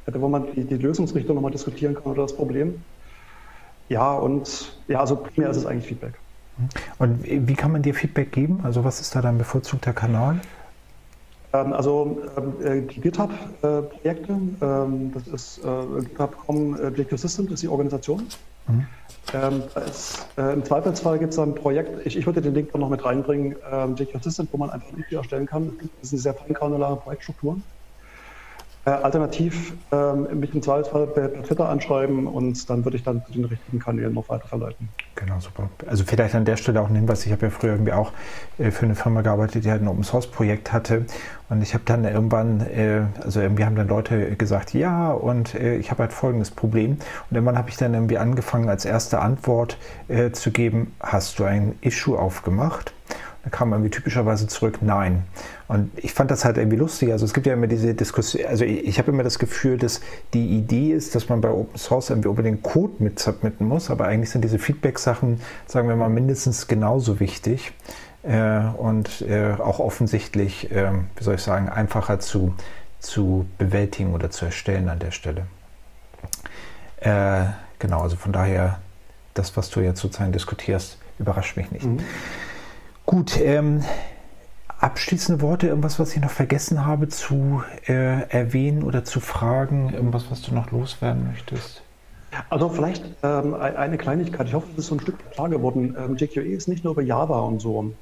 äh, 0.07 0.13
wo 0.15 0.29
man 0.29 0.47
die, 0.55 0.65
die 0.65 0.77
Lösungsrichtung 0.77 1.35
nochmal 1.35 1.51
diskutieren 1.51 1.95
kann 1.95 2.05
oder 2.05 2.23
das 2.23 2.37
Problem. 2.37 2.83
Ja, 3.89 4.15
und 4.15 4.79
ja, 4.89 5.01
also 5.01 5.17
primär 5.17 5.51
ist 5.51 5.59
es 5.59 5.67
eigentlich 5.67 5.87
Feedback. 5.87 6.15
Und 6.99 7.25
wie 7.25 7.55
kann 7.55 7.73
man 7.73 7.83
dir 7.83 7.95
Feedback 7.95 8.31
geben? 8.31 8.61
Also 8.63 8.85
was 8.85 9.01
ist 9.01 9.15
da 9.15 9.21
dein 9.21 9.39
bevorzugter 9.39 9.93
Kanal? 9.93 10.41
Ähm, 11.53 11.73
also 11.73 12.23
ähm, 12.37 12.53
äh, 12.65 12.81
die 12.83 13.01
GitHub-Projekte, 13.01 14.33
ähm, 14.33 15.13
das 15.13 15.27
ist 15.27 15.59
äh, 15.65 16.01
GitHub.com 16.01 16.95
JQ 16.95 17.19
System, 17.19 17.47
das 17.47 17.55
ist 17.55 17.63
die 17.65 17.69
Organisation. 17.69 18.27
Mhm. 18.67 18.87
Ähm, 19.33 19.63
ist, 19.87 20.27
äh, 20.37 20.53
Im 20.53 20.65
Zweifelsfall 20.65 21.19
gibt 21.19 21.33
es 21.33 21.39
ein 21.39 21.55
Projekt, 21.55 22.07
ich, 22.07 22.17
ich, 22.17 22.27
würde 22.27 22.43
den 22.43 22.55
Link 22.55 22.75
noch 22.75 22.89
mit 22.89 23.05
reinbringen, 23.05 23.57
ähm, 23.71 23.97
JQ 23.97 24.17
Assistant, 24.17 24.49
wo 24.53 24.59
man 24.59 24.71
einfach 24.71 24.89
ein 24.93 24.99
Video 24.99 25.19
erstellen 25.19 25.47
kann. 25.47 25.73
Das 26.01 26.11
sind 26.11 26.19
sehr 26.19 26.35
feingranulare 26.35 26.97
Projektstrukturen. 26.97 27.63
Äh, 28.87 28.91
alternativ 28.91 29.73
ähm, 29.93 30.41
mich 30.41 30.55
im 30.55 30.61
Zweifelsfall 30.61 31.07
per, 31.07 31.43
Twitter 31.43 31.71
anschreiben 31.71 32.27
und 32.27 32.69
dann 32.69 32.85
würde 32.85 32.99
ich 32.99 33.03
dann 33.03 33.25
zu 33.25 33.33
den 33.33 33.47
richtigen 33.47 33.79
Kanälen 33.79 34.13
noch 34.13 34.29
weiter 34.29 34.47
verleiten. 34.47 34.91
Genau, 35.15 35.41
super. 35.41 35.71
Also 35.87 36.05
vielleicht 36.05 36.35
an 36.35 36.45
der 36.45 36.59
Stelle 36.59 36.83
auch 36.83 36.91
ein 36.91 36.95
Hinweis. 36.95 37.25
Ich 37.25 37.33
habe 37.33 37.47
ja 37.47 37.51
früher 37.51 37.73
irgendwie 37.73 37.93
auch 37.93 38.13
äh, 38.59 38.71
für 38.71 38.85
eine 38.85 38.95
Firma 38.95 39.23
gearbeitet, 39.23 39.65
die 39.65 39.71
halt 39.71 39.81
ein 39.81 39.89
Open 39.89 40.05
Source 40.05 40.27
Projekt 40.27 40.75
hatte. 40.75 41.07
Und 41.49 41.63
ich 41.63 41.73
habe 41.73 41.85
dann 41.87 42.05
irgendwann, 42.05 42.61
äh, 42.61 43.05
also 43.23 43.41
irgendwie 43.41 43.65
haben 43.65 43.75
dann 43.75 43.89
Leute 43.89 44.37
gesagt, 44.37 44.75
ja, 44.75 45.13
und 45.13 45.55
äh, 45.55 45.77
ich 45.77 45.91
habe 45.91 46.03
halt 46.03 46.13
folgendes 46.13 46.51
Problem. 46.51 46.99
Und 47.31 47.37
irgendwann 47.37 47.57
habe 47.57 47.71
ich 47.71 47.79
dann 47.79 47.95
irgendwie 47.95 48.19
angefangen, 48.19 48.69
als 48.69 48.85
erste 48.85 49.21
Antwort 49.21 49.79
äh, 50.09 50.31
zu 50.33 50.51
geben, 50.51 50.95
hast 51.01 51.39
du 51.39 51.45
ein 51.45 51.75
Issue 51.81 52.19
aufgemacht? 52.19 52.93
Da 53.45 53.51
kam 53.51 53.73
irgendwie 53.73 53.91
typischerweise 53.91 54.47
zurück, 54.47 54.79
nein. 54.81 55.25
Und 55.69 55.91
ich 55.97 56.15
fand 56.15 56.31
das 56.31 56.47
halt 56.47 56.57
irgendwie 56.57 56.79
lustig. 56.79 57.13
Also 57.13 57.27
es 57.27 57.35
gibt 57.35 57.47
ja 57.47 57.53
immer 57.53 57.67
diese 57.67 57.95
Diskussion, 57.95 58.47
also 58.47 58.65
ich, 58.65 58.87
ich 58.87 58.99
habe 58.99 59.11
immer 59.11 59.23
das 59.23 59.39
Gefühl, 59.39 59.77
dass 59.77 60.01
die 60.33 60.47
Idee 60.57 60.93
ist, 60.93 61.15
dass 61.15 61.29
man 61.29 61.43
bei 61.43 61.51
Open 61.51 61.79
Source 61.79 62.09
irgendwie 62.09 62.29
unbedingt 62.29 62.63
Code 62.63 62.95
mit 63.01 63.19
submitten 63.19 63.69
muss, 63.69 63.91
aber 63.91 64.07
eigentlich 64.07 64.31
sind 64.31 64.43
diese 64.43 64.59
Feedback-Sachen, 64.59 65.41
sagen 65.67 65.89
wir 65.89 65.97
mal, 65.97 66.09
mindestens 66.09 66.67
genauso 66.69 67.21
wichtig 67.21 67.73
äh, 68.23 68.61
und 68.79 69.21
äh, 69.21 69.53
auch 69.59 69.79
offensichtlich, 69.79 70.71
äh, 70.73 70.93
wie 71.17 71.23
soll 71.23 71.35
ich 71.35 71.43
sagen, 71.43 71.69
einfacher 71.69 72.21
zu, 72.21 72.55
zu 72.99 73.45
bewältigen 73.59 74.15
oder 74.15 74.31
zu 74.31 74.47
erstellen 74.47 74.89
an 74.89 75.01
der 75.01 75.11
Stelle. 75.11 75.47
Äh, 77.01 77.45
genau, 77.79 78.01
also 78.01 78.17
von 78.17 78.33
daher, 78.33 78.79
das, 79.35 79.55
was 79.59 79.69
du 79.69 79.81
jetzt 79.81 80.01
sozusagen 80.01 80.33
diskutierst, 80.33 80.97
überrascht 81.19 81.59
mich 81.59 81.71
nicht. 81.71 81.85
Mhm. 81.85 82.01
Gut, 83.07 83.39
ähm, 83.41 83.83
abschließende 84.81 85.43
Worte, 85.43 85.69
irgendwas, 85.69 85.99
was 85.99 86.15
ich 86.15 86.23
noch 86.23 86.31
vergessen 86.31 86.87
habe 86.87 87.09
zu 87.09 87.63
äh, 87.87 88.29
erwähnen 88.29 88.83
oder 88.83 89.05
zu 89.05 89.21
fragen, 89.21 89.93
irgendwas, 89.93 90.31
was 90.31 90.43
du 90.43 90.55
noch 90.55 90.71
loswerden 90.71 91.29
möchtest? 91.29 91.83
Also 92.51 92.69
vielleicht 92.69 93.05
ähm, 93.23 93.55
eine 93.55 93.97
Kleinigkeit, 93.97 94.49
ich 94.49 94.55
hoffe, 94.55 94.67
es 94.73 94.79
ist 94.79 94.87
so 94.89 94.97
ein 94.97 95.01
Stück 95.01 95.19
klar 95.31 95.49
geworden. 95.49 95.95
Ähm, 95.99 96.17
JQE 96.17 96.41
ist 96.41 96.67
nicht 96.67 96.83
nur 96.83 96.95
über 96.95 97.03
Java 97.03 97.41
und 97.41 97.61
so. 97.61 97.93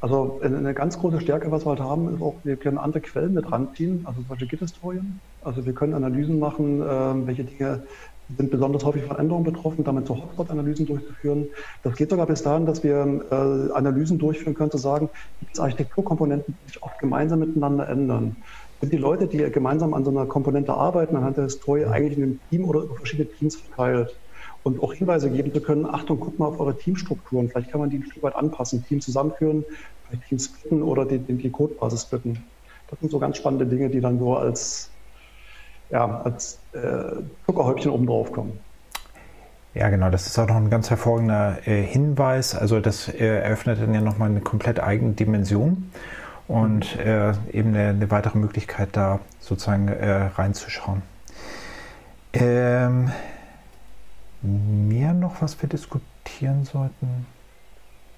Also 0.00 0.40
eine 0.42 0.74
ganz 0.74 0.98
große 0.98 1.20
Stärke, 1.20 1.50
was 1.52 1.64
wir 1.64 1.70
halt 1.70 1.80
haben, 1.80 2.12
ist 2.12 2.20
auch, 2.20 2.34
wir 2.42 2.56
können 2.56 2.76
andere 2.76 3.00
Quellen 3.00 3.34
mit 3.34 3.50
ranziehen, 3.50 4.02
also 4.04 4.20
zum 4.20 4.28
Beispiel 4.28 4.48
Git-Historien. 4.48 5.20
Also 5.42 5.64
wir 5.64 5.72
können 5.74 5.94
Analysen 5.94 6.40
machen, 6.40 6.82
ähm, 6.88 7.26
welche 7.26 7.44
Dinge 7.44 7.84
sind 8.28 8.50
besonders 8.50 8.84
häufig 8.84 9.04
von 9.04 9.16
Änderungen 9.16 9.44
betroffen, 9.44 9.84
damit 9.84 10.06
so 10.06 10.16
Hotspot-Analysen 10.16 10.86
durchzuführen. 10.86 11.48
Das 11.82 11.96
geht 11.96 12.10
sogar 12.10 12.26
bis 12.26 12.42
dahin, 12.42 12.66
dass 12.66 12.82
wir 12.82 12.96
äh, 13.30 13.72
Analysen 13.72 14.18
durchführen 14.18 14.54
können, 14.54 14.70
zu 14.70 14.78
sagen, 14.78 15.10
gibt 15.38 15.54
es 15.54 15.60
Architekturkomponenten, 15.60 16.58
die 16.60 16.66
sich 16.66 16.82
oft 16.82 16.98
gemeinsam 16.98 17.40
miteinander 17.40 17.88
ändern. 17.88 18.36
sind 18.80 18.92
die 18.92 18.98
Leute, 18.98 19.28
die 19.28 19.38
gemeinsam 19.50 19.94
an 19.94 20.04
so 20.04 20.10
einer 20.10 20.26
Komponente 20.26 20.74
arbeiten, 20.74 21.16
anhand 21.16 21.36
der 21.36 21.44
Historie 21.44 21.84
eigentlich 21.84 22.16
in 22.16 22.24
einem 22.24 22.40
Team 22.48 22.64
oder 22.64 22.80
über 22.80 22.96
verschiedene 22.96 23.28
Teams 23.28 23.56
verteilt. 23.56 24.20
Und 24.62 24.80
auch 24.80 24.92
Hinweise 24.92 25.30
geben 25.30 25.52
zu 25.52 25.60
können, 25.60 25.86
Achtung, 25.86 26.20
guckt 26.20 26.38
mal 26.38 26.46
auf 26.46 26.60
eure 26.60 26.76
Teamstrukturen, 26.76 27.48
vielleicht 27.48 27.70
kann 27.70 27.80
man 27.80 27.90
die 27.90 27.98
ein 27.98 28.04
Stück 28.04 28.22
weit 28.22 28.36
anpassen, 28.36 28.82
Team 28.84 29.00
zusammenführen, 29.00 29.64
vielleicht 30.02 30.24
Teams 30.28 30.46
splitten 30.46 30.82
oder 30.82 31.04
die, 31.04 31.18
die, 31.18 31.36
die 31.36 31.50
Codebasis 31.50 32.02
splitten. 32.02 32.52
Das 32.88 33.00
sind 33.00 33.10
so 33.10 33.18
ganz 33.18 33.38
spannende 33.38 33.66
Dinge, 33.66 33.90
die 33.90 34.00
dann 34.00 34.18
so 34.18 34.36
als, 34.36 34.91
ja, 35.92 36.22
als 36.22 36.58
äh, 36.72 37.22
Zuckerhäubchen 37.46 37.90
oben 37.90 38.06
drauf 38.06 38.32
kommen. 38.32 38.58
Ja, 39.74 39.88
genau, 39.88 40.10
das 40.10 40.26
ist 40.26 40.38
auch 40.38 40.48
noch 40.48 40.56
ein 40.56 40.70
ganz 40.70 40.90
hervorragender 40.90 41.66
äh, 41.66 41.82
Hinweis. 41.82 42.54
Also 42.54 42.80
das 42.80 43.08
äh, 43.08 43.40
eröffnet 43.42 43.80
dann 43.80 43.94
ja 43.94 44.00
nochmal 44.00 44.30
eine 44.30 44.40
komplett 44.40 44.80
eigene 44.80 45.12
Dimension 45.12 45.90
und 46.48 46.96
äh, 46.96 47.32
eben 47.52 47.70
eine, 47.70 47.88
eine, 47.90 48.10
weitere 48.10 48.38
Möglichkeit, 48.38 48.90
da 48.92 49.20
sozusagen 49.40 49.88
äh, 49.88 50.30
reinzuschauen. 50.34 51.02
Ähm, 52.32 53.12
mehr 54.42 55.14
noch, 55.14 55.40
was 55.40 55.60
wir 55.62 55.68
diskutieren 55.68 56.64
sollten? 56.64 57.26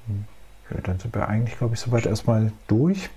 Hm, 0.07 0.25
ja, 0.71 0.81
dann 0.83 0.99
sind 0.99 1.15
wir 1.15 1.29
eigentlich, 1.29 1.59
glaube 1.59 1.75
ich, 1.75 1.81
soweit 1.81 2.07
erstmal 2.07 2.53
durch 2.67 3.11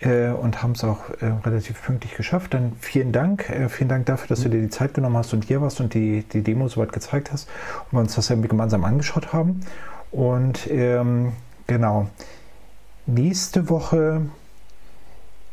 äh, 0.00 0.30
und 0.30 0.62
haben 0.62 0.72
es 0.72 0.84
auch 0.84 1.10
äh, 1.20 1.26
relativ 1.44 1.82
pünktlich 1.82 2.16
geschafft. 2.16 2.54
Dann 2.54 2.72
vielen 2.80 3.12
Dank. 3.12 3.48
Äh, 3.50 3.68
vielen 3.68 3.88
Dank 3.88 4.06
dafür, 4.06 4.28
dass 4.28 4.42
du 4.42 4.48
dir 4.48 4.60
die 4.60 4.70
Zeit 4.70 4.94
genommen 4.94 5.16
hast 5.16 5.32
und 5.32 5.44
hier 5.44 5.60
warst 5.60 5.80
und 5.80 5.94
die, 5.94 6.22
die 6.22 6.42
Demo 6.42 6.68
soweit 6.68 6.92
gezeigt 6.92 7.32
hast 7.32 7.48
und 7.86 7.98
wir 7.98 8.00
uns 8.00 8.14
das 8.14 8.30
irgendwie 8.30 8.48
gemeinsam 8.48 8.84
angeschaut 8.84 9.32
haben. 9.32 9.60
Und 10.10 10.68
ähm, 10.70 11.32
genau, 11.66 12.08
nächste 13.06 13.68
Woche 13.68 14.22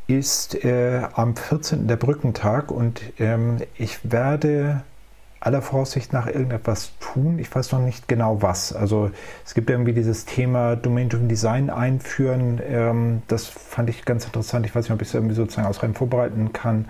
ist 0.07 0.63
äh, 0.63 1.01
am 1.13 1.35
14. 1.35 1.87
der 1.87 1.95
Brückentag 1.95 2.71
und 2.71 3.01
ähm, 3.19 3.57
ich 3.75 4.11
werde 4.11 4.83
aller 5.45 5.61
Voraussicht 5.61 6.11
nach 6.11 6.25
irgendetwas 6.25 6.93
tun. 6.99 7.37
Ich 7.37 7.53
weiß 7.53 7.71
noch 7.71 7.79
nicht 7.79 8.07
genau 8.07 8.41
was. 8.41 8.73
Also 8.73 9.11
es 9.45 9.53
gibt 9.53 9.69
irgendwie 9.69 9.93
dieses 9.93 10.25
Thema 10.25 10.75
Domain-Driven 10.75 11.27
Design 11.27 11.69
einführen. 11.69 12.59
Ähm, 12.67 13.21
das 13.27 13.45
fand 13.45 13.91
ich 13.91 14.05
ganz 14.05 14.25
interessant. 14.25 14.65
Ich 14.65 14.73
weiß 14.73 14.85
nicht, 14.85 14.93
ob 14.93 15.01
ich 15.03 15.09
es 15.09 15.13
irgendwie 15.13 15.35
sozusagen 15.35 15.67
ausreichend 15.67 15.99
vorbereiten 15.99 16.51
kann. 16.51 16.85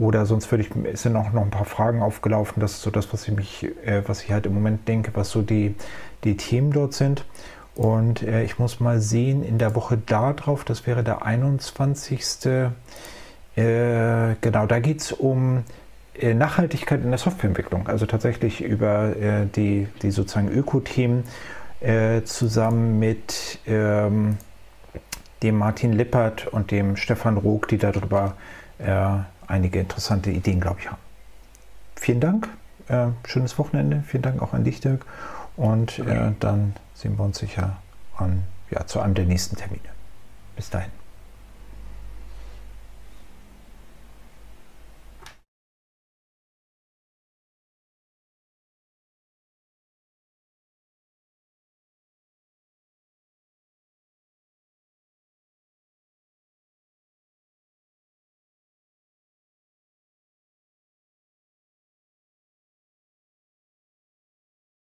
Oder 0.00 0.26
sonst 0.26 0.50
würde 0.50 0.64
ich, 0.64 0.98
sind 0.98 1.14
auch 1.14 1.32
noch 1.32 1.42
ein 1.42 1.50
paar 1.50 1.64
Fragen 1.64 2.02
aufgelaufen. 2.02 2.58
Das 2.58 2.72
ist 2.72 2.82
so 2.82 2.90
das, 2.90 3.12
was 3.12 3.28
ich 3.28 3.36
mich, 3.36 3.68
äh, 3.86 4.02
was 4.04 4.24
ich 4.24 4.32
halt 4.32 4.46
im 4.46 4.54
Moment 4.54 4.88
denke, 4.88 5.12
was 5.14 5.30
so 5.30 5.40
die, 5.40 5.76
die 6.24 6.36
Themen 6.36 6.72
dort 6.72 6.94
sind. 6.94 7.24
Und 7.76 8.24
äh, 8.24 8.42
ich 8.42 8.58
muss 8.58 8.80
mal 8.80 9.00
sehen, 9.00 9.44
in 9.44 9.58
der 9.58 9.76
Woche 9.76 9.96
darauf, 9.96 10.64
das 10.64 10.88
wäre 10.88 11.04
der 11.04 11.24
21. 11.24 12.46
Äh, 13.54 14.34
genau, 14.40 14.66
da 14.66 14.80
geht 14.80 15.02
es 15.02 15.12
um 15.12 15.62
Nachhaltigkeit 16.20 17.02
in 17.02 17.10
der 17.10 17.18
Softwareentwicklung, 17.18 17.88
also 17.88 18.06
tatsächlich 18.06 18.60
über 18.60 19.16
äh, 19.16 19.46
die, 19.46 19.88
die 20.02 20.10
sozusagen 20.10 20.48
Öko-Themen 20.48 21.24
äh, 21.80 22.22
zusammen 22.22 22.98
mit 22.98 23.58
ähm, 23.66 24.36
dem 25.42 25.58
Martin 25.58 25.92
Lippert 25.92 26.46
und 26.46 26.70
dem 26.70 26.96
Stefan 26.96 27.36
Rog, 27.36 27.68
die 27.68 27.78
darüber 27.78 28.36
äh, 28.78 28.94
einige 29.46 29.80
interessante 29.80 30.30
Ideen, 30.30 30.60
glaube 30.60 30.80
ich, 30.80 30.90
haben. 30.90 31.00
Vielen 31.96 32.20
Dank, 32.20 32.48
äh, 32.88 33.08
schönes 33.26 33.58
Wochenende, 33.58 34.04
vielen 34.06 34.22
Dank 34.22 34.42
auch 34.42 34.52
an 34.52 34.64
dich, 34.64 34.80
Dirk, 34.80 35.04
und 35.56 35.98
äh, 35.98 36.32
dann 36.40 36.74
sehen 36.94 37.18
wir 37.18 37.24
uns 37.24 37.38
sicher 37.38 37.78
an, 38.16 38.44
ja, 38.70 38.86
zu 38.86 39.00
einem 39.00 39.14
der 39.14 39.24
nächsten 39.24 39.56
Termine. 39.56 39.80
Bis 40.56 40.70
dahin. 40.70 41.01